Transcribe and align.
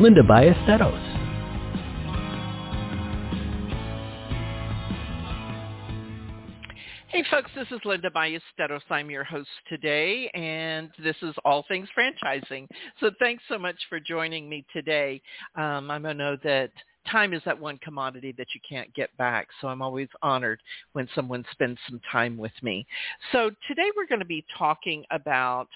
Linda 0.00 0.22
Ballesteros. 0.22 1.18
Hey 7.08 7.24
folks, 7.28 7.50
this 7.56 7.66
is 7.72 7.80
Linda 7.84 8.08
Ballesteros. 8.10 8.80
I'm 8.90 9.10
your 9.10 9.24
host 9.24 9.48
today, 9.68 10.30
and 10.34 10.90
this 11.02 11.16
is 11.22 11.34
All 11.44 11.64
Things 11.66 11.88
Franchising. 11.98 12.68
So 13.00 13.10
thanks 13.18 13.42
so 13.48 13.58
much 13.58 13.74
for 13.88 13.98
joining 13.98 14.48
me 14.48 14.64
today. 14.72 15.20
Um, 15.56 15.90
I 15.90 15.98
know 15.98 16.36
that 16.44 16.70
time 17.10 17.32
is 17.32 17.42
that 17.44 17.58
one 17.58 17.78
commodity 17.78 18.34
that 18.38 18.48
you 18.54 18.60
can't 18.68 18.92
get 18.94 19.16
back. 19.16 19.48
So 19.60 19.68
I'm 19.68 19.82
always 19.82 20.08
honored 20.22 20.60
when 20.92 21.08
someone 21.14 21.44
spends 21.50 21.78
some 21.88 22.00
time 22.10 22.36
with 22.36 22.52
me. 22.62 22.86
So 23.32 23.50
today 23.66 23.90
we're 23.96 24.06
going 24.06 24.20
to 24.20 24.24
be 24.24 24.44
talking 24.56 25.04
about 25.10 25.68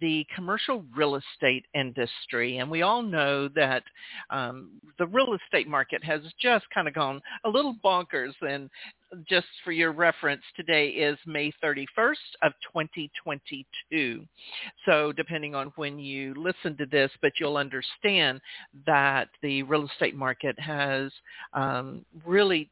the 0.00 0.26
commercial 0.34 0.84
real 0.94 1.16
estate 1.16 1.64
industry. 1.74 2.58
And 2.58 2.70
we 2.70 2.82
all 2.82 3.02
know 3.02 3.48
that 3.48 3.82
um, 4.30 4.70
the 4.98 5.06
real 5.06 5.34
estate 5.34 5.68
market 5.68 6.02
has 6.04 6.20
just 6.40 6.64
kind 6.72 6.88
of 6.88 6.94
gone 6.94 7.20
a 7.44 7.48
little 7.48 7.76
bonkers. 7.84 8.32
And 8.42 8.70
just 9.28 9.46
for 9.64 9.72
your 9.72 9.92
reference, 9.92 10.42
today 10.56 10.88
is 10.88 11.18
May 11.26 11.52
31st 11.62 12.14
of 12.42 12.52
2022. 12.72 14.24
So 14.86 15.12
depending 15.12 15.54
on 15.54 15.72
when 15.76 15.98
you 15.98 16.34
listen 16.36 16.76
to 16.78 16.86
this, 16.86 17.10
but 17.22 17.32
you'll 17.40 17.56
understand 17.56 18.40
that 18.86 19.28
the 19.42 19.62
real 19.64 19.86
estate 19.86 20.14
market 20.14 20.58
has 20.58 21.10
um, 21.54 22.04
really 22.24 22.70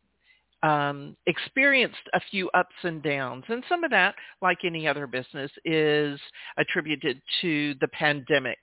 um, 0.66 1.16
experienced 1.26 1.96
a 2.12 2.20
few 2.30 2.50
ups 2.50 2.74
and 2.82 3.00
downs. 3.00 3.44
And 3.48 3.62
some 3.68 3.84
of 3.84 3.90
that, 3.92 4.16
like 4.42 4.58
any 4.64 4.88
other 4.88 5.06
business, 5.06 5.50
is 5.64 6.18
attributed 6.56 7.22
to 7.40 7.74
the 7.80 7.86
pandemic. 7.88 8.58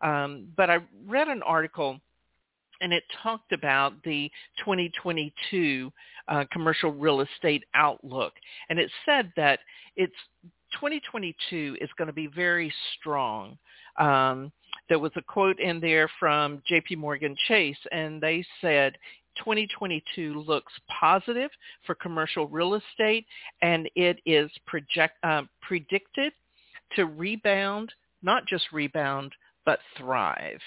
Um, 0.00 0.48
but 0.56 0.70
I 0.70 0.78
read 1.06 1.26
an 1.26 1.42
article 1.42 2.00
and 2.80 2.92
it 2.92 3.02
talked 3.24 3.50
about 3.50 3.94
the 4.04 4.30
2022 4.60 5.90
uh, 6.28 6.44
commercial 6.52 6.92
real 6.92 7.22
estate 7.22 7.64
outlook. 7.74 8.34
And 8.68 8.78
it 8.78 8.88
said 9.04 9.32
that 9.36 9.58
it's 9.96 10.14
2022 10.74 11.76
is 11.80 11.90
going 11.98 12.06
to 12.06 12.12
be 12.12 12.28
very 12.28 12.72
strong. 12.96 13.58
Um, 13.98 14.52
there 14.88 15.00
was 15.00 15.10
a 15.16 15.22
quote 15.22 15.58
in 15.58 15.80
there 15.80 16.08
from 16.20 16.62
JP 16.70 16.98
Morgan 16.98 17.34
Chase, 17.48 17.76
and 17.90 18.20
they 18.20 18.44
said 18.60 18.96
2022 19.38 20.42
looks 20.46 20.72
positive 20.88 21.50
for 21.86 21.94
commercial 21.94 22.46
real 22.48 22.74
estate, 22.74 23.26
and 23.62 23.88
it 23.94 24.18
is 24.26 24.50
project, 24.66 25.14
uh, 25.22 25.42
predicted 25.62 26.32
to 26.96 27.06
rebound, 27.06 27.92
not 28.22 28.46
just 28.46 28.64
rebound, 28.72 29.32
but 29.68 29.80
thrive. 29.98 30.60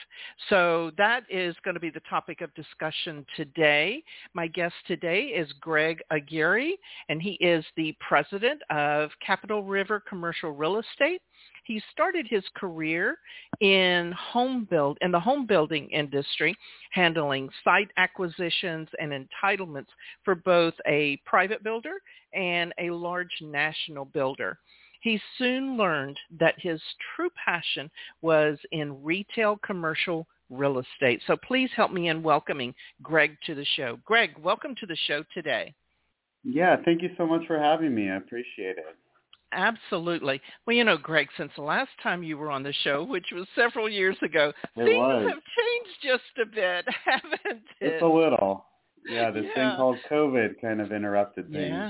So 0.47 0.91
that 0.95 1.23
is 1.27 1.55
going 1.65 1.73
to 1.73 1.79
be 1.79 1.89
the 1.89 2.03
topic 2.07 2.41
of 2.41 2.53
discussion 2.53 3.25
today. 3.35 4.03
My 4.35 4.45
guest 4.45 4.75
today 4.85 5.21
is 5.21 5.51
Greg 5.59 6.03
Aguirre, 6.11 6.77
and 7.09 7.19
he 7.19 7.31
is 7.41 7.65
the 7.75 7.95
president 7.99 8.61
of 8.69 9.09
Capital 9.25 9.63
River 9.63 10.03
Commercial 10.07 10.51
Real 10.51 10.77
Estate. 10.77 11.19
He 11.63 11.81
started 11.91 12.27
his 12.29 12.43
career 12.55 13.17
in 13.59 14.11
home 14.11 14.67
build 14.69 14.99
in 15.01 15.11
the 15.11 15.19
home 15.19 15.47
building 15.47 15.89
industry, 15.89 16.55
handling 16.91 17.49
site 17.63 17.89
acquisitions 17.97 18.87
and 18.99 19.11
entitlements 19.11 19.89
for 20.23 20.35
both 20.35 20.75
a 20.87 21.19
private 21.25 21.63
builder 21.63 21.95
and 22.35 22.71
a 22.79 22.91
large 22.91 23.35
national 23.41 24.05
builder. 24.05 24.59
He 25.01 25.19
soon 25.37 25.77
learned 25.77 26.17
that 26.39 26.55
his 26.59 26.79
true 27.15 27.29
passion 27.43 27.89
was 28.21 28.57
in 28.71 29.03
retail 29.03 29.57
commercial 29.65 30.27
real 30.49 30.79
estate. 30.79 31.21
So 31.27 31.35
please 31.37 31.69
help 31.75 31.91
me 31.91 32.09
in 32.09 32.21
welcoming 32.21 32.73
Greg 33.01 33.37
to 33.45 33.55
the 33.55 33.65
show. 33.75 33.97
Greg, 34.05 34.31
welcome 34.37 34.75
to 34.79 34.85
the 34.85 34.97
show 35.07 35.23
today. 35.33 35.73
Yeah, 36.43 36.75
thank 36.85 37.01
you 37.01 37.09
so 37.17 37.25
much 37.25 37.45
for 37.47 37.57
having 37.59 37.93
me. 37.95 38.09
I 38.09 38.17
appreciate 38.17 38.77
it. 38.77 38.95
Absolutely. 39.53 40.39
Well, 40.65 40.75
you 40.75 40.83
know, 40.83 40.97
Greg, 40.97 41.27
since 41.37 41.51
the 41.55 41.63
last 41.63 41.89
time 42.01 42.23
you 42.23 42.37
were 42.37 42.51
on 42.51 42.63
the 42.63 42.73
show, 42.83 43.03
which 43.03 43.27
was 43.33 43.47
several 43.55 43.89
years 43.89 44.15
ago, 44.21 44.53
it 44.77 44.83
things 44.85 44.97
was. 44.97 45.29
have 45.29 45.41
changed 45.57 45.97
just 46.03 46.39
a 46.41 46.45
bit, 46.45 46.85
haven't 47.05 47.41
it? 47.45 47.91
Just 47.91 48.01
a 48.03 48.07
little. 48.07 48.65
Yeah, 49.05 49.31
this 49.31 49.45
Yeah. 49.45 49.69
thing 49.71 49.77
called 49.77 49.97
COVID 50.09 50.61
kind 50.61 50.79
of 50.79 50.91
interrupted 50.91 51.51
things. 51.51 51.69
Yeah. 51.69 51.89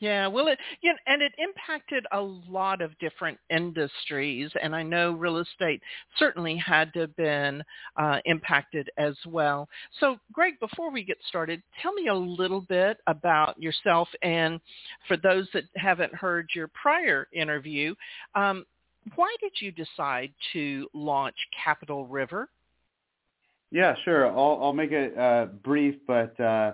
Yeah, 0.00 0.26
well, 0.26 0.48
it 0.48 0.58
yeah, 0.82 0.92
and 1.06 1.22
it 1.22 1.32
impacted 1.38 2.04
a 2.12 2.20
lot 2.20 2.82
of 2.82 2.98
different 2.98 3.38
industries, 3.48 4.50
and 4.60 4.74
I 4.74 4.82
know 4.82 5.12
real 5.12 5.38
estate 5.38 5.80
certainly 6.18 6.56
had 6.56 6.92
to 6.94 7.00
have 7.00 7.16
been 7.16 7.62
uh, 7.96 8.18
impacted 8.24 8.90
as 8.98 9.14
well. 9.24 9.68
So, 10.00 10.18
Greg, 10.32 10.58
before 10.58 10.90
we 10.90 11.04
get 11.04 11.18
started, 11.28 11.62
tell 11.80 11.92
me 11.92 12.08
a 12.08 12.14
little 12.14 12.62
bit 12.62 12.98
about 13.06 13.60
yourself, 13.62 14.08
and 14.22 14.60
for 15.06 15.16
those 15.16 15.48
that 15.54 15.64
haven't 15.76 16.14
heard 16.14 16.50
your 16.54 16.68
prior 16.68 17.28
interview, 17.32 17.94
um, 18.34 18.66
why 19.14 19.34
did 19.40 19.52
you 19.60 19.70
decide 19.70 20.32
to 20.54 20.88
launch 20.92 21.36
Capital 21.64 22.06
River? 22.06 22.48
Yeah, 23.70 23.94
sure. 24.04 24.26
I'll 24.26 24.58
I'll 24.60 24.72
make 24.72 24.92
it 24.92 25.16
uh, 25.16 25.46
brief, 25.62 25.94
but 26.06 26.38
uh, 26.40 26.72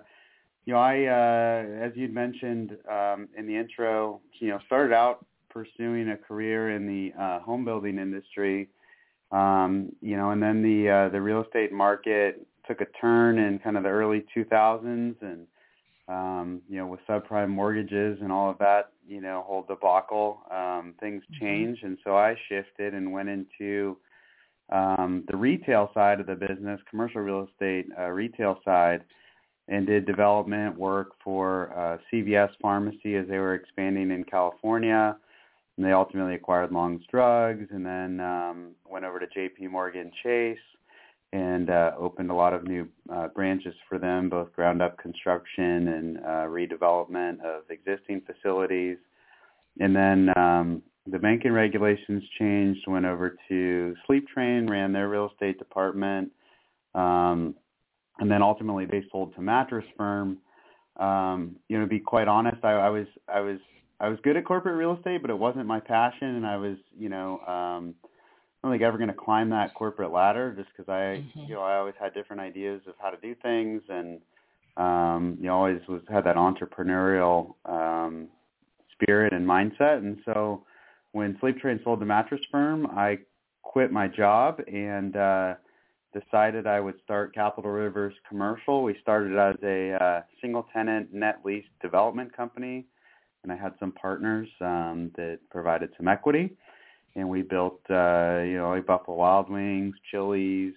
you 0.66 0.74
know, 0.74 0.80
I 0.80 1.04
uh, 1.06 1.84
as 1.84 1.92
you'd 1.94 2.12
mentioned 2.12 2.76
um, 2.90 3.28
in 3.36 3.46
the 3.46 3.56
intro, 3.56 4.20
you 4.38 4.48
know, 4.48 4.58
started 4.66 4.94
out 4.94 5.24
pursuing 5.48 6.10
a 6.10 6.16
career 6.16 6.74
in 6.74 6.86
the 6.86 7.12
uh, 7.20 7.40
home 7.40 7.64
building 7.64 7.98
industry, 7.98 8.68
um, 9.32 9.90
you 10.00 10.16
know, 10.16 10.30
and 10.30 10.42
then 10.42 10.62
the 10.62 10.88
uh, 10.88 11.08
the 11.08 11.20
real 11.20 11.42
estate 11.42 11.72
market 11.72 12.46
took 12.66 12.80
a 12.80 12.86
turn 13.00 13.38
in 13.38 13.58
kind 13.58 13.76
of 13.76 13.82
the 13.82 13.88
early 13.88 14.24
2000s, 14.36 15.16
and 15.22 15.46
um, 16.08 16.60
you 16.68 16.76
know, 16.76 16.86
with 16.86 17.00
subprime 17.08 17.48
mortgages 17.48 18.18
and 18.20 18.30
all 18.30 18.50
of 18.50 18.58
that, 18.58 18.92
you 19.06 19.20
know, 19.20 19.44
whole 19.46 19.62
debacle, 19.62 20.42
um, 20.50 20.94
things 21.00 21.22
Mhm. 21.32 21.38
changed, 21.40 21.84
and 21.84 21.98
so 22.04 22.16
I 22.16 22.36
shifted 22.48 22.94
and 22.94 23.12
went 23.12 23.28
into 23.28 23.96
um, 24.70 25.24
the 25.28 25.36
retail 25.36 25.90
side 25.94 26.20
of 26.20 26.26
the 26.26 26.34
business, 26.34 26.80
commercial 26.88 27.22
real 27.22 27.48
estate 27.50 27.86
uh, 27.98 28.08
retail 28.08 28.60
side, 28.64 29.02
and 29.70 29.86
did 29.86 30.04
development 30.04 30.76
work 30.76 31.12
for 31.22 31.72
uh, 31.76 31.96
CVS 32.12 32.50
Pharmacy 32.60 33.14
as 33.14 33.26
they 33.28 33.38
were 33.38 33.54
expanding 33.54 34.10
in 34.10 34.24
California. 34.24 35.16
And 35.76 35.86
they 35.86 35.92
ultimately 35.92 36.34
acquired 36.34 36.72
Long's 36.72 37.02
Drugs, 37.10 37.68
and 37.70 37.86
then 37.86 38.20
um, 38.20 38.72
went 38.90 39.04
over 39.04 39.18
to 39.18 39.26
J.P. 39.28 39.68
Morgan 39.68 40.10
Chase 40.22 40.58
and 41.32 41.70
uh, 41.70 41.92
opened 41.96 42.30
a 42.30 42.34
lot 42.34 42.52
of 42.52 42.64
new 42.64 42.88
uh, 43.14 43.28
branches 43.28 43.74
for 43.88 43.98
them, 43.98 44.28
both 44.28 44.52
ground 44.52 44.82
up 44.82 44.98
construction 44.98 45.88
and 45.88 46.18
uh, 46.18 46.46
redevelopment 46.48 47.40
of 47.40 47.62
existing 47.70 48.20
facilities. 48.26 48.98
And 49.78 49.94
then 49.94 50.36
um, 50.36 50.82
the 51.06 51.20
banking 51.20 51.52
regulations 51.52 52.24
changed, 52.36 52.80
went 52.88 53.06
over 53.06 53.36
to 53.48 53.94
Sleep 54.06 54.26
Train, 54.26 54.66
ran 54.66 54.92
their 54.92 55.08
real 55.08 55.30
estate 55.32 55.60
department, 55.60 56.32
um, 56.96 57.54
and 58.20 58.30
then 58.30 58.42
ultimately 58.42 58.84
they 58.84 59.02
sold 59.10 59.34
to 59.34 59.42
Mattress 59.42 59.84
Firm. 59.96 60.38
Um, 60.98 61.56
you 61.68 61.78
know, 61.78 61.84
to 61.84 61.88
be 61.88 61.98
quite 61.98 62.28
honest, 62.28 62.62
I, 62.62 62.72
I 62.72 62.90
was 62.90 63.06
I 63.26 63.40
was 63.40 63.58
I 63.98 64.08
was 64.08 64.18
good 64.22 64.36
at 64.36 64.44
corporate 64.44 64.76
real 64.76 64.96
estate, 64.96 65.22
but 65.22 65.30
it 65.30 65.38
wasn't 65.38 65.66
my 65.66 65.80
passion, 65.80 66.36
and 66.36 66.46
I 66.46 66.56
was 66.56 66.76
you 66.96 67.08
know 67.08 67.40
um, 67.40 67.94
I 68.04 68.68
don't 68.68 68.72
think 68.72 68.82
ever 68.82 68.98
going 68.98 69.08
to 69.08 69.14
climb 69.14 69.50
that 69.50 69.74
corporate 69.74 70.12
ladder 70.12 70.52
just 70.56 70.68
because 70.68 70.88
I 70.88 71.22
Mhm. 71.22 71.48
you 71.48 71.54
know 71.54 71.62
I 71.62 71.76
always 71.78 71.94
had 71.98 72.14
different 72.14 72.42
ideas 72.42 72.82
of 72.86 72.94
how 73.00 73.10
to 73.10 73.16
do 73.16 73.34
things, 73.36 73.82
and 73.88 74.20
um, 74.76 75.38
you 75.40 75.46
know 75.46 75.56
always 75.56 75.80
was 75.88 76.02
had 76.08 76.24
that 76.24 76.36
entrepreneurial 76.36 77.54
um, 77.64 78.28
spirit 78.92 79.32
and 79.32 79.46
mindset, 79.46 79.98
and 79.98 80.18
so 80.26 80.64
when 81.12 81.36
Sleep 81.40 81.58
Train 81.58 81.80
sold 81.82 82.00
to 82.00 82.06
Mattress 82.06 82.42
Firm, 82.52 82.86
I 82.86 83.18
quit 83.62 83.90
my 83.90 84.06
job 84.06 84.60
and 84.68 85.16
uh, 85.16 85.54
decided 86.12 86.66
I 86.66 86.80
would 86.80 86.96
start 87.04 87.34
Capital 87.34 87.70
Rivers 87.70 88.14
Commercial. 88.28 88.82
We 88.82 88.96
started 89.00 89.38
as 89.38 89.56
a 89.62 90.02
uh, 90.02 90.22
single 90.40 90.66
tenant 90.72 91.12
net 91.12 91.40
lease 91.44 91.64
development 91.80 92.36
company, 92.36 92.86
and 93.42 93.52
I 93.52 93.56
had 93.56 93.74
some 93.78 93.92
partners 93.92 94.48
um, 94.60 95.10
that 95.16 95.38
provided 95.50 95.90
some 95.96 96.08
equity. 96.08 96.56
And 97.16 97.28
we 97.28 97.42
built, 97.42 97.80
uh, 97.90 98.40
you 98.44 98.58
know, 98.58 98.72
like 98.74 98.86
Buffalo 98.86 99.16
Wild 99.16 99.50
Wings, 99.50 99.94
Chili's, 100.10 100.74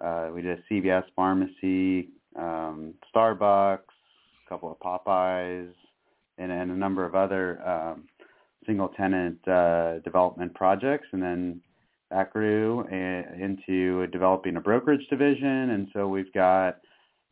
uh, 0.00 0.30
we 0.34 0.40
did 0.40 0.58
a 0.58 0.72
CVS 0.72 1.04
pharmacy, 1.14 2.08
um, 2.36 2.94
Starbucks, 3.14 3.78
a 3.78 4.48
couple 4.48 4.72
of 4.72 4.78
Popeyes, 4.78 5.72
and, 6.38 6.50
and 6.50 6.70
a 6.70 6.74
number 6.74 7.04
of 7.04 7.14
other 7.14 7.60
um, 7.68 8.04
single 8.66 8.88
tenant 8.88 9.46
uh, 9.46 9.98
development 9.98 10.54
projects, 10.54 11.06
and 11.12 11.22
then 11.22 11.60
that 12.10 12.32
grew 12.32 12.80
into 12.90 14.06
developing 14.08 14.56
a 14.56 14.60
brokerage 14.60 15.06
division, 15.08 15.70
and 15.70 15.88
so 15.92 16.08
we've 16.08 16.32
got 16.32 16.78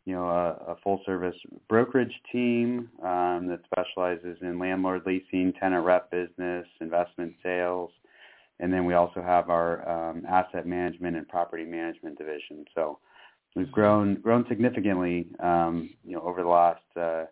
you 0.04 0.14
know 0.14 0.28
a, 0.28 0.72
a 0.72 0.76
full 0.82 1.00
service 1.04 1.36
brokerage 1.68 2.14
team 2.32 2.88
um, 3.02 3.48
that 3.48 3.60
specializes 3.66 4.38
in 4.40 4.58
landlord 4.58 5.02
leasing, 5.04 5.52
tenant 5.60 5.84
rep 5.84 6.10
business, 6.10 6.66
investment 6.80 7.34
sales, 7.42 7.90
and 8.60 8.72
then 8.72 8.84
we 8.84 8.94
also 8.94 9.20
have 9.20 9.50
our 9.50 9.88
um, 9.88 10.24
asset 10.28 10.66
management 10.66 11.16
and 11.16 11.28
property 11.28 11.64
management 11.64 12.16
division. 12.16 12.64
So 12.74 12.98
we've 13.54 13.66
mm-hmm. 13.66 13.74
grown 13.74 14.14
grown 14.20 14.46
significantly, 14.48 15.26
um, 15.40 15.90
you 16.04 16.12
know, 16.12 16.22
over 16.22 16.42
the 16.42 16.48
last 16.48 16.82
uh, 16.96 17.24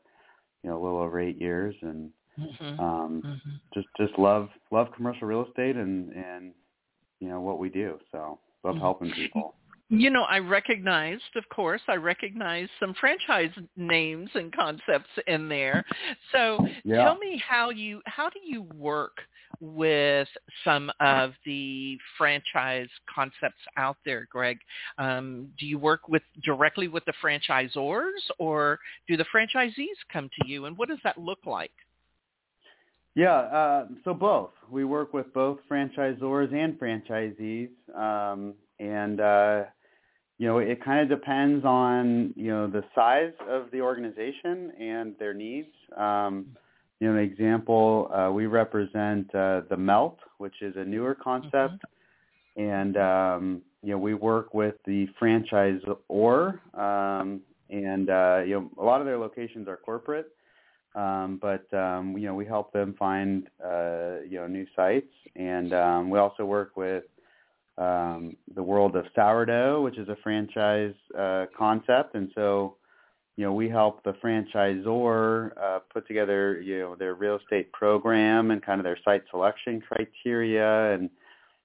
you 0.63 0.71
know 0.71 0.81
a 0.81 0.83
little 0.83 0.99
over 0.99 1.21
eight 1.21 1.41
years, 1.41 1.75
and 1.83 2.11
mm-hmm. 2.39 2.81
Um, 2.81 3.23
mm-hmm. 3.25 3.51
just 3.73 3.87
just 3.99 4.19
love 4.19 4.49
love 4.71 4.89
commercial 4.97 5.29
real 5.29 5.47
estate 5.47 5.77
and 5.77 6.13
and 6.13 6.53
you 7.21 7.29
know 7.29 7.41
what 7.41 7.59
we 7.59 7.69
do. 7.69 7.99
So 8.13 8.39
love 8.65 8.75
mm-hmm. 8.75 8.83
helping 8.83 9.11
people. 9.13 9.55
You 9.89 10.11
know, 10.11 10.25
I 10.25 10.39
recognized, 10.39 11.37
of 11.37 11.49
course, 11.49 11.81
I 11.87 11.95
recognized 11.95 12.73
some 12.81 12.93
franchise 12.99 13.53
names 13.77 14.29
and 14.35 14.53
concepts 14.53 15.11
in 15.29 15.49
there. 15.49 15.85
So 16.33 16.67
yeah. 16.85 17.05
tell 17.05 17.17
me 17.17 17.41
how 17.49 17.71
you 17.71 18.03
how 18.07 18.29
do 18.29 18.41
you 18.45 18.63
work 18.75 19.17
with 19.61 20.27
some 20.65 20.91
of 20.99 21.35
the 21.45 21.97
franchise 22.19 22.89
concepts 23.15 23.63
out 23.77 23.97
there, 24.05 24.27
Greg? 24.29 24.59
Um, 24.99 25.51
do 25.57 25.67
you 25.67 25.79
work 25.79 26.09
with 26.09 26.23
directly 26.45 26.89
with 26.89 27.05
the 27.05 27.15
franchisors, 27.23 28.11
or 28.39 28.81
do 29.07 29.17
the 29.17 29.27
franchisees 29.33 29.97
come 30.13 30.29
to 30.41 30.49
you, 30.49 30.65
and 30.65 30.77
what 30.77 30.89
does 30.89 30.99
that 31.05 31.17
look 31.17 31.47
like? 31.47 31.71
Yeah, 33.17 33.35
uh, 33.35 33.87
so 34.05 34.13
both. 34.13 34.51
We 34.71 34.85
work 34.85 35.15
with 35.15 35.33
both 35.33 35.59
franchisors 35.71 36.55
and 36.55 36.79
franchisees, 36.79 37.71
um, 37.97 38.53
and 38.79 39.21
uh, 39.23 39.63
you 40.37 40.47
know 40.47 40.59
it 40.59 40.85
kind 40.85 41.01
of 41.01 41.19
depends 41.19 41.65
on 41.65 42.35
you 42.37 42.51
know 42.51 42.67
the 42.67 42.85
size 42.95 43.33
of 43.49 43.71
the 43.73 43.81
organization 43.81 44.71
and 44.79 45.15
their 45.19 45.33
needs. 45.33 45.71
Um, 45.97 46.45
you 47.01 47.09
know, 47.09 47.19
an 47.19 47.25
example, 47.25 48.11
uh, 48.13 48.31
we 48.31 48.45
represent 48.45 49.35
uh, 49.35 49.63
the 49.71 49.79
Melt, 49.79 50.19
which 50.37 50.61
is 50.61 50.75
a 50.77 50.85
newer 50.85 51.15
concept, 51.15 51.83
mm-hmm. 52.59 52.63
and 52.63 52.97
um, 52.99 53.63
you 53.83 53.93
know 53.93 53.99
we 53.99 54.13
work 54.13 54.53
with 54.53 54.75
the 54.85 55.07
franchisor, 55.19 56.59
um, 56.79 57.41
and 57.71 58.11
uh, 58.11 58.43
you 58.45 58.61
know 58.61 58.71
a 58.79 58.85
lot 58.85 59.01
of 59.01 59.07
their 59.07 59.17
locations 59.17 59.69
are 59.69 59.79
corporate, 59.79 60.36
um, 60.97 61.39
but 61.41 61.73
um, 61.77 62.17
you 62.19 62.27
know 62.27 62.35
we 62.35 62.45
help 62.45 62.73
them 62.73 62.95
find 62.99 63.49
uh, 63.65 64.17
you 64.29 64.39
know 64.39 64.47
new 64.49 64.67
sites, 64.75 65.13
and 65.37 65.73
um, 65.73 66.11
we 66.11 66.19
also 66.19 66.45
work 66.45 66.77
with 66.77 67.05
um, 67.79 68.37
the 68.55 68.63
world 68.63 68.97
of 68.97 69.05
sourdough, 69.15 69.83
which 69.83 69.99
is 69.99 70.09
a 70.09 70.17
franchise 70.23 70.95
uh, 71.17 71.47
concept, 71.57 72.15
and 72.15 72.31
so 72.35 72.77
you 73.37 73.45
know, 73.45 73.53
we 73.53 73.69
help 73.69 74.03
the 74.03 74.15
franchisor 74.15 75.51
uh, 75.63 75.81
put 75.93 76.09
together, 76.09 76.61
you 76.61 76.79
know, 76.79 76.95
their 76.95 77.15
real 77.15 77.37
estate 77.37 77.71
program 77.73 78.51
and 78.51 78.65
kind 78.65 78.81
of 78.81 78.85
their 78.85 78.99
site 79.05 79.25
selection 79.31 79.83
criteria 79.87 80.95
and, 80.95 81.11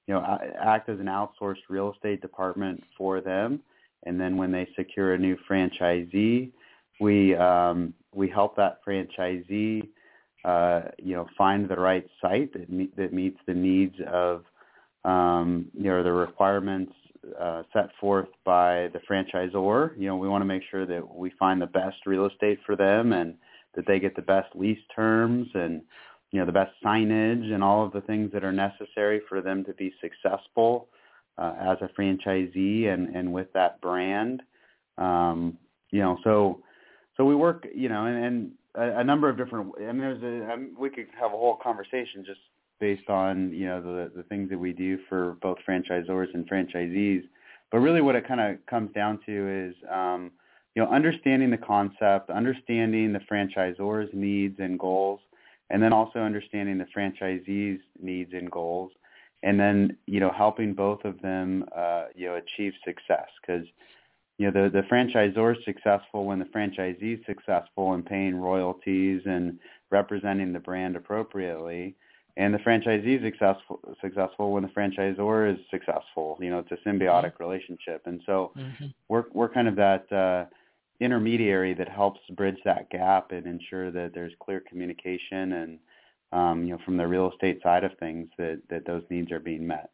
you 0.06 0.14
know, 0.14 0.38
act 0.62 0.90
as 0.90 1.00
an 1.00 1.06
outsourced 1.06 1.64
real 1.70 1.94
estate 1.94 2.22
department 2.22 2.84
for 2.98 3.22
them. 3.22 3.62
And 4.06 4.20
then 4.20 4.36
when 4.36 4.52
they 4.52 4.68
secure 4.76 5.14
a 5.14 5.18
new 5.18 5.38
franchisee, 5.50 6.52
we 7.00 7.36
um, 7.36 7.94
we 8.14 8.30
help 8.30 8.56
that 8.58 8.80
franchisee, 8.86 9.88
uh, 10.44 10.82
you 10.98 11.14
know, 11.14 11.28
find 11.38 11.70
the 11.70 11.80
right 11.80 12.06
site 12.22 12.54
that, 12.54 12.70
me- 12.70 12.92
that 12.98 13.14
meets 13.14 13.38
the 13.48 13.54
needs 13.54 13.96
of, 14.08 14.44
um, 15.06 15.68
you 15.74 15.86
know, 15.86 16.04
the 16.04 16.12
requirements 16.12 16.94
uh, 17.40 17.64
set 17.74 17.90
forth 18.00 18.30
by 18.46 18.90
the 18.94 19.00
franchisor. 19.10 19.98
You 19.98 20.08
know, 20.08 20.16
we 20.16 20.28
want 20.28 20.42
to 20.42 20.46
make 20.46 20.64
sure 20.70 20.86
that 20.86 21.16
we 21.16 21.32
find 21.38 21.62
the 21.62 21.68
best 21.68 21.98
real 22.06 22.26
estate 22.26 22.60
for 22.66 22.76
them 22.76 23.14
and 23.14 23.36
that 23.76 23.86
they 23.88 24.00
get 24.00 24.16
the 24.16 24.22
best 24.22 24.48
lease 24.56 24.80
terms 24.96 25.48
and 25.54 25.82
you 26.32 26.40
know 26.40 26.46
the 26.46 26.52
best 26.52 26.72
signage 26.84 27.52
and 27.54 27.64
all 27.64 27.86
of 27.86 27.92
the 27.92 28.02
things 28.02 28.32
that 28.32 28.44
are 28.44 28.52
necessary 28.52 29.22
for 29.28 29.42
them 29.42 29.64
to 29.66 29.74
be 29.74 29.94
successful 30.02 30.88
uh, 31.38 31.54
as 31.60 31.78
a 31.82 31.90
franchisee 32.00 32.88
and 32.88 33.16
and 33.16 33.32
with 33.32 33.52
that 33.54 33.80
brand. 33.82 34.42
Um, 34.98 35.58
you 35.92 36.00
know, 36.00 36.18
so 36.24 36.62
so 37.18 37.26
we 37.26 37.36
work, 37.36 37.68
you 37.74 37.90
know, 37.90 38.06
and, 38.06 38.24
and 38.24 38.52
a, 38.76 39.00
a 39.00 39.04
number 39.04 39.30
of 39.30 39.38
different. 39.38 39.74
I 39.78 39.92
mean, 39.92 40.00
there's 40.00 40.24
a 40.24 40.52
I 40.52 40.56
mean, 40.56 40.76
we 40.78 40.90
could 40.90 41.08
have 41.20 41.34
a 41.34 41.38
whole 41.38 41.58
conversation 41.62 42.24
just 42.26 42.40
based 42.80 43.10
on 43.10 43.52
you 43.54 43.68
know 43.68 43.82
the 43.82 44.12
the 44.16 44.24
things 44.24 44.50
that 44.50 44.58
we 44.58 44.74
do 44.74 45.00
for 45.10 45.38
both 45.42 45.58
franchisors 45.68 46.34
and 46.34 46.50
franchisees. 46.50 47.24
But 47.72 47.80
really, 47.80 48.02
what 48.02 48.16
it 48.16 48.28
kind 48.28 48.42
of 48.42 48.66
comes 48.66 48.94
down 48.94 49.20
to 49.26 49.70
is 49.70 49.76
um, 49.90 50.32
you 50.76 50.84
know 50.84 50.90
understanding 50.90 51.52
the 51.52 51.58
concept, 51.58 52.30
understanding 52.30 53.14
the 53.14 53.22
franchisor's 53.32 54.10
needs 54.14 54.60
and 54.60 54.80
goals, 54.80 55.20
and 55.70 55.82
then 55.82 55.94
also 55.94 56.20
understanding 56.20 56.78
the 56.78 56.88
franchisees' 56.96 57.80
needs 58.02 58.34
and 58.34 58.52
goals, 58.52 58.92
and 59.44 59.60
then 59.60 59.98
you 60.06 60.20
know 60.20 60.32
helping 60.32 60.74
both 60.74 61.04
of 61.06 61.22
them 61.22 61.66
uh, 61.76 62.06
you 62.16 62.28
know 62.28 62.36
achieve 62.36 62.74
success 62.86 63.28
because 63.42 63.66
you 64.42 64.50
know 64.50 64.64
the 64.64 64.70
the 64.70 64.88
franchisor 64.88 65.58
is 65.58 65.64
successful 65.66 66.26
when 66.26 66.40
the 66.40 66.46
franchisee 66.46 67.20
is 67.20 67.26
successful 67.26 67.94
in 67.94 68.04
paying 68.04 68.36
royalties 68.36 69.22
and 69.26 69.60
representing 69.92 70.52
the 70.52 70.60
brand 70.60 70.96
appropriately 70.96 71.96
and 72.38 72.54
the 72.54 72.60
franchisee 72.60 73.18
is 73.18 73.22
successful 73.24 73.80
successful 74.02 74.52
when 74.52 74.64
the 74.64 74.70
franchisor 74.70 75.54
is 75.54 75.60
successful. 75.70 76.38
You 76.42 76.50
know, 76.50 76.60
it's 76.60 76.72
a 76.72 76.90
symbiotic 76.90 77.34
mm-hmm. 77.34 77.44
relationship, 77.44 78.04
and 78.06 78.22
so 78.26 78.52
mm-hmm. 78.58 78.86
we're 79.10 79.26
we're 79.34 79.50
kind 79.50 79.68
of 79.68 79.76
that 79.76 80.12
uh, 80.12 80.46
intermediary 81.00 81.74
that 81.74 81.90
helps 81.90 82.22
bridge 82.32 82.60
that 82.64 82.90
gap 82.90 83.32
and 83.32 83.46
ensure 83.46 83.92
that 83.92 84.14
there's 84.14 84.34
clear 84.42 84.62
communication 84.62 85.54
and 85.54 85.80
um, 86.32 86.64
you 86.64 86.74
know 86.74 86.80
from 86.86 86.98
the 86.98 87.08
real 87.08 87.32
estate 87.32 87.62
side 87.62 87.84
of 87.84 87.92
things 88.00 88.30
that 88.38 88.62
that 88.70 88.86
those 88.86 89.04
needs 89.10 89.32
are 89.32 89.40
being 89.40 89.68
met. 89.68 89.92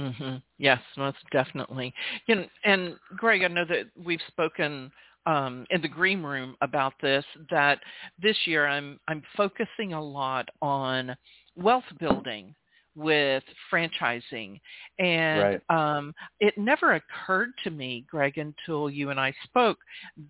Mm-hmm. 0.00 0.36
Yes, 0.58 0.80
most 0.96 1.18
definitely. 1.30 1.92
You 2.26 2.36
know, 2.36 2.44
and 2.64 2.96
Greg, 3.16 3.42
I 3.42 3.48
know 3.48 3.64
that 3.66 3.86
we've 4.02 4.20
spoken 4.28 4.90
um, 5.26 5.66
in 5.70 5.82
the 5.82 5.88
green 5.88 6.22
room 6.22 6.56
about 6.62 6.94
this. 7.02 7.24
That 7.50 7.80
this 8.20 8.36
year 8.46 8.66
I'm 8.66 8.98
I'm 9.08 9.22
focusing 9.36 9.92
a 9.92 10.02
lot 10.02 10.48
on 10.62 11.14
wealth 11.56 11.84
building 11.98 12.54
with 12.96 13.42
franchising. 13.72 14.60
And 14.98 15.60
right. 15.70 15.96
um, 15.98 16.14
it 16.40 16.56
never 16.58 16.94
occurred 16.94 17.50
to 17.64 17.70
me, 17.70 18.04
Greg, 18.10 18.38
until 18.38 18.90
you 18.90 19.10
and 19.10 19.20
I 19.20 19.34
spoke, 19.44 19.78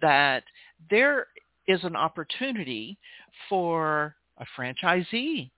that 0.02 0.44
there 0.90 1.28
is 1.66 1.82
an 1.84 1.96
opportunity 1.96 2.98
for 3.48 4.14
a 4.38 4.46
franchisee 4.58 5.50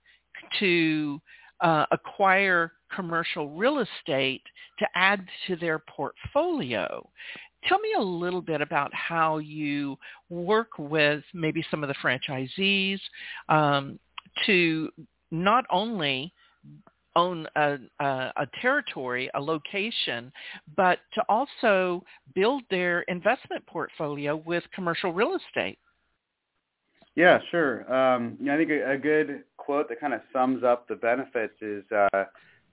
to 0.61 1.21
uh, 1.61 1.87
acquire 1.91 2.73
commercial 2.95 3.51
real 3.51 3.79
estate 3.79 4.43
to 4.79 4.87
add 4.95 5.27
to 5.47 5.57
their 5.57 5.79
portfolio. 5.79 7.09
Tell 7.69 7.79
me 7.79 7.95
a 7.97 8.03
little 8.03 8.43
bit 8.43 8.61
about 8.61 8.93
how 8.93 9.39
you 9.39 9.97
work 10.31 10.71
with 10.79 11.23
maybe 11.33 11.65
some 11.71 11.85
of 11.85 11.89
the 11.89 11.95
franchisees 12.03 12.99
um, 13.49 13.99
to 14.47 14.91
not 15.31 15.65
only 15.71 16.33
own 17.15 17.47
a, 17.57 17.77
a, 18.01 18.33
a, 18.37 18.47
territory, 18.61 19.31
a 19.35 19.41
location, 19.41 20.33
but 20.77 20.99
to 21.15 21.23
also 21.29 22.03
build 22.35 22.63
their 22.71 23.03
investment 23.03 23.65
portfolio 23.67 24.37
with 24.47 24.65
commercial 24.75 25.13
real 25.13 25.37
estate. 25.37 25.79
Yeah, 27.15 27.39
sure. 27.51 27.93
Um, 27.93 28.39
I 28.51 28.57
think 28.57 28.71
a, 28.71 28.93
a, 28.93 28.97
good 28.97 29.45
quote 29.59 29.89
that 29.91 30.01
kind 30.01 30.15
of 30.15 30.23
sums 30.33 30.65
up 30.65 30.89
the 30.89 30.95
benefits 30.95 31.55
is, 31.61 31.85
uh, 31.93 32.25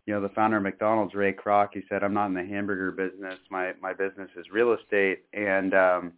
you 0.10 0.16
know, 0.16 0.22
the 0.22 0.34
founder 0.34 0.58
of 0.58 0.64
McDonald's, 0.64 1.14
Ray 1.14 1.34
Kroc. 1.34 1.68
He 1.72 1.84
said, 1.88 2.04
"I'm 2.04 2.16
not 2.16 2.26
in 2.26 2.34
the 2.34 2.44
hamburger 2.44 2.90
business. 2.90 3.38
My 3.52 3.74
my 3.80 3.94
business 3.94 4.28
is 4.36 4.50
real 4.52 4.74
estate." 4.74 5.26
And 5.34 5.76
um, 5.76 6.14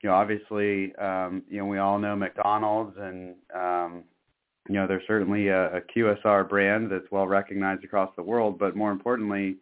you 0.00 0.08
know, 0.08 0.14
obviously, 0.14 0.96
um, 0.96 1.42
you 1.46 1.58
know, 1.58 1.66
we 1.66 1.76
all 1.76 1.98
know 1.98 2.16
McDonald's, 2.16 2.96
and 2.98 3.34
um, 3.54 4.04
you 4.66 4.76
know, 4.76 4.86
they're 4.86 5.02
certainly 5.06 5.48
a, 5.48 5.76
a 5.76 5.80
QSR 5.94 6.48
brand 6.48 6.90
that's 6.90 7.04
well 7.10 7.26
recognized 7.26 7.84
across 7.84 8.10
the 8.16 8.22
world, 8.22 8.58
but 8.58 8.76
more 8.76 8.92
importantly, 8.92 9.56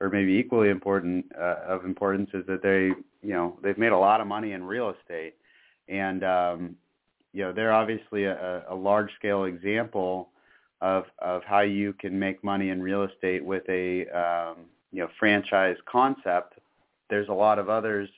or 0.00 0.08
maybe 0.08 0.32
equally 0.32 0.70
important 0.70 1.26
uh, 1.38 1.56
of 1.68 1.84
importance 1.84 2.30
is 2.32 2.46
that 2.46 2.62
they, 2.62 2.92
you 3.20 3.34
know, 3.34 3.58
they've 3.62 3.76
made 3.76 3.92
a 3.92 3.98
lot 3.98 4.22
of 4.22 4.26
money 4.26 4.52
in 4.52 4.64
real 4.64 4.94
estate, 4.98 5.34
and 5.90 6.24
um, 6.24 6.76
you 7.34 7.42
know, 7.42 7.52
they're 7.52 7.74
obviously 7.74 8.24
a, 8.24 8.64
a 8.70 8.74
large 8.74 9.10
scale 9.18 9.44
example 9.44 10.30
of 10.80 11.04
of 11.20 11.42
how 11.44 11.60
you 11.60 11.92
can 11.94 12.18
make 12.18 12.44
money 12.44 12.70
in 12.70 12.82
real 12.82 13.04
estate 13.04 13.44
with 13.44 13.62
a 13.68 14.06
um, 14.08 14.56
you 14.92 15.02
know 15.02 15.08
franchise 15.18 15.76
concept, 15.90 16.54
there's 17.10 17.28
a 17.28 17.32
lot 17.32 17.58
of 17.58 17.68
others 17.68 18.08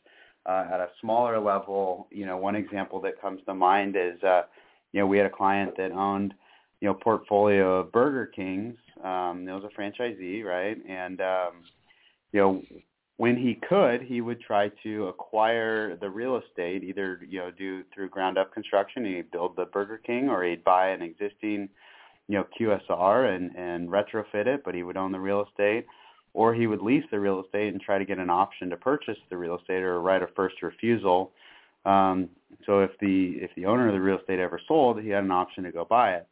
uh, 0.47 0.65
at 0.73 0.81
a 0.81 0.89
smaller 1.01 1.39
level. 1.39 2.09
You 2.11 2.27
know, 2.27 2.37
one 2.37 2.57
example 2.57 3.01
that 3.03 3.21
comes 3.21 3.41
to 3.47 3.55
mind 3.55 3.97
is, 3.97 4.23
uh, 4.23 4.43
you 4.93 5.01
know, 5.01 5.07
we 5.07 5.19
had 5.19 5.27
a 5.27 5.31
client 5.31 5.77
that 5.77 5.93
owned, 5.93 6.35
you 6.81 6.89
know, 6.89 6.95
portfolio 6.95 7.81
of 7.81 7.93
Burger 7.93 8.27
Kings. 8.27 8.77
Um, 9.05 9.47
it 9.47 9.53
was 9.53 9.65
a 9.65 9.81
franchisee, 9.81 10.45
right? 10.45 10.79
And 10.89 11.21
um, 11.21 11.65
you 12.33 12.41
know, 12.41 12.63
when 13.19 13.37
he 13.37 13.59
could, 13.69 14.03
he 14.03 14.21
would 14.21 14.41
try 14.41 14.71
to 14.83 15.07
acquire 15.09 15.97
the 15.97 16.09
real 16.09 16.41
estate, 16.41 16.83
either 16.83 17.21
you 17.29 17.39
know 17.39 17.51
do 17.51 17.83
through 17.95 18.09
ground 18.09 18.39
up 18.39 18.53
construction, 18.53 19.05
he'd 19.05 19.31
build 19.31 19.57
the 19.57 19.67
Burger 19.67 19.99
King, 19.99 20.29
or 20.29 20.45
he'd 20.45 20.65
buy 20.65 20.89
an 20.89 21.03
existing 21.03 21.69
you 22.29 22.37
know 22.37 22.47
QSR 22.59 23.35
and 23.35 23.55
and 23.57 23.89
retrofit 23.89 24.47
it, 24.47 24.63
but 24.65 24.75
he 24.75 24.83
would 24.83 24.97
own 24.97 25.13
the 25.13 25.21
real 25.21 25.45
estate, 25.49 25.87
or 26.35 26.55
he 26.55 26.67
would 26.67 26.83
lease 26.83 27.05
the 27.11 27.19
real 27.19 27.43
estate 27.43 27.73
and 27.73 27.81
try 27.81 27.99
to 27.99 28.05
get 28.05 28.19
an 28.19 28.31
option 28.31 28.71
to 28.71 28.77
purchase 28.77 29.19
the 29.31 29.37
real 29.37 29.57
estate 29.59 29.83
or 29.83 30.01
write 30.01 30.17
a 30.17 30.21
right 30.21 30.29
of 30.29 30.35
first 30.37 30.63
refusal. 30.63 31.33
Um, 31.85 32.29
so 32.67 32.81
if 32.81 32.91
the 33.01 33.39
if 33.41 33.51
the 33.57 33.67
owner 33.67 33.89
of 33.89 33.95
the 33.95 34.01
real 34.01 34.19
estate 34.19 34.39
ever 34.39 34.61
sold, 34.69 35.01
he 35.01 35.09
had 35.09 35.25
an 35.25 35.31
option 35.31 35.65
to 35.65 35.73
go 35.73 35.85
buy 35.85 36.15
it. 36.15 36.29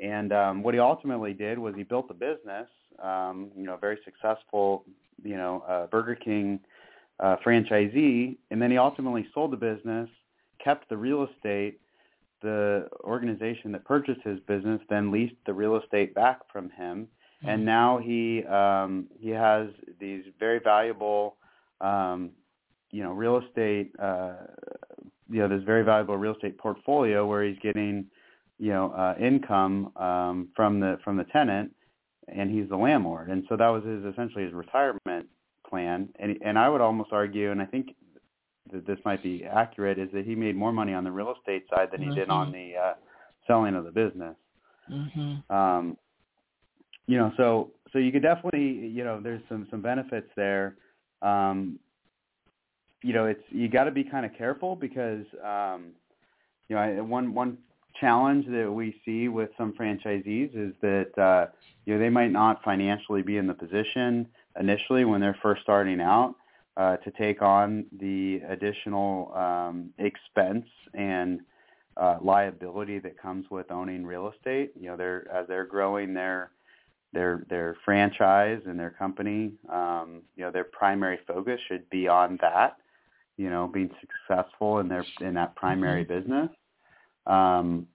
And 0.00 0.32
um, 0.32 0.62
what 0.62 0.72
he 0.72 0.80
ultimately 0.80 1.34
did 1.34 1.58
was 1.58 1.74
he 1.74 1.82
built 1.82 2.06
a 2.10 2.14
business, 2.14 2.68
um, 3.02 3.50
you 3.54 3.64
know, 3.64 3.76
very 3.76 3.98
successful 4.04 4.84
you 5.24 5.36
know, 5.36 5.64
uh, 5.68 5.86
Burger 5.86 6.14
King 6.14 6.60
uh, 7.18 7.36
franchisee, 7.44 8.36
and 8.50 8.60
then 8.60 8.70
he 8.70 8.78
ultimately 8.78 9.26
sold 9.34 9.52
the 9.52 9.56
business, 9.56 10.08
kept 10.62 10.88
the 10.88 10.96
real 10.96 11.26
estate. 11.34 11.80
The 12.42 12.88
organization 13.04 13.72
that 13.72 13.84
purchased 13.84 14.20
his 14.22 14.38
business 14.40 14.80
then 14.88 15.10
leased 15.10 15.34
the 15.46 15.52
real 15.52 15.76
estate 15.76 16.14
back 16.14 16.40
from 16.52 16.70
him, 16.70 17.08
mm-hmm. 17.42 17.48
and 17.48 17.64
now 17.64 17.98
he 17.98 18.44
um, 18.44 19.06
he 19.18 19.30
has 19.30 19.68
these 19.98 20.24
very 20.38 20.58
valuable, 20.58 21.36
um, 21.80 22.30
you 22.90 23.02
know, 23.02 23.12
real 23.12 23.38
estate. 23.38 23.92
Uh, 23.98 24.32
you 25.32 25.38
know, 25.38 25.48
this 25.48 25.62
very 25.62 25.84
valuable 25.84 26.16
real 26.16 26.34
estate 26.34 26.58
portfolio 26.58 27.24
where 27.24 27.44
he's 27.44 27.58
getting, 27.62 28.04
you 28.58 28.70
know, 28.70 28.90
uh, 28.90 29.14
income 29.20 29.92
um, 29.96 30.48
from 30.56 30.80
the 30.80 30.98
from 31.04 31.16
the 31.16 31.24
tenant 31.24 31.72
and 32.34 32.50
he's 32.50 32.68
the 32.68 32.76
landlord. 32.76 33.28
And 33.28 33.44
so 33.48 33.56
that 33.56 33.68
was 33.68 33.84
his 33.84 34.04
essentially 34.04 34.44
his 34.44 34.52
retirement 34.52 35.26
plan. 35.68 36.08
And 36.18 36.38
and 36.42 36.58
I 36.58 36.68
would 36.68 36.80
almost 36.80 37.12
argue, 37.12 37.50
and 37.50 37.60
I 37.60 37.66
think 37.66 37.94
that 38.72 38.86
this 38.86 38.98
might 39.04 39.22
be 39.22 39.44
accurate, 39.44 39.98
is 39.98 40.08
that 40.12 40.24
he 40.24 40.34
made 40.34 40.56
more 40.56 40.72
money 40.72 40.94
on 40.94 41.04
the 41.04 41.10
real 41.10 41.34
estate 41.38 41.64
side 41.74 41.88
than 41.92 42.00
he 42.00 42.08
mm-hmm. 42.08 42.16
did 42.16 42.28
on 42.30 42.52
the 42.52 42.72
uh, 42.76 42.94
selling 43.46 43.74
of 43.74 43.84
the 43.84 43.90
business. 43.90 44.36
Mm-hmm. 44.90 45.54
Um, 45.54 45.96
you 47.06 47.18
know, 47.18 47.32
so 47.36 47.70
so 47.92 47.98
you 47.98 48.12
could 48.12 48.22
definitely, 48.22 48.88
you 48.88 49.04
know, 49.04 49.20
there's 49.20 49.42
some 49.48 49.66
some 49.70 49.82
benefits 49.82 50.28
there. 50.36 50.76
Um, 51.22 51.78
you 53.02 53.12
know, 53.12 53.26
it's 53.26 53.42
you 53.50 53.68
got 53.68 53.84
to 53.84 53.90
be 53.90 54.04
kind 54.04 54.26
of 54.26 54.32
careful 54.36 54.76
because 54.76 55.24
um, 55.44 55.92
you 56.68 56.76
know 56.76 57.04
one 57.04 57.34
one 57.34 57.58
challenge 58.00 58.46
that 58.46 58.70
we 58.70 59.00
see 59.04 59.28
with 59.28 59.50
some 59.58 59.72
franchisees 59.72 60.50
is 60.54 60.74
that 60.80 61.18
uh, 61.18 61.46
you 61.84 61.94
know 61.94 62.00
they 62.00 62.10
might 62.10 62.30
not 62.30 62.62
financially 62.62 63.22
be 63.22 63.36
in 63.36 63.46
the 63.46 63.54
position 63.54 64.26
initially 64.58 65.04
when 65.04 65.20
they're 65.20 65.38
first 65.42 65.62
starting 65.62 66.00
out 66.00 66.34
uh, 66.80 66.96
to 66.96 67.10
take 67.10 67.42
on 67.42 67.84
the 68.00 68.40
additional 68.48 69.34
um, 69.34 69.90
expense 69.98 70.64
and 70.94 71.40
uh, 71.98 72.16
liability 72.22 72.98
that 72.98 73.20
comes 73.20 73.44
with 73.50 73.70
owning 73.70 74.06
real 74.06 74.32
estate. 74.34 74.72
You 74.80 74.88
know, 74.88 74.96
they're 74.96 75.30
as 75.30 75.46
they're 75.46 75.66
growing 75.66 76.14
their 76.14 76.52
their 77.12 77.44
their 77.50 77.76
franchise 77.84 78.62
and 78.64 78.80
their 78.80 78.92
company. 78.92 79.52
Um, 79.70 80.22
you 80.36 80.44
know, 80.44 80.50
their 80.50 80.64
primary 80.64 81.18
focus 81.26 81.60
should 81.68 81.88
be 81.90 82.08
on 82.08 82.38
that. 82.40 82.78
You 83.36 83.50
know, 83.50 83.68
being 83.68 83.90
successful 84.00 84.78
in 84.78 84.88
their 84.88 85.04
in 85.20 85.34
that 85.34 85.54
primary 85.56 86.06
mm-hmm. 86.06 86.18
business. 86.18 86.50
Um, 87.26 87.88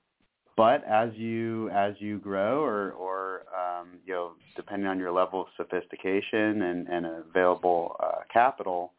but 0.57 0.83
as 0.85 1.09
you 1.15 1.69
as 1.71 1.95
you 1.99 2.17
grow 2.19 2.63
or 2.63 2.91
or 2.91 3.43
um, 3.55 3.99
you 4.05 4.13
know 4.13 4.31
depending 4.55 4.87
on 4.87 4.97
your 4.97 5.11
level 5.11 5.41
of 5.41 5.47
sophistication 5.57 6.61
and, 6.61 6.87
and 6.87 7.05
available 7.05 7.95
uh, 8.01 8.19
capital, 8.31 8.93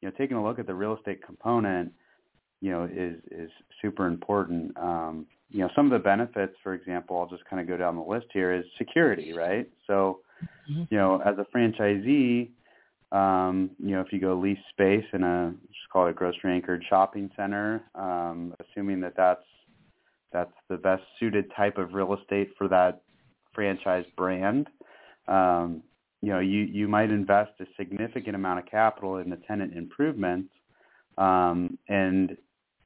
you 0.00 0.08
know 0.08 0.14
taking 0.18 0.36
a 0.36 0.42
look 0.42 0.58
at 0.58 0.66
the 0.66 0.74
real 0.74 0.96
estate 0.96 1.24
component, 1.24 1.92
you 2.60 2.70
know 2.70 2.84
is 2.84 3.16
is 3.30 3.50
super 3.80 4.06
important. 4.06 4.76
Um, 4.76 5.26
you 5.50 5.60
know 5.60 5.70
some 5.76 5.86
of 5.86 5.92
the 5.92 6.02
benefits, 6.02 6.54
for 6.62 6.74
example, 6.74 7.18
I'll 7.18 7.28
just 7.28 7.48
kind 7.48 7.60
of 7.60 7.68
go 7.68 7.76
down 7.76 7.94
the 7.96 8.02
list 8.02 8.26
here 8.32 8.52
is 8.52 8.64
security, 8.76 9.32
right? 9.32 9.68
So 9.86 10.20
mm-hmm. 10.70 10.84
you 10.90 10.98
know 10.98 11.22
as 11.24 11.36
a 11.38 11.46
franchisee, 11.56 12.50
um, 13.12 13.70
you 13.78 13.92
know 13.92 14.00
if 14.00 14.12
you 14.12 14.20
go 14.20 14.34
lease 14.34 14.58
space 14.70 15.04
in 15.12 15.22
a 15.22 15.54
just 15.68 15.88
call 15.92 16.08
it 16.08 16.10
a 16.10 16.14
grocery 16.14 16.52
anchored 16.52 16.84
shopping 16.90 17.30
center, 17.36 17.84
um, 17.94 18.54
assuming 18.58 19.00
that 19.02 19.14
that's 19.16 19.44
that's 20.36 20.52
the 20.68 20.76
best 20.76 21.02
suited 21.18 21.50
type 21.56 21.78
of 21.78 21.94
real 21.94 22.14
estate 22.14 22.50
for 22.58 22.68
that 22.68 23.00
franchise 23.54 24.04
brand. 24.18 24.68
Um, 25.28 25.82
you 26.20 26.30
know, 26.30 26.40
you, 26.40 26.60
you 26.60 26.88
might 26.88 27.10
invest 27.10 27.52
a 27.60 27.64
significant 27.78 28.36
amount 28.36 28.58
of 28.58 28.66
capital 28.66 29.16
in 29.16 29.30
the 29.30 29.38
tenant 29.48 29.74
improvements, 29.74 30.50
um, 31.16 31.78
and 31.88 32.36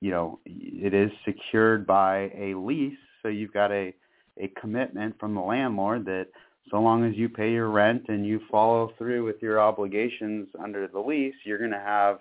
you 0.00 0.12
know 0.12 0.38
it 0.46 0.94
is 0.94 1.10
secured 1.24 1.88
by 1.88 2.30
a 2.38 2.54
lease. 2.54 2.98
So 3.22 3.28
you've 3.28 3.52
got 3.52 3.72
a 3.72 3.92
a 4.38 4.46
commitment 4.60 5.18
from 5.18 5.34
the 5.34 5.40
landlord 5.40 6.04
that 6.04 6.28
so 6.70 6.80
long 6.80 7.04
as 7.04 7.16
you 7.16 7.28
pay 7.28 7.50
your 7.50 7.68
rent 7.68 8.04
and 8.08 8.24
you 8.24 8.40
follow 8.48 8.92
through 8.96 9.24
with 9.24 9.42
your 9.42 9.60
obligations 9.60 10.46
under 10.62 10.86
the 10.86 11.00
lease, 11.00 11.34
you're 11.44 11.58
going 11.58 11.72
to 11.72 11.78
have 11.78 12.20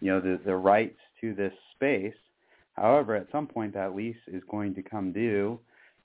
you 0.00 0.12
know 0.12 0.20
the 0.20 0.38
the 0.44 0.54
rights 0.54 0.98
to 1.22 1.34
this 1.34 1.54
space 1.74 2.12
However, 2.76 3.14
at 3.14 3.26
some 3.32 3.46
point 3.46 3.74
that 3.74 3.94
lease 3.94 4.16
is 4.26 4.42
going 4.50 4.74
to 4.74 4.82
come 4.82 5.12
due, 5.12 5.58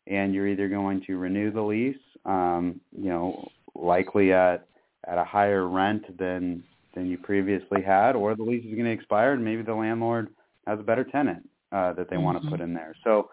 and 0.08 0.34
you're 0.34 0.48
either 0.48 0.70
going 0.70 1.04
to 1.08 1.18
renew 1.18 1.52
the 1.52 1.62
lease, 1.62 1.96
um, 2.26 2.80
you 2.98 3.10
know, 3.10 3.48
likely 3.76 4.34
at 4.34 4.68
at 5.08 5.18
a 5.18 5.24
higher 5.24 5.68
rent 5.68 6.18
than 6.18 6.64
than 6.94 7.08
you 7.08 7.18
previously 7.18 7.82
had, 7.82 8.16
or 8.16 8.36
the 8.36 8.44
lease 8.44 8.66
is 8.66 8.74
going 8.74 8.86
to 8.86 8.92
expire, 8.92 9.34
and 9.34 9.44
maybe 9.44 9.62
the 9.62 9.74
landlord 9.74 10.30
has 10.68 10.80
a 10.80 10.84
better 10.84 11.04
tenant 11.04 11.48
uh, 11.72 11.94
that 11.94 12.10
they 12.10 12.16
mm-hmm. 12.16 12.26
want 12.26 12.44
to 12.44 12.50
put 12.50 12.60
in 12.62 12.74
there. 12.74 12.96
So, 13.04 13.30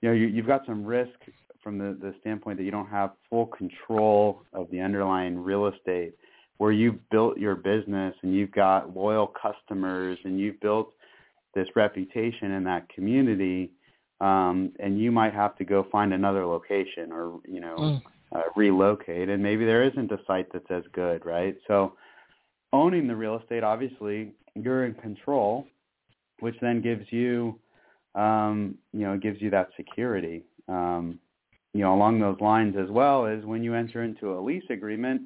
you 0.00 0.08
know, 0.08 0.14
you, 0.14 0.26
you've 0.26 0.46
got 0.46 0.66
some 0.66 0.84
risk 0.84 1.14
from 1.62 1.78
the, 1.78 1.96
the 2.00 2.14
standpoint 2.20 2.58
that 2.58 2.64
you 2.64 2.70
don't 2.70 2.88
have 2.88 3.12
full 3.30 3.46
control 3.46 4.42
of 4.52 4.70
the 4.70 4.80
underlying 4.80 5.38
real 5.38 5.66
estate 5.66 6.14
where 6.58 6.72
you've 6.72 7.08
built 7.10 7.38
your 7.38 7.54
business 7.54 8.14
and 8.22 8.34
you've 8.34 8.52
got 8.52 8.94
loyal 8.96 9.26
customers 9.26 10.18
and 10.24 10.38
you've 10.38 10.58
built 10.60 10.92
this 11.56 11.66
reputation 11.74 12.52
in 12.52 12.62
that 12.62 12.88
community, 12.90 13.72
um, 14.20 14.72
and 14.78 15.00
you 15.00 15.10
might 15.10 15.34
have 15.34 15.56
to 15.56 15.64
go 15.64 15.86
find 15.90 16.12
another 16.12 16.46
location 16.46 17.10
or 17.10 17.40
you 17.48 17.60
know 17.60 17.76
mm. 17.76 18.02
uh, 18.32 18.42
relocate, 18.54 19.28
and 19.28 19.42
maybe 19.42 19.64
there 19.64 19.82
isn't 19.82 20.12
a 20.12 20.20
site 20.28 20.46
that's 20.52 20.70
as 20.70 20.84
good, 20.92 21.26
right? 21.26 21.56
So 21.66 21.94
owning 22.72 23.08
the 23.08 23.16
real 23.16 23.38
estate, 23.38 23.64
obviously, 23.64 24.32
you're 24.54 24.84
in 24.84 24.94
control, 24.94 25.66
which 26.40 26.54
then 26.60 26.80
gives 26.80 27.06
you, 27.10 27.58
um, 28.14 28.76
you 28.92 29.00
know, 29.00 29.16
gives 29.16 29.40
you 29.40 29.50
that 29.50 29.70
security. 29.76 30.44
Um, 30.68 31.18
you 31.72 31.82
know, 31.82 31.94
along 31.94 32.20
those 32.20 32.40
lines 32.40 32.74
as 32.78 32.88
well 32.90 33.26
is 33.26 33.44
when 33.44 33.62
you 33.62 33.74
enter 33.74 34.02
into 34.02 34.32
a 34.32 34.40
lease 34.40 34.64
agreement, 34.70 35.22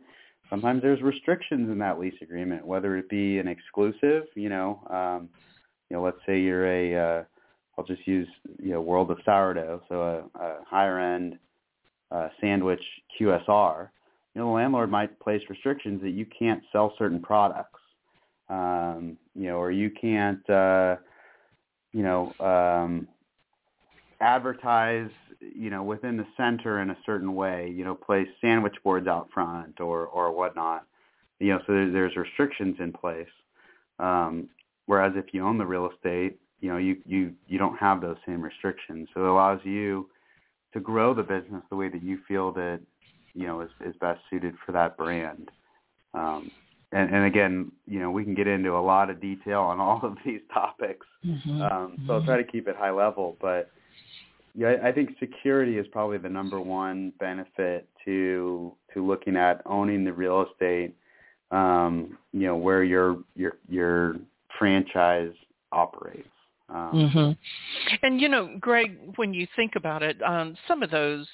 sometimes 0.48 0.82
there's 0.82 1.00
restrictions 1.00 1.70
in 1.70 1.78
that 1.78 1.98
lease 1.98 2.20
agreement, 2.20 2.66
whether 2.66 2.96
it 2.96 3.08
be 3.08 3.38
an 3.38 3.46
exclusive, 3.46 4.24
you 4.34 4.48
know, 4.48 4.80
um, 4.90 5.28
you 5.90 5.96
know, 5.96 6.02
let's 6.02 6.18
say 6.24 6.40
you're 6.40 6.66
a, 6.66 6.94
uh, 6.94 7.24
I'll 7.76 7.84
just 7.84 8.06
use, 8.06 8.28
you 8.62 8.70
know, 8.70 8.80
World 8.80 9.10
of 9.10 9.18
Sourdough, 9.24 9.82
so 9.88 10.28
a, 10.34 10.38
a 10.38 10.64
higher 10.64 10.98
end 10.98 11.38
uh, 12.10 12.28
sandwich 12.40 12.82
QSR. 13.18 13.88
You 14.34 14.40
know, 14.40 14.46
the 14.46 14.52
landlord 14.52 14.90
might 14.90 15.18
place 15.18 15.42
restrictions 15.50 16.00
that 16.02 16.10
you 16.10 16.26
can't 16.26 16.62
sell 16.70 16.94
certain 16.98 17.20
products, 17.20 17.80
um, 18.48 19.16
you 19.34 19.48
know, 19.48 19.56
or 19.56 19.72
you 19.72 19.90
can't, 19.90 20.48
uh, 20.48 20.96
you 21.92 22.02
know, 22.04 22.32
um, 22.38 23.08
advertise, 24.20 25.10
you 25.40 25.70
know, 25.70 25.82
within 25.82 26.16
the 26.16 26.26
center 26.36 26.80
in 26.80 26.90
a 26.90 26.96
certain 27.04 27.34
way. 27.34 27.72
You 27.74 27.84
know, 27.84 27.94
place 27.94 28.28
sandwich 28.40 28.76
boards 28.84 29.08
out 29.08 29.28
front 29.32 29.80
or 29.80 30.06
or 30.06 30.30
whatnot. 30.32 30.84
You 31.40 31.54
know, 31.54 31.60
so 31.66 31.72
there's 31.72 32.14
restrictions 32.16 32.76
in 32.78 32.92
place. 32.92 33.26
Um, 33.98 34.48
Whereas 34.90 35.12
if 35.14 35.26
you 35.32 35.46
own 35.46 35.56
the 35.56 35.64
real 35.64 35.88
estate, 35.94 36.40
you 36.58 36.68
know, 36.68 36.76
you, 36.76 36.96
you, 37.06 37.32
you 37.46 37.58
don't 37.58 37.76
have 37.76 38.00
those 38.00 38.16
same 38.26 38.42
restrictions. 38.42 39.08
So 39.14 39.20
it 39.20 39.28
allows 39.28 39.60
you 39.62 40.08
to 40.74 40.80
grow 40.80 41.14
the 41.14 41.22
business 41.22 41.62
the 41.70 41.76
way 41.76 41.88
that 41.88 42.02
you 42.02 42.18
feel 42.26 42.50
that, 42.54 42.80
you 43.32 43.46
know, 43.46 43.60
is, 43.60 43.70
is 43.86 43.94
best 44.00 44.18
suited 44.28 44.56
for 44.66 44.72
that 44.72 44.96
brand. 44.96 45.48
Um, 46.12 46.50
and, 46.90 47.14
and 47.14 47.24
again, 47.24 47.70
you 47.86 48.00
know, 48.00 48.10
we 48.10 48.24
can 48.24 48.34
get 48.34 48.48
into 48.48 48.70
a 48.72 48.82
lot 48.82 49.10
of 49.10 49.20
detail 49.20 49.60
on 49.60 49.78
all 49.78 50.00
of 50.02 50.16
these 50.26 50.40
topics. 50.52 51.06
Mm-hmm. 51.24 51.62
Um, 51.62 51.96
so 52.08 52.14
I'll 52.14 52.24
try 52.24 52.36
to 52.36 52.42
keep 52.42 52.66
it 52.66 52.74
high 52.74 52.90
level, 52.90 53.36
but 53.40 53.70
yeah, 54.56 54.74
I 54.82 54.90
think 54.90 55.10
security 55.20 55.78
is 55.78 55.86
probably 55.92 56.18
the 56.18 56.28
number 56.28 56.60
one 56.60 57.12
benefit 57.20 57.88
to 58.06 58.72
to 58.92 59.06
looking 59.06 59.36
at 59.36 59.62
owning 59.66 60.04
the 60.04 60.12
real 60.12 60.44
estate 60.50 60.96
um, 61.52 62.18
you 62.32 62.46
know, 62.46 62.56
where 62.56 62.82
your 62.82 63.18
your 63.34 63.54
your 63.68 64.16
franchise 64.60 65.32
operates. 65.72 66.28
Um, 66.68 66.90
mm-hmm. 66.94 67.96
And 68.06 68.20
you 68.20 68.28
know, 68.28 68.56
Greg, 68.60 68.96
when 69.16 69.34
you 69.34 69.48
think 69.56 69.72
about 69.74 70.04
it, 70.04 70.22
um, 70.22 70.54
some 70.68 70.84
of 70.84 70.90
those, 70.90 71.26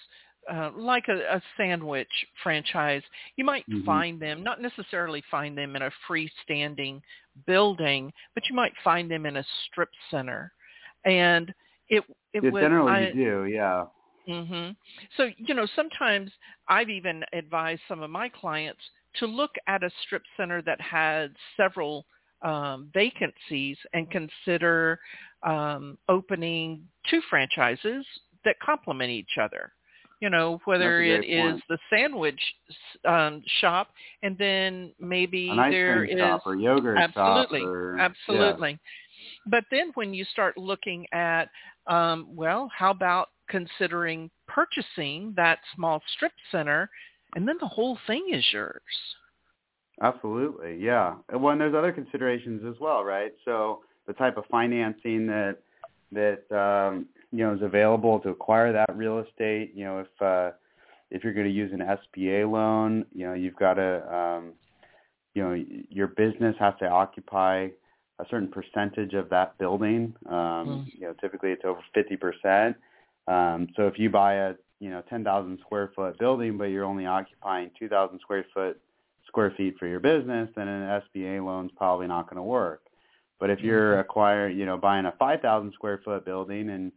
uh, 0.51 0.71
like 0.75 1.05
a, 1.09 1.37
a 1.37 1.43
sandwich 1.59 2.09
franchise, 2.43 3.03
you 3.37 3.45
might 3.45 3.69
Mhm. 3.69 3.85
find 3.85 4.23
them 4.23 4.43
not 4.43 4.63
necessarily 4.63 5.23
find 5.31 5.59
them 5.59 5.75
in 5.77 5.83
a 5.83 5.91
freestanding 6.09 7.03
building, 7.47 8.13
but 8.35 8.49
you 8.49 8.55
might 8.55 8.73
find 8.85 9.11
them 9.11 9.27
in 9.27 9.37
a 9.37 9.45
strip 9.65 9.91
center, 10.11 10.53
and 11.05 11.53
it 11.89 12.05
it 12.33 12.45
yeah, 12.45 12.51
was 12.51 12.63
generally 12.63 12.93
I, 12.93 13.09
you 13.09 13.13
do, 13.15 13.45
yeah. 13.47 13.87
Mm-hmm. 14.29 14.71
So, 15.17 15.31
you 15.37 15.55
know, 15.55 15.67
sometimes 15.77 16.33
I've 16.69 16.91
even 16.91 17.25
advised 17.33 17.83
some 17.87 18.03
of 18.03 18.11
my 18.11 18.29
clients 18.29 18.81
to 19.17 19.27
look 19.27 19.53
at 19.67 19.85
a 19.85 19.91
strip 20.03 20.23
center 20.37 20.63
that 20.63 20.81
had 20.81 21.35
several 21.57 22.05
um, 22.43 22.91
vacancies 22.93 23.77
and 23.93 24.11
consider 24.11 24.99
um, 25.43 25.99
opening 26.09 26.83
two 27.09 27.21
franchises 27.29 28.05
that 28.45 28.57
complement 28.61 29.11
each 29.11 29.39
other. 29.41 29.73
You 30.21 30.31
know, 30.31 30.61
whether 30.65 31.03
it 31.03 31.19
great 31.19 31.31
is 31.31 31.61
the 31.69 31.77
sandwich 31.91 32.41
um, 33.07 33.43
shop 33.61 33.89
and 34.23 34.37
then 34.39 34.95
maybe 34.99 35.51
An 35.51 35.71
there 35.71 36.05
is 36.05 36.19
shop 36.19 36.47
or 36.47 36.55
yogurt 36.55 36.97
absolutely, 36.97 37.63
or 37.63 37.99
absolutely. 37.99 38.79
But 39.47 39.65
then 39.71 39.91
when 39.95 40.15
you 40.15 40.25
start 40.25 40.57
looking 40.57 41.07
at, 41.13 41.51
um, 41.87 42.29
well, 42.35 42.71
how 42.75 42.91
about 42.91 43.29
considering 43.51 44.31
purchasing 44.49 45.35
that 45.37 45.59
small 45.75 46.03
strip 46.17 46.33
center, 46.51 46.89
and 47.35 47.47
then 47.47 47.57
the 47.61 47.69
whole 47.69 47.99
thing 48.07 48.29
is 48.33 48.45
yours. 48.53 48.81
Absolutely, 50.03 50.77
yeah. 50.79 51.15
Well, 51.33 51.53
and 51.53 51.61
there's 51.61 51.75
other 51.75 51.93
considerations 51.93 52.63
as 52.69 52.79
well, 52.81 53.03
right? 53.03 53.33
So 53.45 53.81
the 54.07 54.13
type 54.13 54.37
of 54.37 54.45
financing 54.51 55.27
that 55.27 55.59
that 56.13 56.57
um, 56.57 57.07
you 57.33 57.45
know 57.45 57.55
is 57.55 57.63
available 57.63 58.21
to 58.21 58.29
acquire 58.31 58.73
that 58.73 58.95
real 58.95 59.19
estate. 59.21 59.73
You 59.75 59.85
know, 59.85 59.99
if 60.01 60.23
uh, 60.23 60.51
if 61.11 61.25
you're 61.25 61.33
going 61.33 61.47
to 61.47 61.53
use 61.53 61.73
an 61.73 61.81
SBA 61.81 62.51
loan, 62.51 63.07
you 63.15 63.27
know, 63.27 63.35
you've 63.35 63.57
got 63.57 63.75
to 63.75 64.15
um, 64.15 64.53
you 65.35 65.43
know 65.43 65.65
your 65.89 66.09
business 66.09 66.57
has 66.59 66.75
to 66.81 66.87
occupy 66.89 67.69
a 68.19 68.25
certain 68.31 68.49
percentage 68.49 69.15
of 69.15 69.29
that 69.31 69.57
building. 69.59 70.15
Um, 70.29 70.37
Mm. 70.37 70.87
You 70.95 71.01
know, 71.09 71.15
typically 71.21 71.53
it's 71.53 71.65
over 71.65 71.81
50 71.95 72.17
percent. 72.17 72.77
Um, 73.29 73.69
so 73.77 73.87
if 73.87 73.99
you 73.99 74.11
buy 74.11 74.35
a 74.35 74.55
you 74.79 74.91
know 74.91 75.03
10,000 75.09 75.59
square 75.61 75.91
foot 75.97 76.19
building, 76.19 76.59
but 76.59 76.65
you're 76.65 76.85
only 76.85 77.07
occupying 77.07 77.71
2,000 77.79 78.21
square 78.21 78.45
foot 78.53 78.79
square 79.37 79.53
feet 79.55 79.77
for 79.79 79.87
your 79.87 80.01
business, 80.01 80.49
then 80.57 80.67
an 80.67 81.03
SBA 81.15 81.45
loan's 81.45 81.71
probably 81.77 82.07
not 82.07 82.25
going 82.25 82.39
to 82.39 82.43
work. 82.43 82.85
But 83.39 83.51
if 83.51 83.61
you're 83.61 84.01
acquiring, 84.01 84.57
you 84.57 84.65
know, 84.65 84.79
buying 84.79 85.05
a 85.05 85.13
5,000 85.19 85.73
square 85.75 86.01
foot 86.03 86.25
building 86.25 86.71
and 86.71 86.91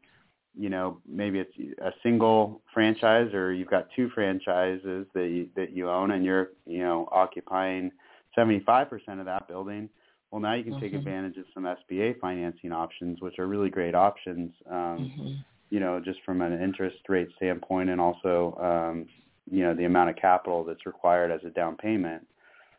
you 0.57 0.69
know 0.69 0.99
maybe 1.07 1.39
it's 1.39 1.53
a 1.81 1.91
single 2.01 2.61
franchise 2.73 3.31
or 3.33 3.53
you've 3.53 3.69
got 3.69 3.87
two 3.95 4.09
franchises 4.15 5.05
that 5.13 5.27
you, 5.27 5.47
that 5.55 5.73
you 5.75 5.89
own 5.89 6.11
and 6.11 6.25
you're 6.25 6.49
you 6.65 6.79
know 6.79 7.07
occupying 7.11 7.91
75% 8.35 8.87
of 9.19 9.25
that 9.25 9.47
building 9.47 9.87
well 10.31 10.41
now 10.41 10.53
you 10.55 10.63
can 10.63 10.79
take 10.79 10.93
Mhm. 10.93 10.97
advantage 10.97 11.37
of 11.37 11.45
some 11.53 11.65
SBA 11.65 12.19
financing 12.19 12.71
options 12.71 13.21
which 13.21 13.37
are 13.37 13.45
really 13.45 13.69
great 13.69 13.93
options 13.93 14.51
um 14.71 15.11
hmm 15.17 15.33
you 15.69 15.79
know 15.79 15.99
just 15.99 16.19
from 16.25 16.41
an 16.41 16.59
interest 16.59 16.97
rate 17.09 17.29
standpoint 17.35 17.89
and 17.91 18.01
also 18.01 18.57
um 18.59 19.07
you 19.51 19.63
know 19.63 19.75
the 19.75 19.85
amount 19.85 20.09
of 20.09 20.15
capital 20.15 20.63
that's 20.63 20.87
required 20.87 21.29
as 21.31 21.41
a 21.45 21.51
down 21.51 21.77
payment 21.77 22.25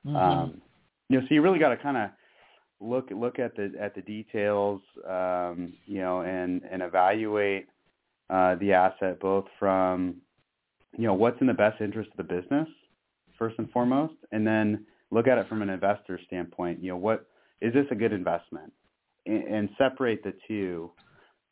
Mm-hmm. 0.06 0.16
um, 0.16 0.62
you 1.08 1.20
know, 1.20 1.26
so 1.28 1.34
you 1.34 1.42
really 1.42 1.58
got 1.58 1.70
to 1.70 1.76
kind 1.76 1.96
of 1.96 2.10
look 2.80 3.10
look 3.10 3.38
at 3.38 3.54
the 3.56 3.72
at 3.78 3.94
the 3.94 4.02
details, 4.02 4.80
um, 5.08 5.72
you 5.86 6.00
know, 6.00 6.22
and 6.22 6.62
and 6.70 6.82
evaluate 6.82 7.66
uh, 8.30 8.54
the 8.56 8.72
asset 8.72 9.20
both 9.20 9.44
from 9.58 10.16
you 10.96 11.06
know 11.06 11.14
what's 11.14 11.40
in 11.40 11.46
the 11.46 11.54
best 11.54 11.80
interest 11.80 12.10
of 12.10 12.16
the 12.16 12.34
business 12.34 12.68
first 13.38 13.58
and 13.58 13.70
foremost, 13.70 14.14
and 14.32 14.46
then 14.46 14.86
look 15.10 15.26
at 15.26 15.38
it 15.38 15.48
from 15.48 15.62
an 15.62 15.70
investor 15.70 16.18
standpoint. 16.26 16.82
You 16.82 16.90
know, 16.90 16.96
what 16.96 17.26
is 17.60 17.72
this 17.74 17.86
a 17.90 17.94
good 17.94 18.12
investment, 18.12 18.72
and, 19.26 19.44
and 19.44 19.68
separate 19.78 20.22
the 20.22 20.34
two 20.48 20.90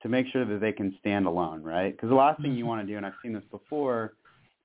to 0.02 0.08
make 0.08 0.26
sure 0.28 0.44
that 0.44 0.60
they 0.60 0.72
can 0.72 0.96
stand 1.00 1.26
alone, 1.26 1.62
right? 1.62 1.92
Because 1.94 2.08
the 2.08 2.14
last 2.14 2.40
thing 2.40 2.54
you 2.54 2.64
Mhm. 2.64 2.68
want 2.68 2.86
to 2.86 2.86
do, 2.86 2.96
and 2.96 3.04
I've 3.04 3.14
seen 3.20 3.32
this 3.32 3.44
before, 3.50 4.14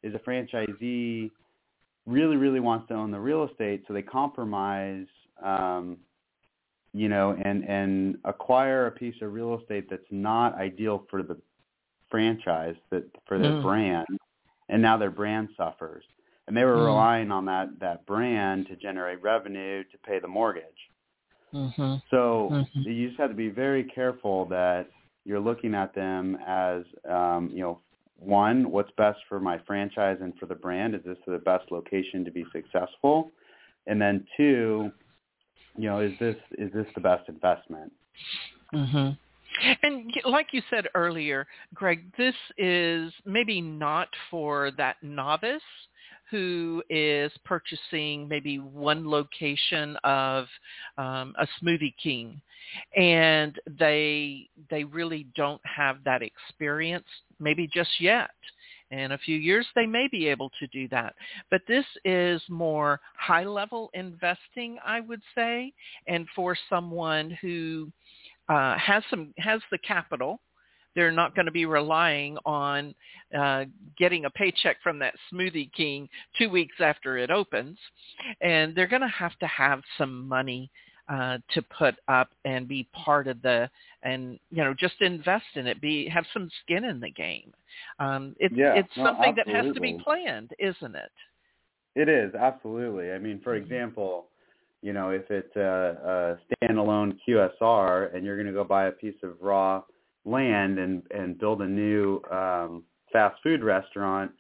is 0.04 0.14
a 0.14 0.20
franchisee 0.20 1.32
really 2.06 2.36
really 2.36 2.60
wants 2.60 2.88
to 2.90 2.94
own 2.94 3.12
the 3.12 3.20
real 3.20 3.46
estate 3.50 3.84
so 3.88 3.94
they 3.94 4.02
compromise 4.02 5.08
um 5.44 5.98
you 6.94 7.08
know 7.10 7.36
and 7.44 7.64
and 7.64 8.18
acquire 8.26 8.88
a 8.88 8.92
piece 8.92 9.16
of 9.22 9.34
real 9.34 9.60
estate 9.60 9.90
that's 9.90 10.04
not 10.12 10.54
ideal 10.56 11.06
for 11.10 11.24
the 11.24 11.38
franchise 12.10 12.76
that 12.92 13.04
for 13.26 13.40
their 13.40 13.54
Mm. 13.54 13.62
brand 13.64 14.08
and 14.70 14.82
now 14.82 14.98
their 14.98 15.12
brand 15.12 15.50
suffers 15.58 16.04
and 16.48 16.56
they 16.58 16.64
were 16.64 16.78
Mm. 16.78 16.86
relying 16.86 17.32
on 17.32 17.46
that 17.46 17.70
that 17.80 18.06
brand 18.06 18.68
to 18.68 18.76
generate 18.76 19.22
revenue 19.22 19.84
to 19.86 19.98
pay 20.00 20.20
the 20.20 20.28
mortgage 20.28 20.90
hmm 21.52 21.96
so 22.12 22.50
Mhm. 22.52 22.86
you 22.86 23.08
just 23.08 23.20
have 23.20 23.30
to 23.30 23.36
be 23.36 23.50
very 23.50 23.84
careful 23.86 24.46
that 24.46 24.90
you're 25.26 25.40
looking 25.40 25.74
at 25.74 25.96
them 25.96 26.38
as 26.46 26.84
um, 27.10 27.50
you 27.54 27.62
know 27.62 27.80
one, 28.24 28.72
what's 28.72 28.92
best 28.98 29.20
for 29.28 29.40
my 29.40 29.60
franchise 29.66 30.18
and 30.22 30.34
for 30.40 30.46
the 30.46 30.56
brand? 30.56 30.96
Is 30.96 31.02
this 31.06 31.18
the 31.28 31.38
best 31.40 31.72
location 31.72 32.24
to 32.26 32.32
be 32.32 32.46
successful? 32.52 33.32
And 33.88 34.02
then 34.02 34.26
two, 34.38 34.92
you 35.78 35.90
know, 35.90 36.00
is 36.00 36.14
this 36.20 36.36
is 36.58 36.72
this 36.74 36.88
the 36.96 37.02
best 37.02 37.28
investment? 37.28 37.92
Mm-hmm. 38.74 39.10
And 39.84 40.12
like 40.26 40.48
you 40.52 40.62
said 40.70 40.88
earlier, 40.96 41.46
Greg, 41.74 42.12
this 42.18 42.36
is 42.58 43.14
maybe 43.26 43.62
not 43.62 44.08
for 44.32 44.72
that 44.78 44.98
novice 45.04 45.62
who 46.30 46.84
is 46.90 47.32
purchasing 47.46 48.28
maybe 48.28 48.58
one 48.58 49.08
location 49.10 49.98
of 50.04 50.46
um, 50.98 51.36
a 51.40 51.48
Smoothie 51.62 51.96
King, 52.02 52.42
and 52.96 53.60
they 53.80 54.50
they 54.70 54.84
really 54.84 55.28
don't 55.36 55.62
have 55.66 55.98
that 56.06 56.22
experience, 56.22 57.08
maybe 57.40 57.68
just 57.74 57.92
yet. 58.00 58.32
In 58.92 59.14
a 59.14 59.18
few 59.18 59.38
years, 59.38 59.66
they 59.74 59.88
may 59.88 60.08
be 60.12 60.28
able 60.28 60.52
to 60.60 60.68
do 60.68 60.88
that. 60.90 61.16
But 61.50 61.62
this 61.68 61.86
is 62.06 62.42
more 62.48 63.00
high-level 63.18 63.90
investing, 63.96 64.78
I 64.86 65.00
would 65.00 65.22
say, 65.34 65.74
and 66.08 66.28
for 66.36 66.56
someone 66.70 67.32
who 67.42 67.92
uh, 68.50 68.78
has 68.78 69.04
some 69.10 69.34
has 69.38 69.62
the 69.72 69.80
capital. 69.80 70.40
They're 70.96 71.12
not 71.12 71.36
going 71.36 71.46
to 71.46 71.52
be 71.52 71.66
relying 71.66 72.38
on 72.46 72.94
uh, 73.38 73.66
getting 73.98 74.26
a 74.26 74.30
paycheck 74.30 74.78
from 74.84 75.00
that 75.00 75.16
Smoothie 75.32 75.72
King 75.74 76.08
two 76.38 76.50
weeks 76.50 76.76
after 76.80 77.18
it 77.18 77.32
opens, 77.32 77.78
and 78.42 78.76
they're 78.76 78.88
going 78.88 79.02
to 79.02 79.08
have 79.08 79.38
to 79.40 79.48
have 79.48 79.82
some 79.98 80.28
money 80.28 80.70
uh, 81.10 81.38
to 81.54 81.62
put 81.62 81.96
up 82.08 82.30
and 82.46 82.68
be 82.68 82.88
part 82.94 83.28
of 83.28 83.42
the 83.42 83.70
and 84.04 84.40
you 84.52 84.64
know 84.64 84.74
just 84.74 85.02
invest 85.02 85.46
in 85.56 85.68
it. 85.68 85.82
Be 85.82 86.08
have 86.10 86.26
some 86.34 86.50
skin 86.64 86.86
in 86.86 87.00
the 87.00 87.12
game. 87.12 87.52
Um, 88.00 88.36
it's 88.40 88.56
Yeah, 88.56 88.80
it's 88.80 88.98
no, 88.98 89.06
something 89.06 89.36
that 89.36 89.48
has 89.48 89.66
to 89.74 89.82
be 89.82 90.00
planned, 90.04 90.52
isn't 90.60 90.96
it? 90.96 91.12
It 91.96 92.10
is 92.10 92.34
absolutely. 92.36 93.12
I 93.12 93.20
mean, 93.20 93.40
for 93.42 93.54
Mhm. 93.54 93.64
example, 93.64 94.30
you 94.82 94.94
know, 94.94 95.10
if 95.12 95.30
it's 95.30 95.56
a, 95.56 96.38
a 96.42 96.66
standalone 96.66 97.18
QSR 97.28 98.14
and 98.14 98.26
you're 98.26 98.36
going 98.36 98.48
to 98.48 98.54
go 98.54 98.64
buy 98.64 98.86
a 98.86 98.92
piece 98.92 99.22
of 99.24 99.42
raw 99.42 99.84
land 100.26 100.80
and 100.80 101.04
and 101.12 101.38
build 101.38 101.62
a 101.62 101.68
new 101.68 102.22
um, 102.32 102.84
fast 103.12 103.42
food 103.44 103.64
restaurant, 103.64 104.32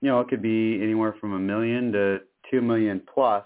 you 0.00 0.08
know, 0.08 0.20
it 0.20 0.28
could 0.28 0.42
be 0.42 0.80
anywhere 0.82 1.14
from 1.20 1.34
a 1.34 1.38
million 1.38 1.92
to 1.92 2.18
two 2.50 2.60
million 2.60 3.02
plus. 3.12 3.44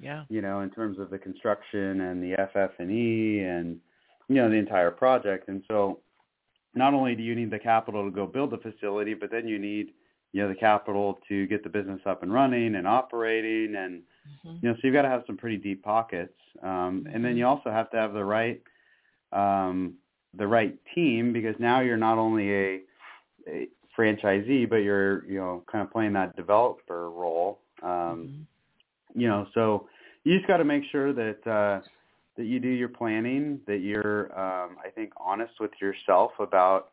Yeah. 0.00 0.24
You 0.28 0.40
know, 0.40 0.60
in 0.60 0.70
terms 0.70 0.98
of 0.98 1.10
the 1.10 1.18
construction 1.18 2.00
and 2.00 2.22
the 2.22 2.34
FF 2.52 2.78
and 2.78 2.90
E 2.90 3.40
and 3.40 3.78
you 4.28 4.36
know 4.36 4.48
the 4.48 4.56
entire 4.56 4.90
project. 4.90 5.48
And 5.48 5.62
so, 5.68 6.00
not 6.74 6.94
only 6.94 7.14
do 7.14 7.22
you 7.22 7.34
need 7.34 7.50
the 7.50 7.58
capital 7.58 8.04
to 8.04 8.10
go 8.10 8.26
build 8.26 8.50
the 8.50 8.58
facility, 8.58 9.14
but 9.14 9.30
then 9.30 9.46
you 9.46 9.58
need 9.58 9.92
you 10.32 10.42
know 10.42 10.48
the 10.48 10.54
capital 10.54 11.18
to 11.28 11.46
get 11.46 11.62
the 11.62 11.68
business 11.68 12.00
up 12.06 12.22
and 12.22 12.32
running 12.32 12.76
and 12.76 12.86
operating 12.86 13.74
and 13.76 14.02
hmm 14.42 14.56
you 14.62 14.68
know 14.68 14.74
so 14.74 14.80
you've 14.84 14.94
got 14.94 15.02
to 15.02 15.08
have 15.08 15.22
some 15.26 15.36
pretty 15.36 15.56
deep 15.56 15.82
pockets 15.82 16.38
um 16.62 17.06
and 17.12 17.24
then 17.24 17.36
you 17.36 17.46
also 17.46 17.70
have 17.70 17.90
to 17.90 17.96
have 17.96 18.12
the 18.12 18.24
right 18.24 18.62
um 19.32 19.94
the 20.36 20.46
right 20.46 20.76
team 20.94 21.32
because 21.32 21.54
now 21.58 21.80
you're 21.80 21.96
not 21.96 22.18
only 22.18 22.52
a, 22.52 22.80
a 23.48 23.68
franchisee 23.98 24.68
but 24.68 24.76
you're 24.76 25.24
you 25.26 25.38
know 25.38 25.62
kind 25.70 25.84
of 25.84 25.92
playing 25.92 26.12
that 26.12 26.36
developer 26.36 27.10
role. 27.10 27.60
Um 27.82 28.46
you 29.14 29.28
know 29.28 29.46
so 29.54 29.88
you 30.24 30.36
just 30.36 30.46
got 30.46 30.58
to 30.58 30.64
make 30.64 30.84
sure 30.92 31.12
that 31.12 31.46
uh 31.46 31.80
that 32.36 32.44
you 32.44 32.60
do 32.60 32.68
your 32.68 32.88
planning 32.88 33.60
that 33.66 33.78
you're 33.78 34.26
um 34.38 34.76
i 34.84 34.88
think 34.94 35.12
honest 35.16 35.54
with 35.58 35.72
yourself 35.80 36.30
about 36.38 36.90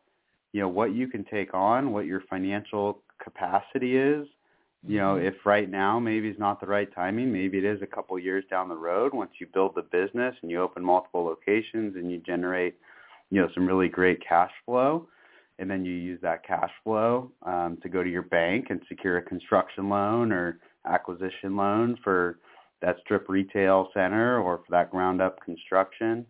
you 0.52 0.60
know 0.60 0.68
what 0.68 0.94
you 0.94 1.06
can 1.06 1.24
take 1.24 1.54
on 1.54 1.92
what 1.92 2.06
your 2.06 2.22
financial 2.28 3.00
capacity 3.22 3.96
is. 3.96 4.26
You 4.86 4.98
know, 4.98 5.16
if 5.16 5.34
right 5.44 5.68
now 5.68 5.98
maybe 5.98 6.28
it's 6.28 6.38
not 6.38 6.60
the 6.60 6.66
right 6.66 6.88
timing, 6.94 7.32
maybe 7.32 7.58
it 7.58 7.64
is 7.64 7.82
a 7.82 7.86
couple 7.86 8.16
years 8.18 8.44
down 8.48 8.68
the 8.68 8.76
road 8.76 9.12
once 9.12 9.32
you 9.40 9.46
build 9.52 9.74
the 9.74 9.82
business 9.82 10.36
and 10.40 10.50
you 10.50 10.62
open 10.62 10.84
multiple 10.84 11.24
locations 11.24 11.96
and 11.96 12.10
you 12.12 12.18
generate, 12.18 12.76
you 13.30 13.40
know, 13.40 13.48
some 13.54 13.66
really 13.66 13.88
great 13.88 14.22
cash 14.26 14.50
flow, 14.64 15.08
and 15.58 15.70
then 15.70 15.84
you 15.84 15.92
use 15.92 16.20
that 16.22 16.46
cash 16.46 16.70
flow 16.84 17.30
um, 17.42 17.78
to 17.82 17.88
go 17.88 18.02
to 18.02 18.10
your 18.10 18.22
bank 18.22 18.66
and 18.70 18.80
secure 18.88 19.18
a 19.18 19.22
construction 19.22 19.88
loan 19.88 20.32
or 20.32 20.60
acquisition 20.86 21.56
loan 21.56 21.98
for 22.02 22.38
that 22.80 22.96
strip 23.00 23.28
retail 23.28 23.88
center 23.92 24.40
or 24.40 24.58
for 24.58 24.70
that 24.70 24.90
ground 24.90 25.20
up 25.20 25.40
construction. 25.44 26.24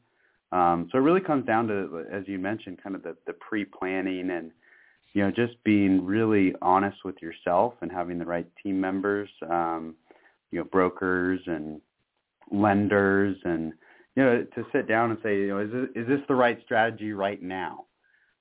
Um, 0.51 0.89
so 0.91 0.99
it 0.99 1.03
really 1.03 1.21
comes 1.21 1.45
down 1.47 1.69
to, 1.69 2.05
as 2.11 2.25
you 2.27 2.39
mentioned, 2.39 2.83
kind 2.83 2.97
of 2.97 3.03
the, 3.03 3.17
the 3.27 3.35
pre-planning 3.35 4.31
and 4.31 4.51
you 5.15 5.23
know, 5.23 5.31
just 5.31 5.63
being 5.65 6.05
really 6.05 6.55
honest 6.61 6.99
with 7.05 7.17
yourself 7.23 7.75
and 7.81 7.91
having 7.91 8.19
the 8.19 8.27
right 8.27 8.47
team 8.63 8.81
members, 8.81 9.29
um, 9.51 9.95
you 10.51 10.59
know, 10.59 10.65
brokers 10.65 11.41
and 11.47 11.81
lenders 12.51 13.37
and, 13.45 13.73
you 14.18 14.24
know, 14.24 14.44
to 14.57 14.66
sit 14.72 14.88
down 14.88 15.12
and 15.12 15.18
say, 15.22 15.37
you 15.37 15.46
know, 15.46 15.61
is 15.61 15.70
this, 15.70 16.02
is 16.02 16.09
this 16.09 16.18
the 16.26 16.35
right 16.35 16.59
strategy 16.64 17.12
right 17.12 17.40
now? 17.40 17.85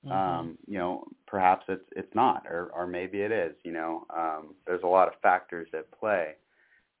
Mm-hmm. 0.04 0.12
Um, 0.12 0.58
you 0.66 0.76
know, 0.76 1.04
perhaps 1.28 1.66
it's, 1.68 1.84
it's 1.94 2.12
not, 2.16 2.46
or, 2.48 2.72
or 2.74 2.88
maybe 2.88 3.20
it 3.20 3.30
is, 3.30 3.54
you 3.62 3.70
know, 3.70 4.04
um, 4.10 4.54
there's 4.66 4.82
a 4.82 4.88
lot 4.88 5.06
of 5.06 5.14
factors 5.22 5.68
at 5.72 5.88
play, 5.92 6.32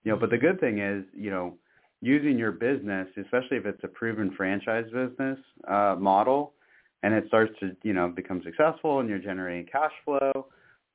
you 0.04 0.12
know, 0.12 0.16
but 0.16 0.30
the 0.30 0.38
good 0.38 0.60
thing 0.60 0.78
is, 0.78 1.04
you 1.12 1.28
know, 1.28 1.54
using 2.02 2.38
your 2.38 2.52
business, 2.52 3.08
especially 3.20 3.56
if 3.56 3.66
it's 3.66 3.82
a 3.82 3.88
proven 3.88 4.32
franchise 4.36 4.86
business, 4.92 5.40
uh, 5.66 5.96
model, 5.98 6.52
and 7.02 7.12
it 7.12 7.24
starts 7.26 7.52
to 7.58 7.76
you 7.82 7.92
know 7.92 8.08
become 8.08 8.42
successful 8.44 9.00
and 9.00 9.08
you're 9.08 9.18
generating 9.20 9.64
cash 9.66 9.92
flow 10.04 10.32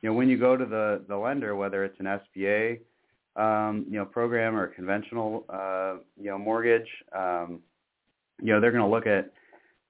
you 0.01 0.09
know 0.09 0.13
when 0.13 0.27
you 0.27 0.37
go 0.37 0.57
to 0.57 0.65
the 0.65 1.01
the 1.07 1.15
lender 1.15 1.55
whether 1.55 1.85
it's 1.85 1.97
an 1.99 2.05
SBA 2.05 2.79
um, 3.37 3.85
you 3.89 3.97
know 3.97 4.05
program 4.05 4.53
or 4.55 4.65
a 4.65 4.73
conventional 4.73 5.45
uh, 5.49 5.95
you 6.19 6.29
know 6.29 6.37
mortgage 6.37 6.89
um, 7.17 7.61
you 8.41 8.53
know 8.53 8.59
they're 8.59 8.71
going 8.71 8.83
to 8.83 8.89
look 8.89 9.07
at 9.07 9.31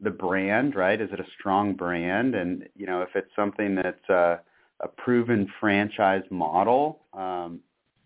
the 0.01 0.10
brand 0.10 0.75
right 0.75 0.99
is 0.99 1.10
it 1.12 1.19
a 1.19 1.25
strong 1.39 1.73
brand 1.73 2.36
and 2.36 2.67
you 2.75 2.86
know 2.86 3.01
if 3.01 3.10
it's 3.15 3.32
something 3.36 3.75
that's 3.75 4.10
uh, 4.10 4.38
a 4.82 4.88
proven 4.88 5.47
franchise 5.60 6.23
model 6.29 6.99
um, 7.13 7.60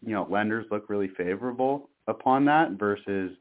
you 0.06 0.14
know 0.14 0.28
lenders 0.30 0.66
look 0.72 0.90
really 0.90 1.10
favorable 1.18 1.90
upon 2.08 2.46
that 2.46 2.72
versus 2.72 3.32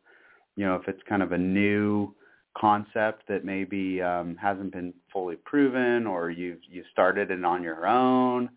you 0.56 0.64
know 0.64 0.74
if 0.76 0.88
it's 0.88 1.02
kind 1.08 1.22
of 1.22 1.32
a 1.32 1.38
new 1.38 2.14
concept 2.56 3.24
that 3.28 3.44
maybe 3.44 4.00
um, 4.00 4.36
hasn't 4.36 4.72
been 4.72 4.92
fully 5.12 5.36
proven 5.36 6.06
or 6.06 6.30
you've 6.30 6.58
you 6.68 6.82
started 6.90 7.30
it 7.30 7.44
on 7.44 7.62
your 7.62 7.86
own. 7.86 8.48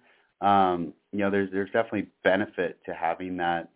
Um, 0.42 0.94
you 1.12 1.20
know, 1.20 1.30
there's 1.30 1.52
there's 1.52 1.72
definitely 1.72 2.08
benefit 2.24 2.80
to 2.86 2.94
having 2.94 3.38
that 3.38 3.70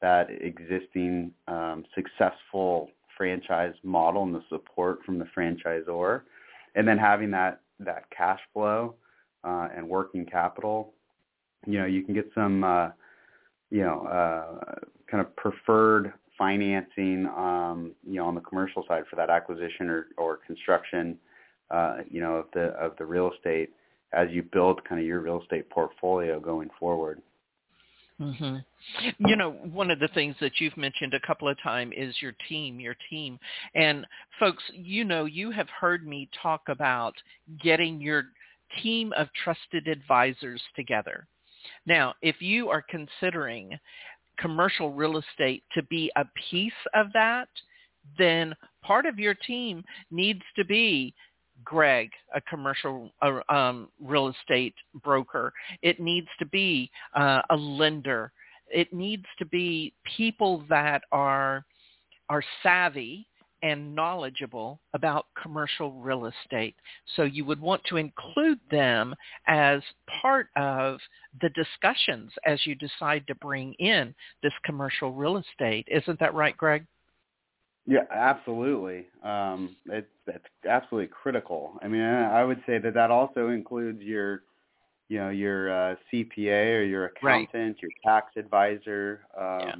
that 0.00 0.28
existing 0.30 1.32
um, 1.48 1.84
successful 1.94 2.90
franchise 3.18 3.74
model 3.82 4.22
and 4.22 4.34
the 4.34 4.42
support 4.48 5.00
from 5.04 5.18
the 5.18 5.26
franchisor, 5.36 6.22
and 6.74 6.88
then 6.88 6.96
having 6.96 7.30
that 7.32 7.60
that 7.80 8.04
cash 8.16 8.40
flow 8.54 8.94
uh, 9.44 9.68
and 9.76 9.86
working 9.86 10.24
capital. 10.24 10.94
You 11.66 11.80
know, 11.80 11.86
you 11.86 12.02
can 12.02 12.14
get 12.14 12.30
some 12.34 12.64
uh, 12.64 12.88
you 13.70 13.82
know 13.82 14.06
uh, 14.06 14.74
kind 15.10 15.20
of 15.20 15.36
preferred 15.36 16.14
financing, 16.38 17.26
um, 17.36 17.92
you 18.06 18.14
know, 18.14 18.26
on 18.26 18.34
the 18.34 18.40
commercial 18.40 18.84
side 18.86 19.02
for 19.10 19.16
that 19.16 19.28
acquisition 19.28 19.90
or, 19.90 20.06
or 20.16 20.38
construction, 20.46 21.18
uh, 21.72 21.98
you 22.08 22.20
know, 22.20 22.36
of 22.36 22.46
the 22.54 22.66
of 22.78 22.96
the 22.96 23.04
real 23.04 23.30
estate 23.34 23.70
as 24.12 24.28
you 24.30 24.42
build 24.42 24.82
kind 24.84 25.00
of 25.00 25.06
your 25.06 25.20
real 25.20 25.42
estate 25.42 25.68
portfolio 25.68 26.40
going 26.40 26.70
forward. 26.78 27.20
Mm-hmm. 28.20 28.56
You 29.28 29.36
know, 29.36 29.52
one 29.52 29.90
of 29.90 30.00
the 30.00 30.08
things 30.08 30.34
that 30.40 30.60
you've 30.60 30.76
mentioned 30.76 31.14
a 31.14 31.26
couple 31.26 31.48
of 31.48 31.56
times 31.62 31.92
is 31.96 32.16
your 32.20 32.32
team, 32.48 32.80
your 32.80 32.96
team. 33.10 33.38
And 33.74 34.06
folks, 34.40 34.62
you 34.72 35.04
know, 35.04 35.24
you 35.24 35.50
have 35.52 35.68
heard 35.68 36.06
me 36.06 36.28
talk 36.42 36.62
about 36.68 37.14
getting 37.62 38.00
your 38.00 38.24
team 38.82 39.12
of 39.16 39.28
trusted 39.44 39.86
advisors 39.86 40.60
together. 40.74 41.26
Now, 41.86 42.14
if 42.22 42.42
you 42.42 42.68
are 42.70 42.84
considering 42.88 43.78
commercial 44.38 44.92
real 44.92 45.18
estate 45.18 45.62
to 45.74 45.82
be 45.84 46.10
a 46.16 46.24
piece 46.50 46.72
of 46.94 47.06
that, 47.14 47.48
then 48.16 48.54
part 48.82 49.06
of 49.06 49.18
your 49.18 49.34
team 49.34 49.84
needs 50.10 50.42
to 50.56 50.64
be 50.64 51.14
Greg, 51.64 52.10
a 52.34 52.40
commercial 52.42 53.10
uh, 53.22 53.40
um, 53.48 53.88
real 54.00 54.28
estate 54.28 54.74
broker. 55.02 55.52
It 55.82 56.00
needs 56.00 56.28
to 56.38 56.46
be 56.46 56.90
uh, 57.14 57.42
a 57.50 57.56
lender. 57.56 58.32
It 58.68 58.92
needs 58.92 59.24
to 59.38 59.46
be 59.46 59.94
people 60.16 60.64
that 60.68 61.02
are 61.12 61.64
are 62.28 62.42
savvy 62.62 63.26
and 63.62 63.94
knowledgeable 63.94 64.78
about 64.94 65.26
commercial 65.40 65.92
real 65.92 66.26
estate. 66.26 66.76
So 67.16 67.24
you 67.24 67.44
would 67.44 67.60
want 67.60 67.82
to 67.84 67.96
include 67.96 68.60
them 68.70 69.14
as 69.46 69.82
part 70.20 70.48
of 70.56 71.00
the 71.40 71.48
discussions 71.50 72.30
as 72.46 72.64
you 72.66 72.74
decide 72.74 73.26
to 73.26 73.34
bring 73.36 73.74
in 73.74 74.14
this 74.42 74.52
commercial 74.64 75.12
real 75.12 75.38
estate. 75.38 75.88
Isn't 75.90 76.20
that 76.20 76.34
right, 76.34 76.56
Greg? 76.56 76.86
Yeah, 77.88 78.04
absolutely. 78.10 79.06
Um, 79.22 79.76
it's 79.86 80.06
that's 80.26 80.44
absolutely 80.68 81.08
critical. 81.08 81.78
I 81.82 81.88
mean, 81.88 82.02
I 82.02 82.44
would 82.44 82.62
say 82.66 82.78
that 82.78 82.92
that 82.94 83.10
also 83.10 83.48
includes 83.48 84.02
your, 84.02 84.42
you 85.08 85.18
know, 85.18 85.30
your 85.30 85.72
uh, 85.72 85.94
CPA 86.12 86.78
or 86.78 86.82
your 86.82 87.06
accountant, 87.06 87.54
right. 87.54 87.82
your 87.82 87.90
tax 88.04 88.36
advisor. 88.36 89.20
Um, 89.36 89.60
yeah 89.60 89.74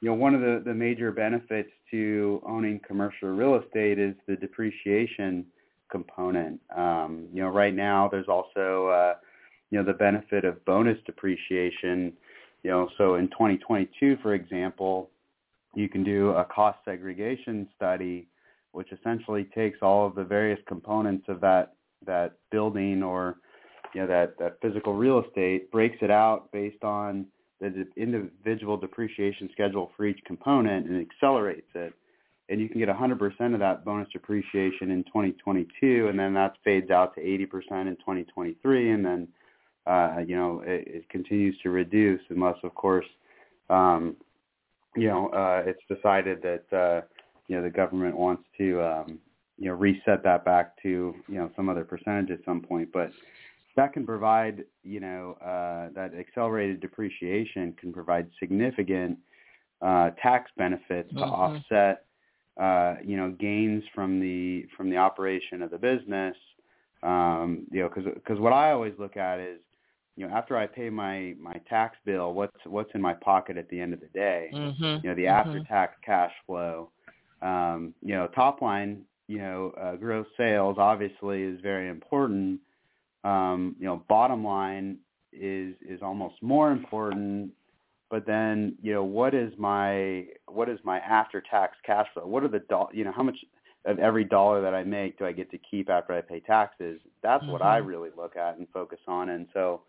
you 0.00 0.08
know, 0.08 0.14
one 0.14 0.34
of 0.34 0.40
the, 0.40 0.62
the 0.64 0.74
major 0.74 1.10
benefits 1.10 1.70
to 1.90 2.42
owning 2.46 2.80
commercial 2.86 3.30
real 3.30 3.56
estate 3.56 3.98
is 3.98 4.14
the 4.26 4.36
depreciation 4.36 5.44
component. 5.90 6.60
Um, 6.76 7.26
you 7.32 7.42
know, 7.42 7.48
right 7.48 7.74
now 7.74 8.08
there's 8.08 8.28
also, 8.28 8.88
uh, 8.88 9.14
you 9.70 9.78
know, 9.78 9.84
the 9.84 9.94
benefit 9.94 10.44
of 10.44 10.64
bonus 10.64 10.98
depreciation. 11.04 12.12
You 12.62 12.70
know, 12.70 12.88
so 12.96 13.16
in 13.16 13.28
2022, 13.28 14.18
for 14.22 14.34
example, 14.34 15.10
you 15.74 15.88
can 15.88 16.02
do 16.04 16.30
a 16.30 16.44
cost 16.44 16.78
segregation 16.84 17.68
study, 17.76 18.28
which 18.72 18.88
essentially 18.92 19.44
takes 19.54 19.78
all 19.82 20.06
of 20.06 20.14
the 20.14 20.24
various 20.24 20.60
components 20.66 21.26
of 21.28 21.40
that 21.40 21.74
that 22.06 22.34
building 22.50 23.02
or 23.02 23.36
you 23.94 24.00
know 24.00 24.06
that 24.06 24.38
that 24.38 24.58
physical 24.60 24.94
real 24.94 25.22
estate, 25.24 25.70
breaks 25.70 25.98
it 26.00 26.10
out 26.10 26.50
based 26.52 26.84
on 26.84 27.26
the 27.60 27.86
individual 27.96 28.76
depreciation 28.76 29.48
schedule 29.52 29.90
for 29.96 30.06
each 30.06 30.20
component 30.24 30.86
and 30.86 31.00
accelerates 31.00 31.66
it. 31.74 31.92
And 32.48 32.60
you 32.60 32.68
can 32.68 32.78
get 32.78 32.88
100% 32.88 33.52
of 33.52 33.60
that 33.60 33.84
bonus 33.84 34.08
depreciation 34.12 34.90
in 34.90 35.04
2022, 35.04 36.06
and 36.08 36.18
then 36.18 36.32
that 36.34 36.54
fades 36.64 36.90
out 36.90 37.14
to 37.16 37.20
80% 37.20 37.44
in 37.88 37.96
2023, 37.96 38.92
and 38.92 39.04
then 39.04 39.28
uh, 39.86 40.18
you 40.26 40.36
know 40.36 40.62
it, 40.64 40.86
it 40.86 41.08
continues 41.08 41.56
to 41.62 41.70
reduce 41.70 42.20
unless, 42.30 42.56
of 42.62 42.74
course, 42.74 43.06
um, 43.70 44.16
you 45.00 45.08
know 45.08 45.28
uh, 45.28 45.62
it's 45.66 45.82
decided 45.88 46.42
that 46.42 46.76
uh, 46.76 47.00
you 47.48 47.56
know 47.56 47.62
the 47.62 47.70
government 47.70 48.16
wants 48.16 48.42
to 48.58 48.82
um, 48.82 49.18
you 49.58 49.66
know 49.66 49.74
reset 49.74 50.22
that 50.24 50.44
back 50.44 50.80
to 50.82 51.14
you 51.28 51.34
know 51.34 51.50
some 51.56 51.68
other 51.68 51.84
percentage 51.84 52.30
at 52.30 52.44
some 52.44 52.60
point. 52.60 52.90
But 52.92 53.10
that 53.78 53.92
can 53.92 54.04
provide, 54.04 54.64
you 54.82 54.98
know, 54.98 55.36
uh, 55.40 55.90
that 55.94 56.10
accelerated 56.18 56.80
depreciation 56.80 57.72
can 57.78 57.92
provide 57.92 58.28
significant 58.40 59.16
uh, 59.80 60.10
tax 60.20 60.50
benefits 60.56 61.08
mm-hmm. 61.12 61.18
to 61.18 61.24
offset, 61.24 62.04
uh, 62.60 62.96
you 63.04 63.16
know, 63.16 63.30
gains 63.38 63.84
from 63.94 64.18
the 64.18 64.66
from 64.76 64.90
the 64.90 64.96
operation 64.96 65.62
of 65.62 65.70
the 65.70 65.78
business. 65.78 66.36
Um, 67.04 67.68
you 67.70 67.82
know, 67.82 67.88
because 67.88 68.12
because 68.14 68.40
what 68.40 68.52
I 68.52 68.72
always 68.72 68.94
look 68.98 69.16
at 69.16 69.38
is, 69.38 69.60
you 70.18 70.26
know, 70.26 70.34
after 70.34 70.56
I 70.56 70.66
pay 70.66 70.90
my 70.90 71.34
my 71.40 71.60
tax 71.68 71.96
bill, 72.04 72.34
what's 72.34 72.56
what's 72.66 72.90
in 72.94 73.00
my 73.00 73.14
pocket 73.14 73.56
at 73.56 73.68
the 73.68 73.80
end 73.80 73.94
of 73.94 74.00
the 74.00 74.08
day? 74.08 74.50
Mm-hmm. 74.52 74.84
You 74.84 75.10
know, 75.10 75.14
the 75.14 75.24
mm-hmm. 75.24 75.48
after 75.48 75.64
tax 75.64 75.94
cash 76.04 76.32
flow. 76.46 76.90
Um, 77.40 77.94
you 78.02 78.16
know, 78.16 78.26
top 78.26 78.62
line, 78.62 79.02
you 79.28 79.38
know, 79.38 79.72
uh, 79.80 79.94
gross 79.94 80.26
sales 80.36 80.76
obviously 80.76 81.44
is 81.44 81.60
very 81.60 81.88
important 81.88 82.60
um, 83.24 83.76
you 83.78 83.86
know, 83.86 84.02
bottom 84.08 84.44
line 84.44 84.98
is 85.32 85.74
is 85.86 86.00
almost 86.02 86.36
more 86.42 86.70
important. 86.72 87.50
But 88.10 88.26
then, 88.26 88.76
you 88.80 88.94
know, 88.94 89.04
what 89.04 89.34
is 89.34 89.52
my 89.58 90.26
what 90.46 90.68
is 90.68 90.78
my 90.84 90.98
after 91.00 91.42
tax 91.42 91.76
cash 91.84 92.06
flow? 92.14 92.26
What 92.26 92.42
are 92.44 92.48
the 92.48 92.60
do- 92.60 92.88
you 92.92 93.04
know 93.04 93.12
how 93.12 93.22
much 93.22 93.36
of 93.84 93.98
every 93.98 94.24
dollar 94.24 94.60
that 94.62 94.74
I 94.74 94.82
make 94.84 95.18
do 95.18 95.26
I 95.26 95.32
get 95.32 95.50
to 95.50 95.58
keep 95.58 95.90
after 95.90 96.14
I 96.14 96.20
pay 96.20 96.40
taxes? 96.40 97.00
That's 97.22 97.42
mm-hmm. 97.42 97.52
what 97.52 97.62
I 97.62 97.80
mm-hmm. 97.80 97.88
really 97.88 98.10
look 98.16 98.36
at 98.36 98.56
and 98.56 98.66
focus 98.72 99.00
on. 99.06 99.30
And 99.30 99.46
so, 99.52 99.82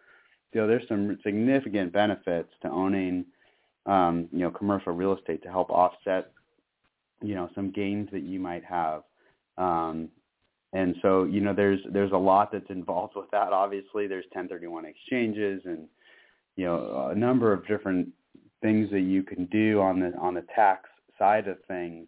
you 0.54 0.62
know, 0.62 0.68
there's 0.68 0.88
some 0.88 1.18
significant 1.24 1.94
benefits 1.94 2.50
to 2.62 2.70
owning, 2.70 3.26
um, 3.86 4.28
you 4.32 4.40
know, 4.40 4.52
commercial 4.52 4.94
real 4.94 5.16
estate 5.16 5.44
to 5.44 5.50
help 5.50 5.70
offset, 5.70 6.32
you 7.22 7.36
know, 7.36 7.50
some 7.56 7.72
gains 7.72 8.10
that 8.12 8.24
you 8.24 8.40
might 8.40 8.64
have. 8.64 9.04
Um, 9.58 10.10
and 10.74 10.96
so, 11.02 11.24
you 11.24 11.42
know, 11.42 11.54
there's 11.54 11.80
there's 11.92 12.12
a 12.12 12.18
lot 12.18 12.52
that's 12.52 12.70
involved 12.70 13.14
with 13.16 13.30
that. 13.32 13.52
Obviously, 13.54 14.08
there's 14.08 14.26
1031 14.32 14.86
exchanges 14.86 15.62
and 15.66 15.88
you 16.56 16.66
know 16.66 17.10
a 17.12 17.16
number 17.16 17.54
of 17.54 17.66
different 17.68 18.10
things 18.62 18.90
that 18.92 19.02
you 19.02 19.24
can 19.24 19.46
do 19.46 19.82
on 19.82 20.00
the 20.00 20.14
on 20.18 20.34
the 20.34 20.46
tax 20.56 20.90
side 21.18 21.48
of 21.48 21.58
things. 21.68 22.08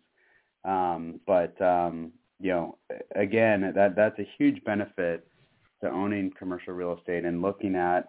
Um, 0.64 1.20
but 1.26 1.60
um, 1.62 2.12
you 2.40 2.52
know, 2.52 2.78
again, 3.16 3.72
that 3.76 3.96
that's 3.96 4.20
a 4.20 4.28
huge 4.38 4.64
benefit 4.64 5.28
to 5.82 5.90
owning 5.90 6.32
commercial 6.38 6.74
real 6.74 6.98
estate 6.98 7.26
and 7.26 7.42
looking 7.42 7.76
at, 7.76 8.08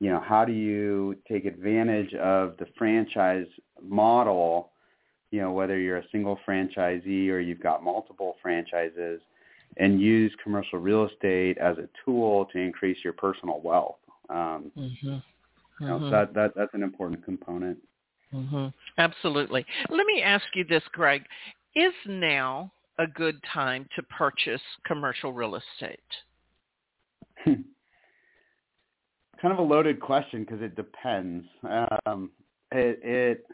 you 0.00 0.10
know, 0.10 0.20
how 0.20 0.44
do 0.44 0.52
you 0.52 1.16
take 1.30 1.44
advantage 1.44 2.14
of 2.14 2.56
the 2.58 2.66
franchise 2.76 3.46
model, 3.82 4.70
you 5.30 5.40
know, 5.40 5.52
whether 5.52 5.78
you're 5.78 5.98
a 5.98 6.08
single 6.12 6.38
franchisee 6.46 7.28
or 7.28 7.40
you've 7.40 7.60
got 7.60 7.82
multiple 7.82 8.36
franchises, 8.40 9.20
and 9.76 10.00
use 10.00 10.32
commercial 10.42 10.78
real 10.78 11.06
estate 11.06 11.58
as 11.58 11.76
a 11.78 11.88
tool 12.04 12.46
to 12.52 12.58
increase 12.58 12.98
your 13.04 13.12
personal 13.12 13.60
wealth. 13.60 13.98
Um, 14.30 14.72
mm-hmm. 14.76 15.16
You 15.80 15.86
know, 15.86 15.98
mm-hmm. 15.98 16.10
that 16.10 16.34
that 16.34 16.52
that's 16.56 16.74
an 16.74 16.82
important 16.82 17.24
component. 17.24 17.78
Mm-hmm. 18.34 18.66
Absolutely. 18.98 19.64
Let 19.90 20.06
me 20.06 20.22
ask 20.22 20.44
you 20.54 20.64
this, 20.64 20.82
Greg: 20.92 21.22
Is 21.74 21.92
now 22.06 22.72
a 22.98 23.06
good 23.06 23.40
time 23.52 23.88
to 23.96 24.02
purchase 24.04 24.60
commercial 24.86 25.32
real 25.32 25.56
estate? 25.56 26.00
kind 29.40 29.52
of 29.52 29.58
a 29.58 29.62
loaded 29.62 30.00
question 30.00 30.44
because 30.44 30.62
it 30.62 30.76
depends. 30.76 31.46
Um, 32.06 32.30
it, 32.72 33.00
it 33.02 33.46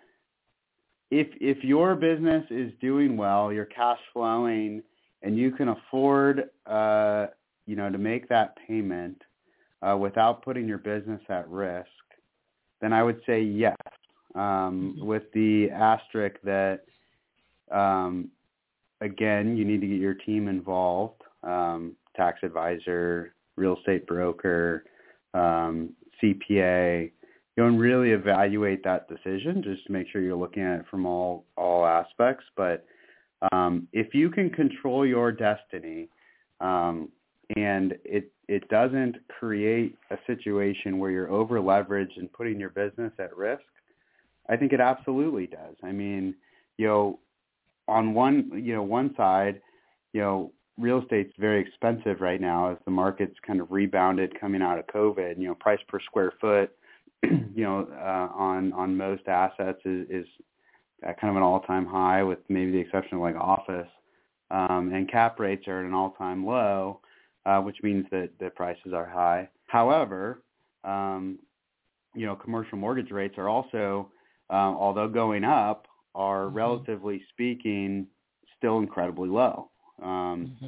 if 1.11 1.29
if 1.41 1.63
your 1.63 1.95
business 1.95 2.45
is 2.51 2.73
doing 2.81 3.17
well, 3.17 3.53
you're 3.53 3.67
cash 3.67 3.99
flowing, 4.13 4.83
and 5.23 5.37
you 5.37 5.51
can 5.51 5.69
afford, 5.69 6.51
uh, 6.67 7.27
you 7.67 7.77
know, 7.77 7.91
to 7.91 7.99
make 7.99 8.29
that 8.29 8.57
payment 8.67 9.21
uh, 9.83 9.97
without 9.97 10.43
putting 10.43 10.67
your 10.67 10.79
business 10.79 11.21
at 11.29 11.49
risk, 11.49 11.89
then 12.81 12.93
I 12.93 13.03
would 13.03 13.21
say 13.27 13.43
yes. 13.43 13.77
Um, 14.35 14.97
mm-hmm. 14.97 15.07
with 15.07 15.23
the 15.33 15.71
asterisk 15.71 16.39
that, 16.43 16.87
um, 17.71 18.31
again, 19.01 19.57
you 19.57 19.65
need 19.65 19.81
to 19.81 19.87
get 19.87 20.01
your 20.01 20.15
team 20.15 20.49
involved, 20.49 21.23
um, 21.45 21.95
tax 22.17 22.41
advisor, 22.43 23.33
real 23.55 23.77
estate 23.77 24.09
broker, 24.09 24.87
um, 25.35 25.91
CPA, 26.23 27.11
you 27.57 27.63
know, 27.63 27.69
and 27.69 27.79
really 27.79 28.11
evaluate 28.11 28.83
that 28.85 29.09
decision 29.09 29.63
just 29.63 29.87
to 29.87 29.93
make 29.93 30.07
sure 30.11 30.23
you're 30.23 30.37
looking 30.37 30.63
at 30.63 30.81
it 30.81 30.87
from 30.91 31.07
all 31.07 31.45
all 31.57 31.85
aspects. 31.87 32.45
But 32.57 32.87
um, 33.53 33.89
if 33.93 34.15
you 34.15 34.31
can 34.31 34.51
control 34.51 35.07
your 35.07 35.33
destiny, 35.33 36.09
um, 36.61 37.09
and 37.57 37.95
it 38.05 38.33
it 38.49 38.69
doesn't 38.69 39.17
create 39.29 39.97
a 40.11 40.17
situation 40.27 40.99
where 40.99 41.11
you're 41.11 41.31
over 41.31 41.61
leveraged 41.61 42.17
and 42.17 42.33
putting 42.33 42.59
your 42.59 42.71
business 42.71 43.13
at 43.19 43.37
risk, 43.37 43.63
I 44.49 44.57
think 44.57 44.73
it 44.73 44.81
absolutely 44.81 45.47
does. 45.47 45.77
I 45.83 45.93
mean, 45.93 46.35
you 46.79 46.87
know, 46.87 47.21
on 47.89 48.15
one 48.15 48.51
you 48.55 48.75
know 48.75 48.83
one 48.83 49.15
side, 49.17 49.61
you 50.13 50.21
know, 50.21 50.53
real 50.79 51.03
estate's 51.03 51.33
very 51.39 51.61
expensive 51.61 52.21
right 52.21 52.41
now 52.41 52.73
as 52.73 52.79
the 52.85 52.91
market's 52.91 53.37
kind 53.47 53.61
of 53.61 53.71
rebounded 53.71 54.39
coming 54.41 54.63
out 54.63 54.79
of 54.79 54.87
COVID. 54.87 55.39
You 55.39 55.49
know, 55.49 55.55
price 55.55 55.81
per 55.89 56.01
square 56.01 56.33
foot, 56.41 56.71
you 57.23 57.65
know, 57.65 57.89
uh, 57.93 58.37
on 58.37 58.73
on 58.73 58.97
most 58.97 59.29
assets 59.29 59.81
is, 59.85 60.07
is 60.11 60.27
at 61.03 61.21
kind 61.21 61.31
of 61.31 61.37
an 61.37 61.43
all-time 61.43 61.87
high, 61.87 62.23
with 62.23 62.39
maybe 62.49 62.73
the 62.73 62.79
exception 62.79 63.17
of 63.17 63.23
like 63.23 63.37
office. 63.37 63.89
Um, 64.51 64.93
and 64.93 65.11
cap 65.11 65.39
rates 65.41 65.67
are 65.69 65.81
at 65.81 65.87
an 65.87 65.95
all-time 65.95 66.47
low, 66.47 67.01
uh, 67.47 67.61
which 67.61 67.77
means 67.83 68.07
that 68.11 68.31
the 68.39 68.51
prices 68.51 68.93
are 68.95 69.07
high. 69.07 69.49
However, 69.67 70.43
um, 70.85 71.39
you 72.15 72.27
know, 72.27 72.37
commercial 72.37 72.79
mortgage 72.79 73.11
rates 73.11 73.35
are 73.39 73.49
also, 73.49 74.11
um, 74.51 74.77
although 74.77 75.09
going 75.09 75.45
up, 75.45 75.87
are 76.15 76.45
mm-hmm. 76.45 76.57
relatively 76.57 77.23
speaking 77.31 78.07
still 78.57 78.79
incredibly 78.79 79.29
low. 79.29 79.71
Um, 80.05 80.53
mm-hmm. 80.57 80.67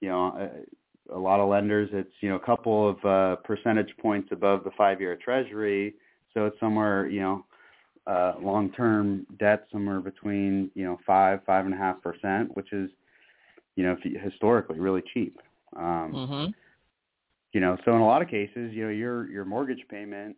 You 0.00 0.08
know, 0.08 0.50
a, 1.10 1.16
a, 1.16 1.18
lot 1.18 1.40
of 1.40 1.48
lenders, 1.48 1.90
it's 1.92 2.12
you 2.20 2.30
know 2.30 2.36
a 2.36 2.40
couple 2.40 2.88
of 2.88 3.04
uh, 3.04 3.36
percentage 3.42 3.90
points 4.00 4.30
above 4.32 4.64
the 4.64 4.70
five-year 4.76 5.18
Treasury, 5.22 5.94
so 6.32 6.46
it's 6.46 6.58
somewhere 6.58 7.06
you 7.08 7.20
know 7.20 7.44
uh, 8.06 8.34
long-term 8.40 9.26
debt 9.38 9.66
somewhere 9.70 10.00
between 10.00 10.70
you 10.74 10.84
know 10.84 10.98
five 11.06 11.40
five 11.44 11.66
and 11.66 11.74
a 11.74 11.76
half 11.76 12.00
percent, 12.02 12.56
which 12.56 12.72
is 12.72 12.90
you 13.76 13.84
know 13.84 13.96
historically 14.22 14.80
really 14.80 15.02
cheap. 15.12 15.38
Um, 15.76 16.12
mm-hmm. 16.14 16.50
You 17.52 17.60
know, 17.60 17.76
so 17.84 17.94
in 17.94 18.00
a 18.00 18.06
lot 18.06 18.22
of 18.22 18.28
cases, 18.28 18.72
you 18.72 18.84
know 18.84 18.90
your 18.90 19.28
your 19.30 19.44
mortgage 19.44 19.84
payment 19.90 20.36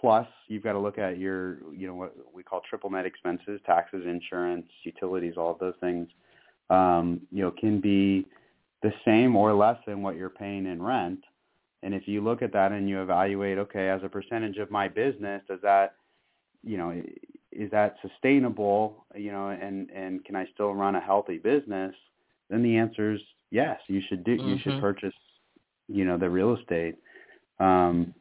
plus 0.00 0.26
you've 0.48 0.62
got 0.62 0.72
to 0.72 0.78
look 0.78 0.98
at 0.98 1.18
your 1.18 1.58
you 1.72 1.86
know 1.86 1.94
what 1.94 2.14
we 2.32 2.42
call 2.42 2.60
triple 2.68 2.90
net 2.90 3.06
expenses, 3.06 3.60
taxes, 3.66 4.02
insurance, 4.06 4.66
utilities, 4.84 5.34
all 5.36 5.50
of 5.50 5.58
those 5.58 5.74
things 5.80 6.08
um, 6.70 7.20
you 7.30 7.42
know, 7.42 7.50
can 7.50 7.80
be 7.80 8.26
the 8.82 8.92
same 9.04 9.36
or 9.36 9.52
less 9.52 9.76
than 9.86 10.02
what 10.02 10.16
you're 10.16 10.30
paying 10.30 10.66
in 10.66 10.82
rent. 10.82 11.20
And 11.82 11.94
if 11.94 12.06
you 12.06 12.22
look 12.22 12.42
at 12.42 12.52
that 12.52 12.72
and 12.72 12.88
you 12.88 13.02
evaluate, 13.02 13.58
okay, 13.58 13.88
as 13.88 14.00
a 14.04 14.08
percentage 14.08 14.58
of 14.58 14.70
my 14.70 14.88
business, 14.88 15.42
does 15.48 15.60
that, 15.62 15.94
you 16.62 16.76
know, 16.76 17.02
is 17.52 17.70
that 17.70 17.96
sustainable, 18.02 19.06
you 19.14 19.32
know, 19.32 19.48
and 19.48 19.90
and 19.90 20.24
can 20.24 20.36
I 20.36 20.46
still 20.54 20.74
run 20.74 20.94
a 20.94 21.00
healthy 21.00 21.38
business? 21.38 21.94
Then 22.48 22.62
the 22.62 22.76
answer 22.76 23.12
is 23.12 23.20
yes. 23.50 23.80
You 23.88 24.00
should 24.08 24.24
do. 24.24 24.36
Mm-hmm. 24.36 24.48
You 24.48 24.58
should 24.58 24.72
mm-hmm. 24.72 24.80
purchase, 24.80 25.14
you 25.88 26.04
know, 26.04 26.16
the 26.16 26.30
real 26.30 26.56
estate. 26.56 26.96
Um, 27.58 28.14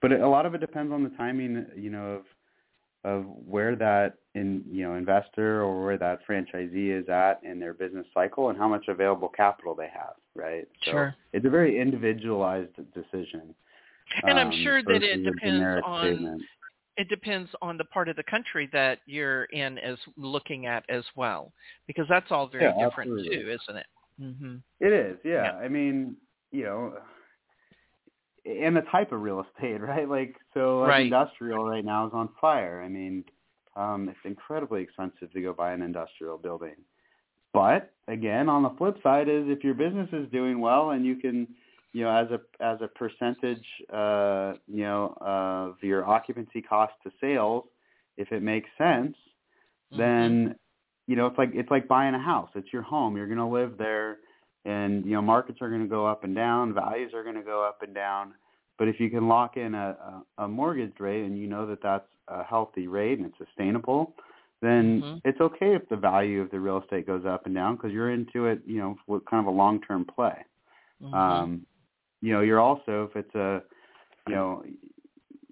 but 0.00 0.12
a 0.12 0.28
lot 0.28 0.46
of 0.46 0.54
it 0.54 0.60
depends 0.60 0.92
on 0.92 1.02
the 1.02 1.10
timing, 1.10 1.66
you 1.74 1.90
know, 1.90 2.06
of 2.06 2.22
of 3.04 3.24
where 3.46 3.76
that 3.76 4.14
in 4.36 4.62
you 4.70 4.84
know 4.84 4.94
investor 4.94 5.62
or 5.62 5.84
where 5.84 5.96
that 5.96 6.20
franchisee 6.28 6.98
is 6.98 7.08
at 7.08 7.40
in 7.42 7.58
their 7.58 7.72
business 7.72 8.06
cycle 8.12 8.50
and 8.50 8.58
how 8.58 8.68
much 8.68 8.84
available 8.88 9.28
capital 9.28 9.74
they 9.74 9.88
have, 9.92 10.14
right? 10.34 10.68
So 10.84 10.90
sure. 10.90 11.16
It's 11.32 11.46
a 11.46 11.50
very 11.50 11.80
individualized 11.80 12.76
decision. 12.94 13.54
And 14.22 14.38
um, 14.38 14.48
I'm 14.48 14.62
sure 14.62 14.82
that 14.82 15.02
it 15.02 15.24
depends 15.24 15.82
on 15.84 16.14
statement. 16.14 16.42
it 16.98 17.08
depends 17.08 17.50
on 17.62 17.78
the 17.78 17.84
part 17.84 18.08
of 18.08 18.16
the 18.16 18.22
country 18.24 18.68
that 18.72 18.98
you're 19.06 19.44
in 19.44 19.78
as 19.78 19.96
looking 20.16 20.66
at 20.66 20.84
as 20.90 21.04
well, 21.16 21.52
because 21.86 22.06
that's 22.08 22.30
all 22.30 22.46
very 22.46 22.64
yeah, 22.64 22.88
different 22.88 23.10
absolutely. 23.10 23.36
too, 23.36 23.48
isn't 23.48 23.76
it? 23.78 23.86
Mm-hmm. 24.20 24.56
It 24.80 24.92
is, 24.92 25.18
yeah. 25.24 25.44
yeah. 25.44 25.52
I 25.54 25.68
mean, 25.68 26.16
you 26.52 26.64
know, 26.64 26.92
and 28.44 28.76
the 28.76 28.82
type 28.92 29.12
of 29.12 29.22
real 29.22 29.44
estate, 29.56 29.80
right? 29.80 30.08
Like 30.08 30.36
so 30.52 30.84
right. 30.84 31.02
industrial 31.06 31.64
right 31.64 31.84
now 31.84 32.06
is 32.06 32.12
on 32.14 32.28
fire. 32.38 32.82
I 32.82 32.88
mean, 32.88 33.24
um, 33.76 34.08
it's 34.08 34.18
incredibly 34.24 34.82
expensive 34.82 35.32
to 35.32 35.40
go 35.40 35.52
buy 35.52 35.72
an 35.72 35.82
industrial 35.82 36.38
building. 36.38 36.76
But 37.52 37.92
again, 38.08 38.48
on 38.48 38.62
the 38.62 38.70
flip 38.76 38.96
side 39.02 39.28
is 39.28 39.44
if 39.46 39.64
your 39.64 39.74
business 39.74 40.08
is 40.12 40.30
doing 40.30 40.60
well 40.60 40.90
and 40.90 41.06
you 41.06 41.16
can, 41.16 41.46
you 41.92 42.04
know, 42.04 42.10
as 42.10 42.28
a 42.30 42.40
as 42.62 42.78
a 42.82 42.88
percentage, 42.88 43.64
uh, 43.92 44.54
you 44.66 44.82
know, 44.82 45.16
of 45.20 45.76
your 45.82 46.06
occupancy 46.06 46.60
cost 46.60 46.92
to 47.04 47.12
sales, 47.20 47.64
if 48.16 48.32
it 48.32 48.42
makes 48.42 48.68
sense, 48.76 49.16
mm-hmm. 49.92 49.98
then 49.98 50.56
you 51.06 51.16
know 51.16 51.26
it's 51.26 51.38
like 51.38 51.50
it's 51.54 51.70
like 51.70 51.88
buying 51.88 52.14
a 52.14 52.22
house. 52.22 52.50
It's 52.54 52.72
your 52.72 52.82
home. 52.82 53.16
You're 53.16 53.28
going 53.28 53.38
to 53.38 53.46
live 53.46 53.78
there 53.78 54.18
and 54.66 55.04
you 55.04 55.12
know 55.12 55.22
markets 55.22 55.58
are 55.62 55.70
going 55.70 55.82
to 55.82 55.88
go 55.88 56.06
up 56.06 56.24
and 56.24 56.34
down, 56.34 56.74
values 56.74 57.12
are 57.14 57.22
going 57.22 57.36
to 57.36 57.42
go 57.42 57.64
up 57.64 57.82
and 57.82 57.94
down. 57.94 58.34
But 58.78 58.88
if 58.88 59.00
you 59.00 59.08
can 59.08 59.28
lock 59.28 59.56
in 59.56 59.74
a, 59.74 59.96
a, 60.38 60.44
a 60.44 60.48
mortgage 60.48 60.92
rate 60.98 61.24
and 61.24 61.38
you 61.38 61.46
know 61.46 61.66
that 61.68 61.82
that's 61.82 62.06
a 62.28 62.44
healthy 62.44 62.86
rate 62.86 63.18
and 63.18 63.26
it's 63.26 63.38
sustainable, 63.38 64.14
then 64.62 65.02
mm-hmm. 65.02 65.28
it's 65.28 65.40
okay 65.40 65.74
if 65.74 65.88
the 65.88 65.96
value 65.96 66.40
of 66.40 66.50
the 66.50 66.58
real 66.58 66.80
estate 66.82 67.06
goes 67.06 67.24
up 67.26 67.46
and 67.46 67.54
down 67.54 67.76
because 67.76 67.92
you're 67.92 68.10
into 68.10 68.46
it, 68.46 68.60
you 68.66 68.78
know, 68.78 68.96
with 69.06 69.24
kind 69.26 69.46
of 69.46 69.52
a 69.52 69.56
long-term 69.56 70.06
play. 70.14 70.36
Mm-hmm. 71.02 71.14
Um, 71.14 71.66
you 72.22 72.32
know, 72.32 72.40
you're 72.40 72.60
also 72.60 73.10
if 73.10 73.16
it's 73.16 73.34
a, 73.34 73.62
you 74.28 74.34
know, 74.34 74.64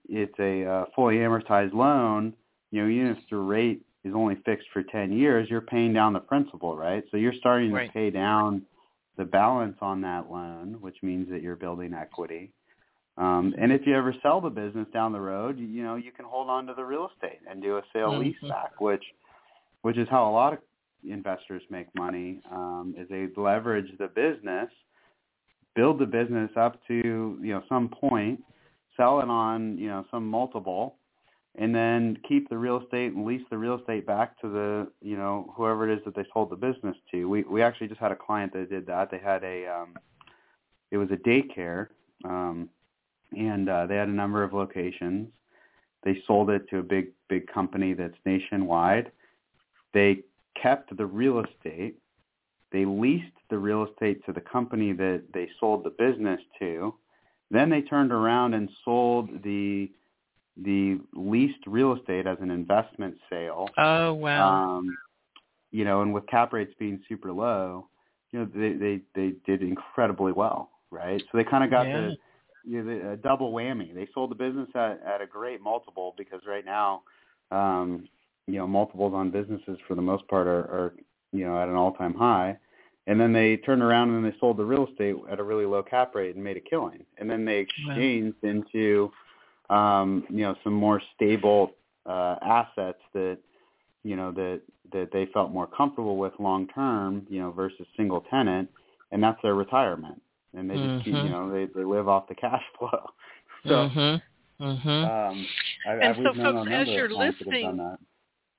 it's 0.08 0.38
a 0.38 0.64
uh, 0.64 0.84
fully 0.94 1.16
amortized 1.16 1.74
loan, 1.74 2.34
you 2.70 2.82
know, 2.82 2.88
even 2.88 3.08
if 3.08 3.18
the 3.30 3.36
rate 3.36 3.84
is 4.04 4.14
only 4.14 4.36
fixed 4.44 4.68
for 4.72 4.82
10 4.82 5.12
years, 5.12 5.48
you're 5.50 5.60
paying 5.60 5.92
down 5.92 6.12
the 6.12 6.20
principal, 6.20 6.76
right? 6.76 7.04
So 7.10 7.16
you're 7.16 7.34
starting 7.38 7.72
right. 7.72 7.86
to 7.86 7.92
pay 7.92 8.10
down 8.10 8.62
the 9.16 9.24
balance 9.24 9.76
on 9.80 10.00
that 10.02 10.30
loan, 10.30 10.78
which 10.80 10.96
means 11.02 11.28
that 11.30 11.42
you're 11.42 11.56
building 11.56 11.94
equity. 11.94 12.52
Um, 13.16 13.54
and 13.58 13.70
if 13.70 13.86
you 13.86 13.96
ever 13.96 14.14
sell 14.22 14.40
the 14.40 14.50
business 14.50 14.86
down 14.92 15.12
the 15.12 15.20
road, 15.20 15.58
you, 15.58 15.66
you 15.66 15.82
know 15.82 15.94
you 15.94 16.10
can 16.10 16.24
hold 16.24 16.50
on 16.50 16.66
to 16.66 16.74
the 16.74 16.84
real 16.84 17.08
estate 17.14 17.40
and 17.48 17.62
do 17.62 17.76
a 17.76 17.82
sale 17.92 18.12
mm-hmm. 18.12 18.46
leaseback, 18.46 18.70
which 18.78 19.04
which 19.82 19.96
is 19.96 20.08
how 20.10 20.28
a 20.28 20.32
lot 20.32 20.52
of 20.52 20.58
investors 21.08 21.62
make 21.70 21.86
money. 21.94 22.40
Um, 22.50 22.94
is 22.98 23.08
they 23.08 23.28
leverage 23.36 23.90
the 23.98 24.08
business, 24.08 24.68
build 25.76 25.98
the 26.00 26.06
business 26.06 26.50
up 26.56 26.80
to 26.88 27.38
you 27.40 27.52
know 27.52 27.62
some 27.68 27.88
point, 27.88 28.42
sell 28.96 29.20
it 29.20 29.28
on 29.28 29.78
you 29.78 29.88
know 29.88 30.04
some 30.10 30.26
multiple, 30.26 30.96
and 31.56 31.72
then 31.72 32.18
keep 32.26 32.48
the 32.48 32.58
real 32.58 32.82
estate 32.82 33.12
and 33.12 33.24
lease 33.24 33.44
the 33.48 33.58
real 33.58 33.78
estate 33.78 34.06
back 34.06 34.40
to 34.40 34.48
the 34.48 34.88
you 35.02 35.16
know 35.16 35.52
whoever 35.56 35.88
it 35.88 35.96
is 35.96 36.04
that 36.04 36.16
they 36.16 36.24
sold 36.32 36.50
the 36.50 36.56
business 36.56 36.96
to. 37.12 37.28
We 37.28 37.42
we 37.44 37.62
actually 37.62 37.88
just 37.88 38.00
had 38.00 38.10
a 38.10 38.16
client 38.16 38.52
that 38.54 38.70
did 38.70 38.86
that. 38.86 39.10
They 39.10 39.18
had 39.18 39.44
a 39.44 39.66
um, 39.66 39.94
it 40.90 40.96
was 40.96 41.10
a 41.10 41.16
daycare, 41.16 41.88
um, 42.24 42.68
and 43.32 43.68
uh, 43.68 43.86
they 43.86 43.96
had 43.96 44.08
a 44.08 44.12
number 44.12 44.42
of 44.42 44.52
locations. 44.52 45.28
They 46.04 46.22
sold 46.26 46.50
it 46.50 46.68
to 46.70 46.78
a 46.78 46.82
big 46.82 47.08
big 47.28 47.46
company 47.52 47.94
that's 47.94 48.16
nationwide. 48.24 49.10
They 49.92 50.20
kept 50.60 50.96
the 50.96 51.06
real 51.06 51.42
estate. 51.42 51.98
They 52.72 52.84
leased 52.84 53.26
the 53.50 53.58
real 53.58 53.86
estate 53.86 54.24
to 54.26 54.32
the 54.32 54.40
company 54.40 54.92
that 54.92 55.22
they 55.32 55.48
sold 55.60 55.84
the 55.84 55.90
business 55.90 56.40
to. 56.58 56.94
Then 57.50 57.70
they 57.70 57.82
turned 57.82 58.12
around 58.12 58.54
and 58.54 58.68
sold 58.84 59.30
the 59.42 59.90
the 60.56 61.00
leased 61.14 61.66
real 61.66 61.96
estate 61.96 62.26
as 62.26 62.38
an 62.40 62.50
investment 62.50 63.16
sale. 63.30 63.68
Oh 63.78 64.14
wow! 64.14 64.76
Um, 64.76 64.96
you 65.70 65.84
know, 65.84 66.02
and 66.02 66.12
with 66.12 66.26
cap 66.26 66.52
rates 66.52 66.72
being 66.78 67.00
super 67.08 67.32
low, 67.32 67.88
you 68.32 68.40
know, 68.40 68.48
they 68.54 68.72
they 68.72 69.00
they 69.14 69.34
did 69.46 69.62
incredibly 69.62 70.32
well, 70.32 70.70
right? 70.90 71.20
So 71.20 71.38
they 71.38 71.44
kind 71.44 71.64
of 71.64 71.70
got 71.70 71.86
yeah. 71.86 72.00
the 72.00 72.16
you 72.66 72.82
know, 72.82 73.12
a 73.12 73.16
double 73.16 73.52
whammy. 73.52 73.94
They 73.94 74.08
sold 74.14 74.30
the 74.30 74.34
business 74.34 74.68
at 74.74 75.02
at 75.04 75.20
a 75.20 75.26
great 75.26 75.60
multiple 75.60 76.14
because 76.16 76.40
right 76.46 76.64
now, 76.64 77.02
um, 77.50 78.08
you 78.46 78.58
know, 78.58 78.66
multiples 78.66 79.14
on 79.14 79.30
businesses 79.30 79.78
for 79.86 79.94
the 79.94 80.02
most 80.02 80.26
part 80.28 80.46
are, 80.46 80.64
are 80.64 80.94
you 81.32 81.44
know 81.46 81.60
at 81.60 81.68
an 81.68 81.74
all 81.74 81.92
time 81.92 82.14
high. 82.14 82.58
And 83.06 83.20
then 83.20 83.34
they 83.34 83.58
turned 83.58 83.82
around 83.82 84.14
and 84.14 84.24
they 84.24 84.34
sold 84.40 84.56
the 84.56 84.64
real 84.64 84.86
estate 84.86 85.14
at 85.30 85.38
a 85.38 85.42
really 85.42 85.66
low 85.66 85.82
cap 85.82 86.14
rate 86.14 86.36
and 86.36 86.42
made 86.42 86.56
a 86.56 86.60
killing. 86.60 87.04
And 87.18 87.28
then 87.28 87.44
they 87.44 87.58
exchanged 87.58 88.38
wow. 88.42 88.50
into 88.50 89.12
um, 89.70 90.24
you 90.28 90.42
know, 90.42 90.54
some 90.62 90.74
more 90.74 91.00
stable 91.14 91.72
uh, 92.06 92.36
assets 92.42 93.00
that, 93.14 93.38
you 94.02 94.16
know, 94.16 94.32
that 94.32 94.60
that 94.92 95.10
they 95.12 95.26
felt 95.32 95.50
more 95.50 95.66
comfortable 95.66 96.16
with 96.16 96.32
long 96.38 96.68
term, 96.68 97.26
you 97.28 97.40
know, 97.40 97.50
versus 97.50 97.86
single 97.96 98.20
tenant, 98.30 98.68
and 99.10 99.22
that's 99.22 99.40
their 99.42 99.54
retirement. 99.54 100.20
And 100.56 100.70
they 100.70 100.74
just 100.74 100.86
mm-hmm. 100.86 101.04
keep, 101.04 101.14
you 101.14 101.28
know, 101.30 101.50
they 101.52 101.66
they 101.74 101.84
live 101.84 102.08
off 102.08 102.28
the 102.28 102.34
cash 102.34 102.62
flow. 102.78 103.10
so, 103.64 103.70
mm-hmm. 103.70 104.64
Mm-hmm. 104.64 104.88
Um, 104.88 105.46
I, 105.86 105.92
and 105.92 106.04
I, 106.04 106.16
so, 106.16 106.34
folks, 106.34 106.70
as 106.70 106.88
you're 106.88 107.06
of 107.06 107.12
clients 107.12 107.38
that 107.40 107.52
have 107.52 107.74
listening, 107.74 107.96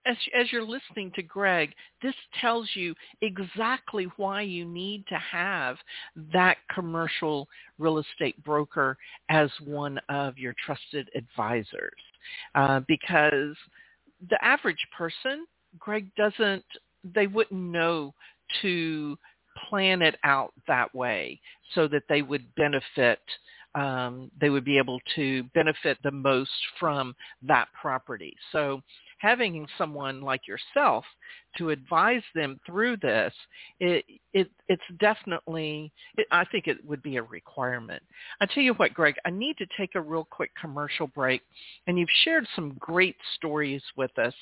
as 0.06 0.18
as 0.38 0.52
you're 0.52 0.64
listening 0.64 1.12
to 1.16 1.24
Greg, 1.24 1.74
this 2.02 2.14
tells 2.42 2.70
you 2.74 2.94
exactly 3.22 4.08
why 4.18 4.42
you 4.42 4.66
need 4.66 5.06
to 5.08 5.16
have 5.16 5.78
that 6.34 6.58
commercial 6.74 7.48
real 7.80 7.98
estate 8.00 8.42
broker 8.44 8.98
as 9.30 9.50
one 9.64 10.00
of 10.10 10.38
your 10.38 10.54
trusted 10.66 11.10
advisors, 11.16 11.94
uh, 12.56 12.82
because 12.88 13.56
the 14.30 14.38
average 14.44 14.86
person, 14.96 15.46
Greg 15.80 16.08
doesn't, 16.16 16.66
they 17.14 17.28
wouldn't 17.28 17.60
know 17.60 18.14
to 18.62 19.18
plan 19.70 20.02
it 20.02 20.16
out 20.24 20.54
that 20.68 20.94
way 20.94 21.40
so 21.74 21.88
that 21.88 22.04
they 22.10 22.22
would 22.22 22.54
benefit 22.56 23.20
um, 23.76 24.32
they 24.40 24.50
would 24.50 24.64
be 24.64 24.78
able 24.78 25.00
to 25.16 25.44
benefit 25.54 25.98
the 26.02 26.12
most 26.12 26.50
from 26.80 27.14
that 27.44 27.68
property. 27.80 28.36
So 28.54 28.82
having 29.20 29.68
someone 29.78 30.22
like 30.22 30.48
yourself 30.48 31.04
to 31.58 31.72
advise 31.72 32.22
them 32.34 32.60
through 32.66 32.98
this, 32.98 33.34
it, 33.80 34.06
it 34.34 34.50
it's 34.70 34.82
definitely, 35.00 35.92
it, 36.18 36.26
I 36.32 36.46
think 36.46 36.68
it 36.68 36.84
would 36.86 37.04
be 37.04 37.18
a 37.18 37.24
requirement. 37.24 38.02
I 38.40 38.46
tell 38.46 38.64
you 38.64 38.74
what, 38.76 38.94
Greg, 38.94 39.16
I 39.26 39.30
need 39.30 39.58
to 39.58 39.68
take 39.78 39.96
a 39.96 40.02
real 40.02 40.26
quick 40.30 40.52
commercial 40.60 41.08
break, 41.08 41.42
and 41.88 42.00
you've 42.00 42.10
shared 42.24 42.48
some 42.56 42.78
great 42.80 43.18
stories 43.36 43.82
with 43.98 44.18
us, 44.18 44.34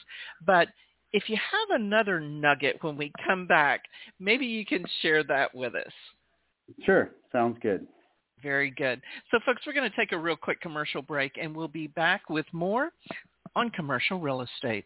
but 0.45 0.67
if 1.13 1.29
you 1.29 1.37
have 1.37 1.79
another 1.79 2.19
nugget 2.19 2.77
when 2.81 2.97
we 2.97 3.11
come 3.25 3.45
back, 3.47 3.83
maybe 4.19 4.45
you 4.45 4.65
can 4.65 4.83
share 5.01 5.23
that 5.23 5.53
with 5.53 5.75
us. 5.75 5.93
Sure, 6.85 7.11
sounds 7.31 7.57
good. 7.61 7.87
Very 8.41 8.71
good. 8.71 9.01
So 9.31 9.39
folks, 9.45 9.61
we're 9.65 9.73
going 9.73 9.89
to 9.89 9.95
take 9.95 10.11
a 10.11 10.17
real 10.17 10.35
quick 10.35 10.59
commercial 10.59 11.01
break 11.01 11.33
and 11.41 11.55
we'll 11.55 11.67
be 11.69 11.87
back 11.87 12.29
with 12.29 12.45
more 12.51 12.89
on 13.55 13.69
commercial 13.69 14.19
real 14.19 14.41
estate. 14.41 14.85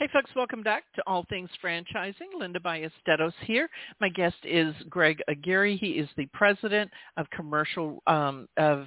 Hey 0.00 0.08
folks, 0.14 0.30
welcome 0.34 0.62
back 0.62 0.84
to 0.96 1.02
All 1.06 1.26
Things 1.28 1.50
Franchising. 1.62 2.32
Linda 2.38 2.58
Ballesteros 2.58 3.34
here. 3.44 3.68
My 4.00 4.08
guest 4.08 4.38
is 4.44 4.74
Greg 4.88 5.20
Aguirre. 5.28 5.76
He 5.76 5.88
is 5.88 6.08
the 6.16 6.24
president 6.32 6.90
of 7.18 7.28
commercial 7.28 8.02
um, 8.06 8.48
of 8.56 8.86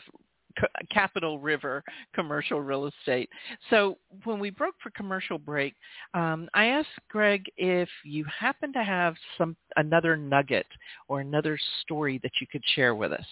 Capital 0.89 1.38
River 1.38 1.84
Commercial 2.15 2.62
Real 2.62 2.88
Estate. 2.88 3.30
So 3.69 3.99
when 4.23 4.39
we 4.39 4.49
broke 4.49 4.73
for 4.82 4.89
commercial 4.89 5.38
break, 5.38 5.76
um, 6.15 6.49
I 6.56 6.65
asked 6.65 6.89
Greg 7.12 7.45
if 7.58 7.89
you 8.04 8.26
happen 8.26 8.73
to 8.73 8.84
have 8.84 9.13
some 9.38 9.56
another 9.76 10.17
nugget 10.17 10.65
or 11.10 11.19
another 11.19 11.60
story 11.82 12.19
that 12.23 12.32
you 12.41 12.47
could 12.52 12.63
share 12.73 12.95
with 12.95 13.12
us. 13.12 13.26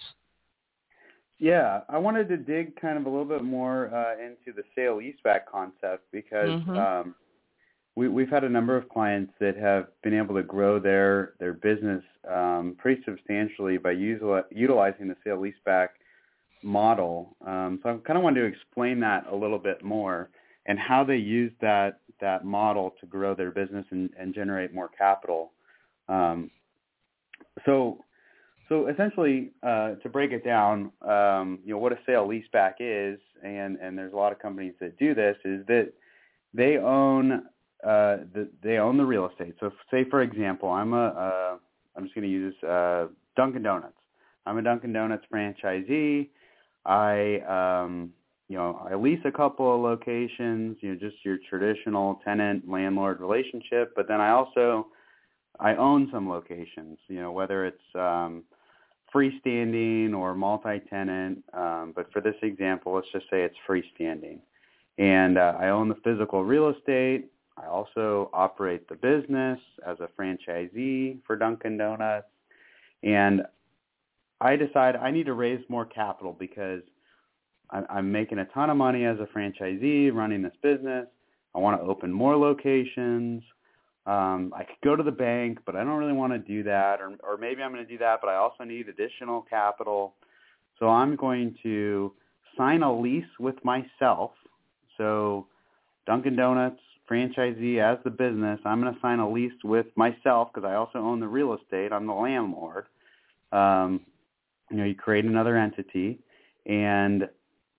Yeah, 1.40 1.80
I 1.88 1.98
wanted 1.98 2.28
to 2.28 2.36
dig 2.36 2.80
kind 2.80 2.96
of 2.96 3.06
a 3.06 3.08
little 3.08 3.24
bit 3.24 3.42
more 3.42 3.92
uh, 3.92 4.24
into 4.24 4.56
the 4.56 4.62
sale 4.76 4.98
leaseback 4.98 5.46
concept 5.50 6.04
because 6.12 6.50
Mhm. 6.50 6.76
um, 6.76 7.14
we, 7.94 8.08
we've 8.08 8.30
had 8.30 8.44
a 8.44 8.48
number 8.48 8.76
of 8.76 8.88
clients 8.88 9.32
that 9.38 9.56
have 9.56 9.88
been 10.02 10.14
able 10.14 10.34
to 10.34 10.42
grow 10.42 10.78
their 10.78 11.34
their 11.38 11.52
business 11.52 12.02
um, 12.30 12.76
pretty 12.78 13.02
substantially 13.04 13.78
by 13.78 13.94
util- 13.94 14.44
utilizing 14.50 15.08
the 15.08 15.16
sale 15.24 15.38
leaseback 15.38 15.88
model. 16.62 17.36
Um, 17.46 17.80
so 17.82 17.90
I 17.90 17.96
kind 18.06 18.16
of 18.16 18.22
wanted 18.22 18.40
to 18.40 18.46
explain 18.46 19.00
that 19.00 19.26
a 19.30 19.34
little 19.34 19.58
bit 19.58 19.84
more 19.84 20.30
and 20.66 20.78
how 20.78 21.04
they 21.04 21.16
use 21.16 21.52
that 21.60 22.00
that 22.20 22.44
model 22.44 22.94
to 23.00 23.06
grow 23.06 23.34
their 23.34 23.50
business 23.50 23.84
and, 23.90 24.10
and 24.18 24.34
generate 24.34 24.72
more 24.72 24.88
capital. 24.88 25.52
Um, 26.08 26.50
so 27.66 27.98
so 28.68 28.86
essentially, 28.86 29.50
uh, 29.62 29.96
to 29.96 30.08
break 30.08 30.32
it 30.32 30.44
down, 30.44 30.92
um, 31.02 31.58
you 31.62 31.72
know 31.72 31.78
what 31.78 31.92
a 31.92 31.98
sale 32.06 32.26
leaseback 32.26 32.74
is, 32.80 33.18
and 33.44 33.76
and 33.76 33.98
there's 33.98 34.14
a 34.14 34.16
lot 34.16 34.32
of 34.32 34.38
companies 34.38 34.74
that 34.80 34.98
do 34.98 35.14
this, 35.14 35.36
is 35.44 35.66
that 35.66 35.92
they 36.54 36.78
own 36.78 37.42
uh, 37.84 38.18
the, 38.32 38.48
they 38.62 38.78
own 38.78 38.96
the 38.96 39.04
real 39.04 39.28
estate. 39.28 39.54
So, 39.60 39.66
if, 39.66 39.72
say 39.90 40.08
for 40.08 40.22
example, 40.22 40.70
I'm 40.70 40.92
a 40.92 41.06
uh, 41.06 41.56
I'm 41.96 42.04
just 42.04 42.14
going 42.14 42.26
to 42.26 42.30
use 42.30 42.54
uh, 42.62 43.06
Dunkin' 43.36 43.62
Donuts. 43.62 43.94
I'm 44.46 44.58
a 44.58 44.62
Dunkin' 44.62 44.92
Donuts 44.92 45.24
franchisee. 45.32 46.28
I 46.84 47.82
um, 47.84 48.10
you 48.48 48.56
know 48.56 48.86
I 48.90 48.94
lease 48.94 49.20
a 49.24 49.32
couple 49.32 49.74
of 49.74 49.80
locations. 49.80 50.76
You 50.80 50.90
know, 50.90 50.98
just 51.00 51.16
your 51.24 51.38
traditional 51.48 52.20
tenant 52.24 52.68
landlord 52.68 53.20
relationship. 53.20 53.92
But 53.96 54.08
then 54.08 54.20
I 54.20 54.30
also 54.30 54.88
I 55.60 55.74
own 55.74 56.08
some 56.12 56.28
locations. 56.28 56.98
You 57.08 57.20
know, 57.20 57.32
whether 57.32 57.66
it's 57.66 57.94
um, 57.94 58.44
freestanding 59.14 60.14
or 60.14 60.34
multi-tenant. 60.34 61.44
Um, 61.52 61.92
but 61.94 62.12
for 62.12 62.20
this 62.20 62.34
example, 62.42 62.94
let's 62.94 63.08
just 63.12 63.26
say 63.30 63.42
it's 63.42 63.56
freestanding. 63.68 64.38
And 64.98 65.38
uh, 65.38 65.54
I 65.58 65.68
own 65.68 65.88
the 65.88 65.96
physical 66.04 66.44
real 66.44 66.70
estate. 66.70 67.31
I 67.56 67.66
also 67.66 68.30
operate 68.32 68.88
the 68.88 68.94
business 68.94 69.58
as 69.86 69.98
a 70.00 70.08
franchisee 70.18 71.18
for 71.26 71.36
Dunkin' 71.36 71.76
Donuts. 71.76 72.26
And 73.02 73.42
I 74.40 74.56
decide 74.56 74.96
I 74.96 75.10
need 75.10 75.26
to 75.26 75.34
raise 75.34 75.62
more 75.68 75.84
capital 75.84 76.34
because 76.38 76.82
I'm 77.70 78.12
making 78.12 78.38
a 78.38 78.44
ton 78.46 78.68
of 78.68 78.76
money 78.76 79.04
as 79.04 79.18
a 79.18 79.26
franchisee 79.36 80.12
running 80.12 80.42
this 80.42 80.52
business. 80.62 81.06
I 81.54 81.58
want 81.58 81.80
to 81.80 81.86
open 81.86 82.12
more 82.12 82.36
locations. 82.36 83.42
Um, 84.04 84.52
I 84.54 84.64
could 84.64 84.80
go 84.82 84.96
to 84.96 85.02
the 85.02 85.12
bank, 85.12 85.58
but 85.64 85.76
I 85.76 85.84
don't 85.84 85.98
really 85.98 86.12
want 86.12 86.32
to 86.32 86.38
do 86.38 86.62
that. 86.64 87.00
Or, 87.00 87.14
or 87.22 87.36
maybe 87.38 87.62
I'm 87.62 87.72
going 87.72 87.86
to 87.86 87.90
do 87.90 87.98
that, 87.98 88.20
but 88.20 88.28
I 88.28 88.36
also 88.36 88.64
need 88.64 88.88
additional 88.88 89.42
capital. 89.42 90.14
So 90.78 90.88
I'm 90.88 91.16
going 91.16 91.56
to 91.62 92.12
sign 92.56 92.82
a 92.82 93.00
lease 93.00 93.24
with 93.38 93.56
myself. 93.64 94.32
So 94.98 95.46
Dunkin' 96.06 96.36
Donuts 96.36 96.80
franchisee 97.12 97.78
as 97.78 98.02
the 98.04 98.10
business, 98.10 98.58
I'm 98.64 98.80
going 98.80 98.92
to 98.92 99.00
sign 99.00 99.18
a 99.18 99.30
lease 99.30 99.52
with 99.64 99.86
myself 99.96 100.48
because 100.52 100.66
I 100.66 100.74
also 100.74 100.98
own 100.98 101.20
the 101.20 101.28
real 101.28 101.54
estate. 101.54 101.92
I'm 101.92 102.06
the 102.06 102.14
landlord. 102.14 102.86
Um, 103.52 104.00
you 104.70 104.78
know, 104.78 104.84
you 104.84 104.94
create 104.94 105.26
another 105.26 105.56
entity 105.56 106.18
and 106.66 107.28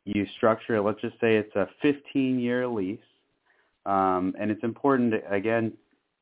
you 0.06 0.28
structure 0.38 0.76
it. 0.76 0.82
Let's 0.82 1.02
just 1.02 1.20
say 1.20 1.38
it's 1.38 1.56
a 1.56 1.68
15-year 1.84 2.68
lease. 2.68 3.00
Um, 3.86 4.36
and 4.40 4.52
it's 4.52 4.64
important, 4.64 5.12
to, 5.12 5.34
again, 5.34 5.74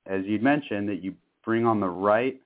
as 0.05 0.23
you 0.25 0.39
mentioned, 0.39 0.87
that 0.89 1.03
you 1.03 1.13
bring 1.43 1.65
on 1.65 1.79
the 1.79 1.89
right 1.89 2.39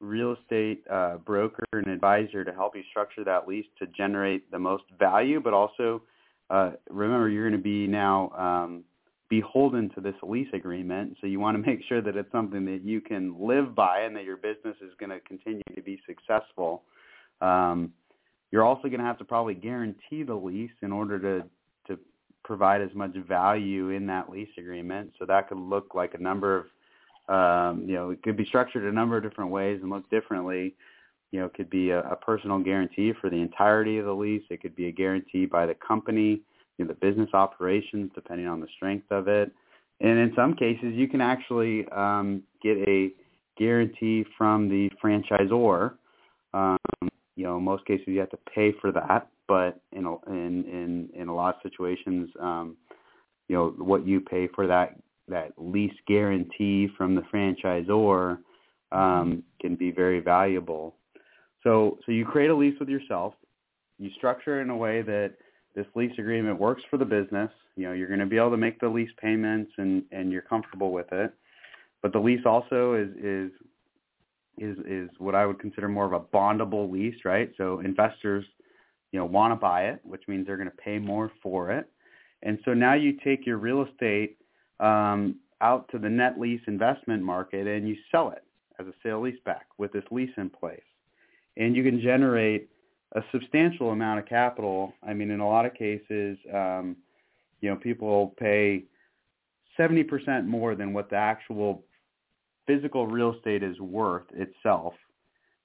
real 0.00 0.36
estate 0.40 0.84
uh, 0.90 1.16
broker 1.16 1.64
and 1.72 1.88
advisor 1.88 2.44
to 2.44 2.52
help 2.52 2.76
you 2.76 2.82
structure 2.90 3.24
that 3.24 3.48
lease 3.48 3.66
to 3.78 3.86
generate 3.88 4.50
the 4.50 4.58
most 4.58 4.84
value, 4.98 5.40
but 5.40 5.52
also 5.52 6.02
uh, 6.50 6.72
remember 6.90 7.28
you're 7.28 7.48
going 7.48 7.60
to 7.60 7.62
be 7.62 7.86
now 7.86 8.30
um, 8.36 8.84
beholden 9.28 9.90
to 9.90 10.00
this 10.00 10.14
lease 10.22 10.48
agreement. 10.52 11.16
So 11.20 11.26
you 11.26 11.40
want 11.40 11.56
to 11.56 11.70
make 11.70 11.80
sure 11.88 12.00
that 12.00 12.16
it's 12.16 12.30
something 12.32 12.64
that 12.66 12.82
you 12.84 13.00
can 13.00 13.36
live 13.38 13.74
by 13.74 14.00
and 14.00 14.14
that 14.16 14.24
your 14.24 14.36
business 14.36 14.76
is 14.80 14.92
going 14.98 15.10
to 15.10 15.20
continue 15.20 15.62
to 15.74 15.82
be 15.82 16.00
successful. 16.06 16.82
Um, 17.40 17.92
you're 18.50 18.64
also 18.64 18.88
going 18.88 19.00
to 19.00 19.06
have 19.06 19.18
to 19.18 19.24
probably 19.24 19.54
guarantee 19.54 20.22
the 20.22 20.34
lease 20.34 20.70
in 20.82 20.92
order 20.92 21.18
to 21.18 21.46
to 21.88 21.98
provide 22.44 22.80
as 22.80 22.94
much 22.94 23.14
value 23.28 23.90
in 23.90 24.06
that 24.06 24.30
lease 24.30 24.48
agreement. 24.56 25.12
So 25.18 25.26
that 25.26 25.48
could 25.48 25.58
look 25.58 25.94
like 25.94 26.14
a 26.14 26.18
number 26.18 26.56
of 26.58 26.66
um, 27.28 27.84
you 27.86 27.94
know, 27.94 28.10
it 28.10 28.22
could 28.22 28.36
be 28.36 28.44
structured 28.44 28.84
a 28.84 28.92
number 28.92 29.16
of 29.16 29.22
different 29.22 29.50
ways 29.50 29.80
and 29.82 29.90
look 29.90 30.08
differently. 30.10 30.74
You 31.32 31.40
know, 31.40 31.46
it 31.46 31.54
could 31.54 31.70
be 31.70 31.90
a, 31.90 32.00
a 32.02 32.16
personal 32.16 32.58
guarantee 32.60 33.12
for 33.20 33.30
the 33.30 33.36
entirety 33.36 33.98
of 33.98 34.06
the 34.06 34.14
lease. 34.14 34.44
It 34.48 34.62
could 34.62 34.76
be 34.76 34.86
a 34.86 34.92
guarantee 34.92 35.44
by 35.44 35.66
the 35.66 35.74
company, 35.74 36.42
you 36.78 36.84
know, 36.84 36.88
the 36.88 37.06
business 37.06 37.30
operations, 37.32 38.10
depending 38.14 38.46
on 38.46 38.60
the 38.60 38.68
strength 38.76 39.10
of 39.10 39.28
it. 39.28 39.52
And 40.00 40.18
in 40.18 40.32
some 40.36 40.54
cases, 40.54 40.92
you 40.92 41.08
can 41.08 41.20
actually 41.20 41.86
um, 41.88 42.42
get 42.62 42.76
a 42.86 43.12
guarantee 43.58 44.24
from 44.36 44.68
the 44.68 44.90
franchisor. 45.02 45.94
Um, 46.52 46.76
you 47.36 47.44
know, 47.44 47.56
in 47.58 47.64
most 47.64 47.84
cases, 47.86 48.04
you 48.08 48.20
have 48.20 48.30
to 48.30 48.38
pay 48.54 48.72
for 48.80 48.92
that, 48.92 49.28
but 49.48 49.80
in 49.92 50.06
a, 50.06 50.16
in 50.30 50.64
in 50.64 51.08
in 51.14 51.28
a 51.28 51.34
lot 51.34 51.56
of 51.56 51.62
situations, 51.62 52.30
um, 52.40 52.76
you 53.48 53.56
know, 53.56 53.74
what 53.78 54.06
you 54.06 54.20
pay 54.20 54.48
for 54.54 54.66
that 54.66 54.96
that 55.28 55.52
lease 55.56 55.94
guarantee 56.06 56.88
from 56.96 57.14
the 57.14 57.22
franchisor 57.32 58.38
um, 58.92 59.42
can 59.60 59.74
be 59.74 59.90
very 59.90 60.20
valuable. 60.20 60.94
So 61.62 61.98
so 62.06 62.12
you 62.12 62.24
create 62.24 62.50
a 62.50 62.54
lease 62.54 62.78
with 62.78 62.88
yourself. 62.88 63.34
You 63.98 64.10
structure 64.16 64.60
it 64.60 64.62
in 64.62 64.70
a 64.70 64.76
way 64.76 65.02
that 65.02 65.34
this 65.76 65.86
lease 65.94 66.12
agreement 66.18 66.58
works 66.58 66.82
for 66.90 66.96
the 66.96 67.04
business. 67.04 67.50
You 67.76 67.84
know, 67.84 67.92
you're 67.92 68.08
going 68.08 68.20
to 68.20 68.26
be 68.26 68.38
able 68.38 68.50
to 68.50 68.56
make 68.56 68.80
the 68.80 68.88
lease 68.88 69.10
payments 69.20 69.70
and 69.76 70.02
and 70.10 70.32
you're 70.32 70.42
comfortable 70.42 70.90
with 70.90 71.12
it. 71.12 71.32
But 72.02 72.12
the 72.12 72.18
lease 72.18 72.44
also 72.44 72.94
is 72.94 73.10
is 73.22 73.50
is 74.58 74.78
is 74.86 75.10
what 75.18 75.34
I 75.34 75.44
would 75.46 75.60
consider 75.60 75.86
more 75.86 76.06
of 76.06 76.12
a 76.12 76.20
bondable 76.20 76.90
lease, 76.90 77.24
right? 77.24 77.52
So 77.58 77.80
investors, 77.80 78.44
you 79.12 79.18
know, 79.18 79.26
want 79.26 79.52
to 79.52 79.56
buy 79.56 79.88
it, 79.88 80.00
which 80.02 80.22
means 80.26 80.46
they're 80.46 80.56
going 80.56 80.70
to 80.70 80.76
pay 80.76 80.98
more 80.98 81.30
for 81.42 81.70
it. 81.70 81.88
And 82.42 82.58
so 82.64 82.72
now 82.72 82.94
you 82.94 83.18
take 83.22 83.46
your 83.46 83.58
real 83.58 83.84
estate 83.84 84.38
um, 84.80 85.36
out 85.60 85.88
to 85.90 85.98
the 85.98 86.08
net 86.08 86.38
lease 86.38 86.60
investment 86.66 87.22
market 87.22 87.66
and 87.66 87.88
you 87.88 87.96
sell 88.10 88.30
it 88.30 88.44
as 88.78 88.86
a 88.86 88.92
sale 89.02 89.22
leaseback 89.22 89.64
with 89.78 89.92
this 89.92 90.04
lease 90.10 90.30
in 90.36 90.50
place. 90.50 90.80
And 91.56 91.74
you 91.74 91.82
can 91.82 92.00
generate 92.00 92.68
a 93.16 93.24
substantial 93.32 93.90
amount 93.90 94.20
of 94.20 94.26
capital. 94.26 94.92
I 95.02 95.14
mean, 95.14 95.30
in 95.30 95.40
a 95.40 95.48
lot 95.48 95.64
of 95.64 95.74
cases, 95.74 96.38
um, 96.54 96.96
you 97.60 97.70
know, 97.70 97.76
people 97.76 98.34
pay 98.38 98.84
70% 99.78 100.46
more 100.46 100.74
than 100.74 100.92
what 100.92 101.08
the 101.10 101.16
actual 101.16 101.82
physical 102.66 103.06
real 103.06 103.34
estate 103.34 103.62
is 103.62 103.80
worth 103.80 104.26
itself 104.34 104.92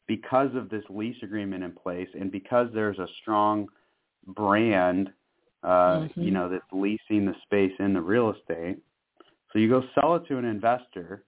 because 0.08 0.50
of 0.56 0.70
this 0.70 0.84
lease 0.90 1.18
agreement 1.24 1.64
in 1.64 1.72
place 1.72 2.08
and 2.20 2.32
because 2.32 2.68
there's 2.74 3.00
a 3.00 3.08
strong 3.22 3.68
brand, 4.28 5.10
uh, 5.64 5.68
mm-hmm. 5.68 6.22
you 6.22 6.32
know, 6.32 6.50
that's 6.50 6.64
leasing 6.72 7.26
the 7.26 7.36
space 7.44 7.74
in 7.80 7.94
the 7.94 8.02
real 8.02 8.32
estate. 8.32 8.78
So 9.52 9.60
you 9.60 9.70
go 9.70 9.84
sell 10.00 10.16
it 10.16 10.26
to 10.30 10.38
an 10.38 10.46
investor. 10.46 11.24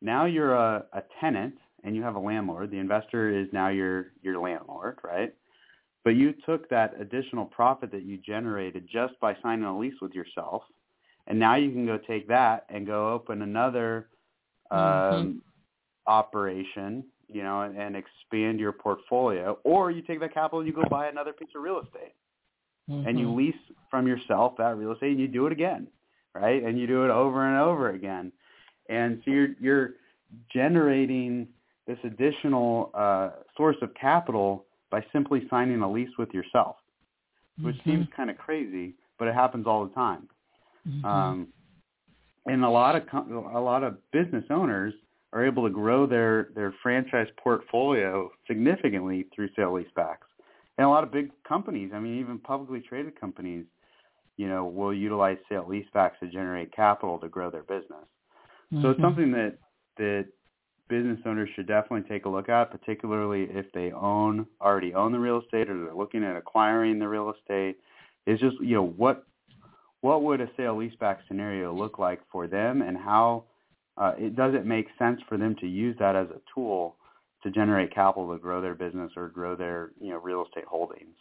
Now 0.00 0.24
you're 0.24 0.54
a, 0.54 0.84
a 0.94 1.02
tenant 1.20 1.54
and 1.84 1.94
you 1.94 2.02
have 2.02 2.14
a 2.14 2.20
landlord. 2.20 2.70
The 2.70 2.78
investor 2.78 3.28
is 3.28 3.48
now 3.52 3.68
your 3.68 4.12
your 4.22 4.38
landlord, 4.38 4.98
right? 5.04 5.34
But 6.04 6.10
you 6.10 6.34
took 6.46 6.68
that 6.70 6.94
additional 6.98 7.44
profit 7.44 7.90
that 7.92 8.02
you 8.02 8.16
generated 8.18 8.88
just 8.90 9.18
by 9.20 9.36
signing 9.42 9.64
a 9.64 9.78
lease 9.78 10.00
with 10.00 10.12
yourself, 10.12 10.62
and 11.26 11.38
now 11.38 11.56
you 11.56 11.70
can 11.70 11.86
go 11.86 11.98
take 11.98 12.26
that 12.28 12.64
and 12.68 12.86
go 12.86 13.12
open 13.12 13.42
another 13.42 14.08
um, 14.70 14.78
mm-hmm. 14.80 15.38
operation, 16.06 17.04
you 17.28 17.42
know, 17.42 17.62
and, 17.62 17.76
and 17.76 17.96
expand 17.96 18.58
your 18.58 18.72
portfolio. 18.72 19.58
Or 19.64 19.90
you 19.90 20.00
take 20.02 20.20
that 20.20 20.32
capital 20.32 20.60
and 20.60 20.68
you 20.68 20.74
go 20.74 20.84
buy 20.88 21.08
another 21.08 21.32
piece 21.32 21.50
of 21.54 21.62
real 21.62 21.80
estate, 21.80 22.14
mm-hmm. 22.88 23.06
and 23.06 23.18
you 23.18 23.26
mm-hmm. 23.26 23.38
lease 23.38 23.76
from 23.90 24.06
yourself 24.06 24.54
that 24.56 24.76
real 24.76 24.92
estate, 24.92 25.10
and 25.10 25.20
you 25.20 25.28
do 25.28 25.46
it 25.46 25.52
again 25.52 25.86
right? 26.34 26.62
And 26.62 26.78
you 26.78 26.86
do 26.86 27.04
it 27.04 27.10
over 27.10 27.46
and 27.46 27.58
over 27.58 27.90
again. 27.90 28.32
And 28.88 29.22
so 29.24 29.30
you're, 29.30 29.48
you're 29.60 29.90
generating 30.52 31.48
this 31.86 31.98
additional 32.04 32.90
uh, 32.94 33.30
source 33.56 33.76
of 33.82 33.92
capital 33.94 34.64
by 34.90 35.04
simply 35.12 35.46
signing 35.48 35.80
a 35.82 35.90
lease 35.90 36.10
with 36.18 36.30
yourself, 36.34 36.76
which 37.60 37.76
mm-hmm. 37.76 37.90
seems 37.90 38.06
kind 38.16 38.30
of 38.30 38.38
crazy, 38.38 38.94
but 39.18 39.28
it 39.28 39.34
happens 39.34 39.66
all 39.66 39.86
the 39.86 39.94
time. 39.94 40.28
Mm-hmm. 40.88 41.04
Um, 41.04 41.48
and 42.46 42.64
a 42.64 42.70
lot 42.70 42.96
of 42.96 43.02
a 43.54 43.60
lot 43.60 43.84
of 43.84 43.98
business 44.12 44.44
owners 44.50 44.94
are 45.32 45.44
able 45.44 45.64
to 45.64 45.70
grow 45.70 46.06
their 46.06 46.48
their 46.54 46.74
franchise 46.82 47.28
portfolio 47.42 48.30
significantly 48.46 49.26
through 49.34 49.48
sale 49.54 49.72
leasebacks. 49.72 50.26
And 50.78 50.86
a 50.86 50.90
lot 50.90 51.04
of 51.04 51.12
big 51.12 51.30
companies, 51.46 51.90
I 51.94 52.00
mean, 52.00 52.18
even 52.18 52.38
publicly 52.38 52.80
traded 52.80 53.20
companies, 53.20 53.66
you 54.38 54.48
know, 54.48 54.64
will 54.64 54.94
utilize 54.94 55.36
sale 55.48 55.68
leasebacks 55.68 56.18
to 56.20 56.28
generate 56.28 56.72
capital 56.72 57.18
to 57.18 57.28
grow 57.28 57.50
their 57.50 57.62
business. 57.64 58.06
Mm-hmm. 58.72 58.82
So 58.82 58.90
it's 58.90 58.96
mm-hmm. 58.96 59.06
something 59.06 59.32
that 59.32 59.58
that 59.98 60.26
business 60.90 61.18
owners 61.24 61.48
should 61.54 61.66
definitely 61.66 62.06
take 62.08 62.26
a 62.26 62.28
look 62.28 62.50
at, 62.50 62.70
particularly 62.70 63.48
if 63.50 63.70
they 63.72 63.92
own 63.92 64.46
already 64.60 64.92
own 64.92 65.12
the 65.12 65.18
real 65.18 65.40
estate 65.40 65.70
or 65.70 65.84
they're 65.84 65.94
looking 65.94 66.22
at 66.22 66.36
acquiring 66.36 66.98
the 66.98 67.08
real 67.08 67.32
estate. 67.32 67.78
Is 68.26 68.38
just 68.38 68.56
you 68.60 68.74
know 68.74 68.86
what 68.86 69.24
what 70.02 70.22
would 70.22 70.40
a 70.42 70.50
sale 70.56 70.76
leaseback 70.76 71.18
scenario 71.28 71.72
look 71.72 71.98
like 71.98 72.20
for 72.30 72.46
them, 72.46 72.82
and 72.82 72.96
how 72.96 73.44
uh, 73.96 74.12
it 74.18 74.36
does 74.36 74.54
it 74.54 74.66
make 74.66 74.88
sense 74.98 75.20
for 75.28 75.38
them 75.38 75.56
to 75.60 75.66
use 75.66 75.96
that 75.98 76.16
as 76.16 76.28
a 76.28 76.40
tool 76.54 76.96
to 77.42 77.50
generate 77.50 77.94
capital 77.94 78.30
to 78.30 78.38
grow 78.38 78.60
their 78.60 78.74
business 78.74 79.10
or 79.16 79.28
grow 79.28 79.56
their 79.56 79.92
you 80.00 80.10
know 80.10 80.18
real 80.18 80.44
estate 80.44 80.66
holdings. 80.66 81.16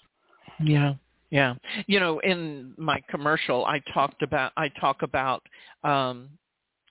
Yeah, 0.62 0.96
yeah. 1.30 1.56
You 1.88 2.00
know, 2.00 2.20
in 2.20 2.74
my 2.78 3.02
commercial, 3.10 3.66
I 3.66 3.82
talked 3.94 4.24
about, 4.24 4.52
I 4.58 4.70
talk 4.80 5.04
about 5.04 5.44
um, 5.84 6.30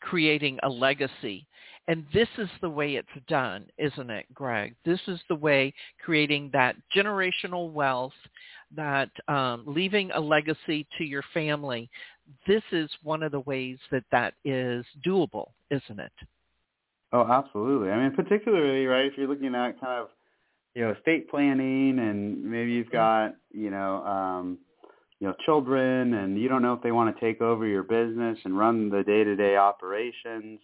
creating 0.00 0.58
a 0.62 0.68
legacy. 0.68 1.46
And 1.88 2.04
this 2.12 2.28
is 2.36 2.50
the 2.60 2.68
way 2.68 2.96
it's 2.96 3.08
done, 3.28 3.64
isn't 3.78 4.10
it, 4.10 4.26
Greg? 4.34 4.76
This 4.84 5.00
is 5.08 5.18
the 5.28 5.34
way 5.34 5.72
creating 6.04 6.50
that 6.52 6.76
generational 6.94 7.72
wealth, 7.72 8.12
that 8.76 9.08
um, 9.26 9.64
leaving 9.66 10.10
a 10.10 10.20
legacy 10.20 10.86
to 10.98 11.04
your 11.04 11.24
family. 11.32 11.88
This 12.46 12.62
is 12.72 12.90
one 13.02 13.22
of 13.22 13.32
the 13.32 13.40
ways 13.40 13.78
that 13.90 14.04
that 14.12 14.34
is 14.44 14.84
doable, 15.04 15.46
isn't 15.70 15.98
it? 15.98 16.12
Oh, 17.14 17.26
absolutely. 17.26 17.90
I 17.90 18.02
mean, 18.02 18.14
particularly, 18.14 18.84
right, 18.84 19.06
if 19.06 19.14
you're 19.16 19.26
looking 19.26 19.54
at 19.54 19.80
kind 19.80 20.02
of 20.02 20.08
you 20.74 20.84
know 20.84 20.92
estate 20.92 21.30
planning 21.30 21.98
and 21.98 22.44
maybe 22.44 22.70
you've 22.70 22.90
got 22.90 23.34
you 23.50 23.70
know 23.70 24.04
um 24.04 24.58
you 25.18 25.26
know 25.26 25.34
children 25.46 26.14
and 26.14 26.38
you 26.38 26.48
don't 26.48 26.62
know 26.62 26.74
if 26.74 26.82
they 26.82 26.92
want 26.92 27.12
to 27.12 27.20
take 27.20 27.40
over 27.40 27.66
your 27.66 27.82
business 27.82 28.38
and 28.44 28.56
run 28.56 28.90
the 28.90 29.02
day-to-day 29.02 29.56
operations 29.56 30.60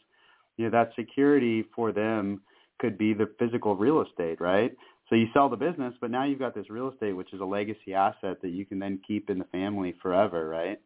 you 0.56 0.64
know 0.64 0.70
that 0.70 0.90
security 0.96 1.64
for 1.74 1.92
them 1.92 2.40
could 2.80 2.98
be 2.98 3.14
the 3.14 3.28
physical 3.38 3.76
real 3.76 4.02
estate 4.02 4.40
right 4.40 4.72
So 5.08 5.14
you 5.16 5.26
sell 5.34 5.48
the 5.48 5.56
business, 5.56 5.94
but 6.00 6.10
now 6.10 6.24
you've 6.24 6.38
got 6.38 6.54
this 6.54 6.70
real 6.70 6.90
estate, 6.90 7.12
which 7.12 7.32
is 7.32 7.40
a 7.40 7.44
legacy 7.44 7.94
asset 7.94 8.40
that 8.42 8.50
you 8.50 8.64
can 8.64 8.78
then 8.78 9.00
keep 9.06 9.30
in 9.30 9.38
the 9.38 9.44
family 9.46 9.94
forever, 10.02 10.48
right? 10.48 10.80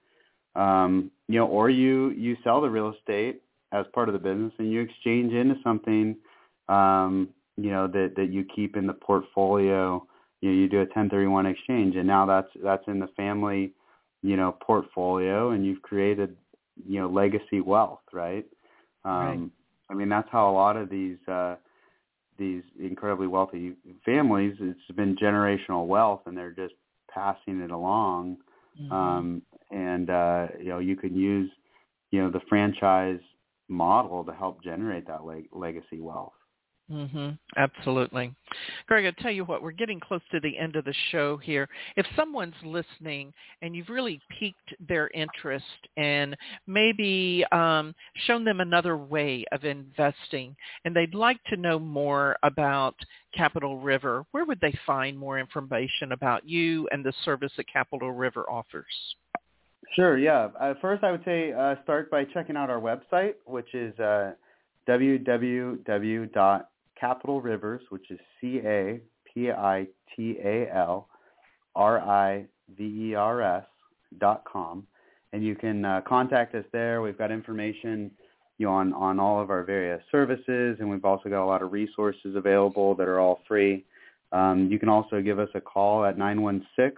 Um, 0.56 1.10
you 1.28 1.38
know, 1.38 1.46
or 1.46 1.70
you 1.70 2.10
you 2.10 2.36
sell 2.42 2.60
the 2.60 2.70
real 2.70 2.92
estate 2.98 3.42
as 3.72 3.86
part 3.94 4.08
of 4.08 4.14
the 4.14 4.18
business 4.18 4.52
and 4.58 4.72
you 4.72 4.80
exchange 4.80 5.32
into 5.32 5.54
something, 5.62 6.16
um, 6.68 7.28
you 7.56 7.70
know, 7.70 7.86
that 7.86 8.14
that 8.16 8.32
you 8.32 8.44
keep 8.54 8.76
in 8.76 8.86
the 8.86 8.92
portfolio. 8.94 10.04
You 10.40 10.50
know, 10.50 10.56
you 10.56 10.68
do 10.68 10.78
a 10.78 10.80
1031 10.80 11.46
exchange, 11.46 11.96
and 11.96 12.06
now 12.06 12.26
that's 12.26 12.48
that's 12.62 12.84
in 12.88 12.98
the 12.98 13.08
family, 13.16 13.72
you 14.22 14.36
know, 14.36 14.56
portfolio, 14.60 15.50
and 15.50 15.66
you've 15.66 15.82
created, 15.82 16.36
you 16.86 17.00
know, 17.00 17.08
legacy 17.08 17.60
wealth, 17.60 18.00
right? 18.12 18.46
Um, 19.04 19.12
right. 19.14 19.40
I 19.90 19.94
mean, 19.94 20.08
that's 20.08 20.28
how 20.30 20.50
a 20.50 20.52
lot 20.52 20.76
of 20.76 20.90
these. 20.90 21.18
Uh, 21.26 21.56
these 22.38 22.62
incredibly 22.80 23.26
wealthy 23.26 23.72
families, 24.04 24.54
it's 24.60 24.96
been 24.96 25.16
generational 25.16 25.86
wealth, 25.86 26.20
and 26.26 26.36
they're 26.36 26.52
just 26.52 26.74
passing 27.12 27.60
it 27.60 27.70
along. 27.70 28.36
Mm-hmm. 28.80 28.92
Um, 28.92 29.42
and 29.70 30.08
uh, 30.08 30.46
you 30.58 30.68
know, 30.68 30.78
you 30.78 30.96
can 30.96 31.16
use 31.16 31.50
you 32.10 32.22
know 32.22 32.30
the 32.30 32.40
franchise 32.48 33.20
model 33.68 34.24
to 34.24 34.32
help 34.32 34.62
generate 34.62 35.06
that 35.08 35.24
leg- 35.24 35.48
legacy 35.52 36.00
wealth. 36.00 36.32
Mm-hmm. 36.90 37.30
Absolutely. 37.56 38.34
Greg, 38.86 39.04
I'll 39.04 39.22
tell 39.22 39.30
you 39.30 39.44
what, 39.44 39.62
we're 39.62 39.72
getting 39.72 40.00
close 40.00 40.22
to 40.30 40.40
the 40.40 40.56
end 40.56 40.74
of 40.74 40.86
the 40.86 40.94
show 41.10 41.36
here. 41.36 41.68
If 41.96 42.06
someone's 42.16 42.54
listening 42.64 43.34
and 43.60 43.76
you've 43.76 43.90
really 43.90 44.20
piqued 44.38 44.74
their 44.88 45.10
interest 45.12 45.64
and 45.98 46.34
maybe 46.66 47.44
um, 47.52 47.94
shown 48.26 48.42
them 48.42 48.60
another 48.60 48.96
way 48.96 49.44
of 49.52 49.64
investing 49.64 50.56
and 50.86 50.96
they'd 50.96 51.14
like 51.14 51.42
to 51.50 51.58
know 51.58 51.78
more 51.78 52.36
about 52.42 52.94
Capital 53.36 53.78
River, 53.78 54.24
where 54.30 54.46
would 54.46 54.60
they 54.60 54.74
find 54.86 55.18
more 55.18 55.38
information 55.38 56.12
about 56.12 56.48
you 56.48 56.88
and 56.90 57.04
the 57.04 57.12
service 57.24 57.52
that 57.58 57.70
Capital 57.70 58.12
River 58.12 58.48
offers? 58.48 58.86
Sure, 59.94 60.16
yeah. 60.16 60.48
Uh, 60.58 60.72
first, 60.80 61.04
I 61.04 61.10
would 61.10 61.24
say 61.24 61.52
uh, 61.52 61.74
start 61.82 62.10
by 62.10 62.24
checking 62.24 62.56
out 62.56 62.70
our 62.70 62.80
website, 62.80 63.34
which 63.44 63.74
is 63.74 63.98
uh, 63.98 64.32
www 64.88 66.64
Capital 66.98 67.40
Rivers, 67.40 67.82
which 67.90 68.10
is 68.10 68.18
C 68.40 68.60
A 68.64 69.00
P 69.24 69.50
I 69.50 69.86
T 70.14 70.38
A 70.42 70.68
L 70.74 71.08
R 71.74 72.00
I 72.00 72.44
V 72.76 73.10
E 73.10 73.14
R 73.14 73.42
S 73.42 73.64
dot 74.18 74.44
com, 74.50 74.86
and 75.32 75.44
you 75.44 75.54
can 75.54 75.84
uh, 75.84 76.00
contact 76.06 76.54
us 76.54 76.64
there. 76.72 77.02
We've 77.02 77.18
got 77.18 77.30
information 77.30 78.10
you 78.58 78.66
know, 78.66 78.72
on 78.72 78.92
on 78.92 79.20
all 79.20 79.40
of 79.40 79.50
our 79.50 79.62
various 79.62 80.02
services, 80.10 80.76
and 80.80 80.88
we've 80.88 81.04
also 81.04 81.28
got 81.28 81.44
a 81.44 81.46
lot 81.46 81.62
of 81.62 81.72
resources 81.72 82.36
available 82.36 82.94
that 82.96 83.08
are 83.08 83.20
all 83.20 83.40
free. 83.46 83.84
Um, 84.32 84.68
you 84.70 84.78
can 84.78 84.88
also 84.88 85.22
give 85.22 85.38
us 85.38 85.48
a 85.54 85.60
call 85.60 86.04
at 86.04 86.18
916 86.18 86.96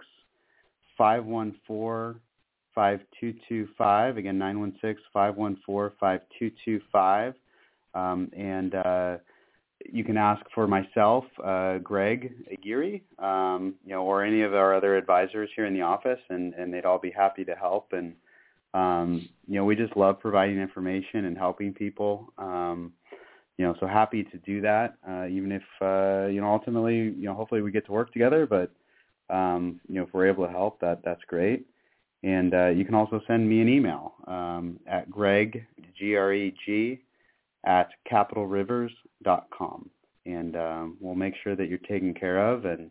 514 0.97 2.19
5225. 2.75 4.17
Again, 4.17 4.37
916 4.37 5.03
514 5.13 5.97
5225. 5.99 7.33
Um, 7.93 8.31
and 8.35 8.75
uh, 8.75 9.17
you 9.91 10.03
can 10.03 10.17
ask 10.17 10.43
for 10.53 10.67
myself, 10.67 11.25
uh, 11.43 11.77
Greg 11.79 12.33
Aguirre, 12.51 13.01
um, 13.19 13.75
you 13.85 13.93
know, 13.93 14.03
or 14.03 14.23
any 14.23 14.41
of 14.41 14.53
our 14.53 14.75
other 14.75 14.95
advisors 14.97 15.49
here 15.55 15.65
in 15.65 15.73
the 15.73 15.81
office, 15.81 16.19
and, 16.29 16.53
and 16.53 16.73
they'd 16.73 16.85
all 16.85 16.99
be 16.99 17.11
happy 17.11 17.43
to 17.45 17.55
help. 17.55 17.93
And 17.93 18.13
um, 18.73 19.27
you 19.47 19.55
know, 19.55 19.65
we 19.65 19.75
just 19.75 19.95
love 19.97 20.19
providing 20.19 20.59
information 20.59 21.25
and 21.25 21.37
helping 21.37 21.73
people. 21.73 22.31
Um, 22.37 22.93
you 23.57 23.65
know, 23.65 23.75
so 23.79 23.85
happy 23.85 24.23
to 24.23 24.37
do 24.39 24.61
that, 24.61 24.95
uh, 25.07 25.27
even 25.27 25.51
if 25.51 25.63
uh, 25.81 26.27
you 26.27 26.41
know 26.41 26.47
ultimately, 26.47 26.95
you 26.95 27.25
know, 27.25 27.33
hopefully 27.33 27.61
we 27.61 27.71
get 27.71 27.85
to 27.85 27.91
work 27.91 28.11
together. 28.13 28.47
But 28.47 28.71
um, 29.33 29.79
you 29.87 29.95
know, 29.95 30.03
if 30.03 30.13
we're 30.13 30.27
able 30.27 30.45
to 30.45 30.51
help, 30.51 30.79
that 30.81 31.01
that's 31.03 31.21
great. 31.27 31.65
And 32.23 32.53
uh, 32.53 32.67
you 32.67 32.85
can 32.85 32.95
also 32.95 33.19
send 33.27 33.47
me 33.49 33.61
an 33.61 33.69
email 33.69 34.13
um, 34.27 34.79
at 34.87 35.09
greg 35.09 35.65
g 35.97 36.15
r 36.15 36.33
e 36.33 36.53
g 36.65 36.99
at 37.65 37.89
capitalrivers.com, 38.11 39.89
and 40.25 40.55
um, 40.55 40.97
we'll 40.99 41.15
make 41.15 41.33
sure 41.43 41.55
that 41.55 41.69
you're 41.69 41.77
taken 41.79 42.13
care 42.13 42.51
of 42.51 42.65
and 42.65 42.89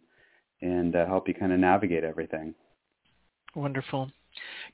and 0.63 0.95
uh, 0.95 1.07
help 1.07 1.27
you 1.27 1.35
kind 1.35 1.53
of 1.53 1.59
navigate 1.59 2.05
everything. 2.05 2.55
Wonderful. 3.55 4.11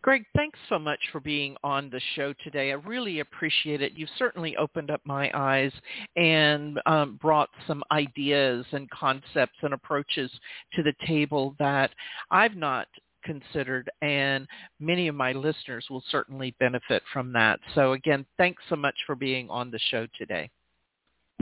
Greg, 0.03 0.25
thanks 0.37 0.59
so 0.69 0.79
much 0.79 0.99
for 1.11 1.21
being 1.21 1.57
on 1.65 1.89
the 1.91 2.01
show 2.15 2.35
today. 2.45 2.71
I 2.71 2.75
really 2.75 3.21
appreciate 3.21 3.81
it. 3.81 3.93
You've 3.97 4.11
certainly 4.19 4.57
opened 4.57 4.91
up 4.91 5.01
my 5.05 5.31
eyes 5.33 5.73
and 6.17 6.79
um, 6.87 7.19
brought 7.21 7.49
some 7.67 7.83
ideas 7.91 8.67
and 8.73 8.91
concepts 8.91 9.57
and 9.63 9.73
approaches 9.73 10.31
to 10.75 10.83
the 10.83 10.93
table 11.07 11.55
that 11.59 11.91
I've 12.31 12.57
not 12.57 12.89
considered, 13.27 13.91
and 14.01 14.47
many 14.81 15.09
of 15.09 15.15
my 15.15 15.33
listeners 15.33 15.85
will 15.91 16.03
certainly 16.11 16.55
benefit 16.59 17.03
from 17.13 17.33
that. 17.35 17.61
So 17.75 17.93
again, 17.93 18.25
thanks 18.39 18.63
so 18.71 18.77
much 18.77 18.95
for 19.07 19.15
being 19.15 19.51
on 19.51 19.71
the 19.71 19.81
show 19.91 20.07
today. 20.17 20.51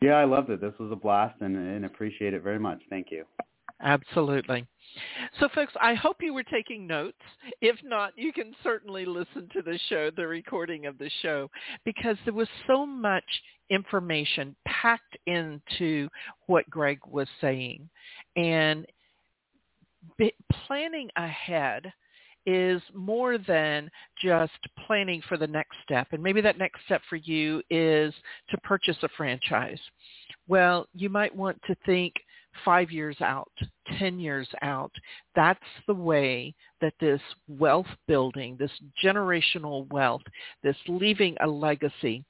Yeah, 0.03 0.15
I 0.15 0.25
loved 0.25 0.51
it. 0.51 0.61
This 0.61 0.75
was 0.81 0.91
a 0.91 0.97
blast 0.97 1.41
and, 1.41 1.57
and 1.57 1.85
appreciate 1.85 2.35
it 2.35 2.43
very 2.43 2.59
much. 2.59 2.81
Thank 2.91 3.13
you. 3.13 3.25
Absolutely. 3.81 4.67
So 5.41 5.49
folks, 5.55 5.73
I 5.81 5.95
hope 5.95 6.17
you 6.21 6.33
were 6.33 6.45
taking 6.45 6.87
notes. 6.87 7.19
If 7.61 7.77
not, 7.85 8.13
you 8.17 8.33
can 8.33 8.55
certainly 8.63 9.05
listen 9.05 9.49
to 9.53 9.63
the 9.63 9.79
show, 9.89 10.11
the 10.17 10.27
recording 10.27 10.87
of 10.87 10.97
the 10.99 11.11
show, 11.23 11.51
because 11.85 12.17
there 12.25 12.35
was 12.35 12.49
so 12.67 12.87
much 12.87 13.25
information 13.71 14.55
packed 14.67 15.17
into 15.27 16.09
what 16.47 16.69
Greg 16.71 16.99
was 17.07 17.29
saying. 17.41 17.89
And 18.37 18.87
planning 20.67 21.11
ahead 21.17 21.93
is 22.47 22.83
more 22.93 23.39
than 23.39 23.91
just 24.23 24.53
planning 24.87 25.23
for 25.29 25.37
the 25.37 25.47
next 25.47 25.77
step. 25.83 26.09
And 26.13 26.23
maybe 26.23 26.41
that 26.43 26.59
next 26.59 26.85
step 26.85 27.01
for 27.09 27.17
you 27.17 27.63
is 27.71 28.15
to 28.51 28.59
purchase 28.59 28.97
a 29.03 29.09
franchise. 29.17 29.81
Well, 30.47 30.87
you 30.95 31.09
might 31.09 31.35
want 31.35 31.61
to 31.67 31.77
think 31.87 32.15
five 32.65 32.91
years 32.91 33.17
out, 33.21 33.51
10 33.99 34.21
years 34.21 34.49
out. 34.63 34.93
That's 35.35 35.59
the 35.87 35.95
way 35.95 36.55
that 36.81 36.95
this 37.01 37.21
wealth 37.49 37.87
building, 38.07 38.57
this 38.59 38.71
generational 39.03 39.91
wealth, 39.91 40.23
this 40.63 40.77
leaving 40.87 41.37
a 41.41 41.47
legacy, 41.47 42.25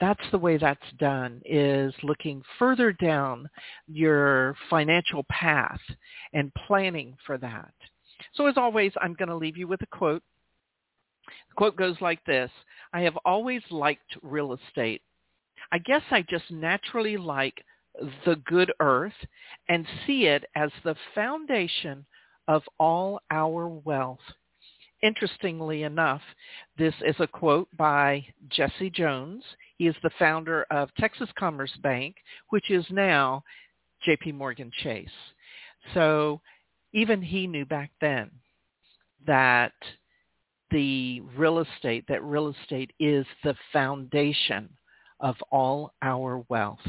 that's 0.00 0.30
the 0.30 0.38
way 0.38 0.58
that's 0.58 0.80
done 0.98 1.40
is 1.44 1.94
looking 2.02 2.42
further 2.58 2.92
down 2.92 3.48
your 3.86 4.54
financial 4.68 5.24
path 5.30 5.80
and 6.32 6.52
planning 6.66 7.16
for 7.26 7.38
that. 7.38 7.72
So 8.34 8.46
as 8.46 8.56
always, 8.56 8.92
I'm 9.00 9.14
going 9.14 9.28
to 9.28 9.36
leave 9.36 9.56
you 9.56 9.66
with 9.66 9.82
a 9.82 9.86
quote. 9.86 10.22
The 11.26 11.54
quote 11.56 11.76
goes 11.76 11.96
like 12.00 12.24
this. 12.24 12.50
I 12.92 13.00
have 13.02 13.16
always 13.24 13.62
liked 13.70 14.16
real 14.22 14.52
estate. 14.52 15.02
I 15.72 15.78
guess 15.78 16.02
I 16.10 16.22
just 16.22 16.50
naturally 16.50 17.16
like 17.16 17.64
the 18.24 18.36
good 18.46 18.72
earth 18.80 19.14
and 19.68 19.86
see 20.06 20.26
it 20.26 20.44
as 20.54 20.70
the 20.84 20.96
foundation 21.14 22.04
of 22.46 22.62
all 22.78 23.20
our 23.30 23.66
wealth. 23.68 24.20
Interestingly 25.02 25.82
enough, 25.82 26.22
this 26.78 26.94
is 27.04 27.16
a 27.18 27.26
quote 27.26 27.68
by 27.76 28.26
Jesse 28.48 28.90
Jones. 28.90 29.42
He 29.78 29.86
is 29.86 29.96
the 30.02 30.10
founder 30.18 30.66
of 30.70 30.94
Texas 30.98 31.28
Commerce 31.38 31.72
Bank, 31.82 32.16
which 32.50 32.70
is 32.70 32.84
now 32.90 33.42
JP 34.06 34.34
Morgan 34.34 34.70
Chase. 34.82 35.08
So 35.94 36.40
even 36.92 37.22
he 37.22 37.46
knew 37.46 37.66
back 37.66 37.90
then 38.00 38.30
that 39.26 39.72
the 40.70 41.20
real 41.36 41.58
estate, 41.58 42.04
that 42.08 42.22
real 42.24 42.48
estate 42.48 42.92
is 42.98 43.26
the 43.44 43.54
foundation 43.72 44.68
of 45.20 45.36
all 45.50 45.92
our 46.02 46.44
wealth 46.48 46.80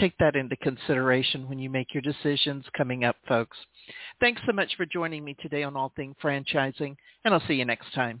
take 0.00 0.16
that 0.18 0.36
into 0.36 0.56
consideration 0.56 1.48
when 1.48 1.58
you 1.58 1.70
make 1.70 1.94
your 1.94 2.02
decisions 2.02 2.64
coming 2.76 3.04
up, 3.04 3.16
folks. 3.26 3.56
Thanks 4.20 4.40
so 4.46 4.52
much 4.52 4.74
for 4.76 4.86
joining 4.86 5.24
me 5.24 5.36
today 5.40 5.62
on 5.62 5.76
All 5.76 5.92
Things 5.96 6.16
Franchising, 6.22 6.96
and 7.24 7.34
I'll 7.34 7.42
see 7.46 7.54
you 7.54 7.64
next 7.64 7.92
time. 7.94 8.20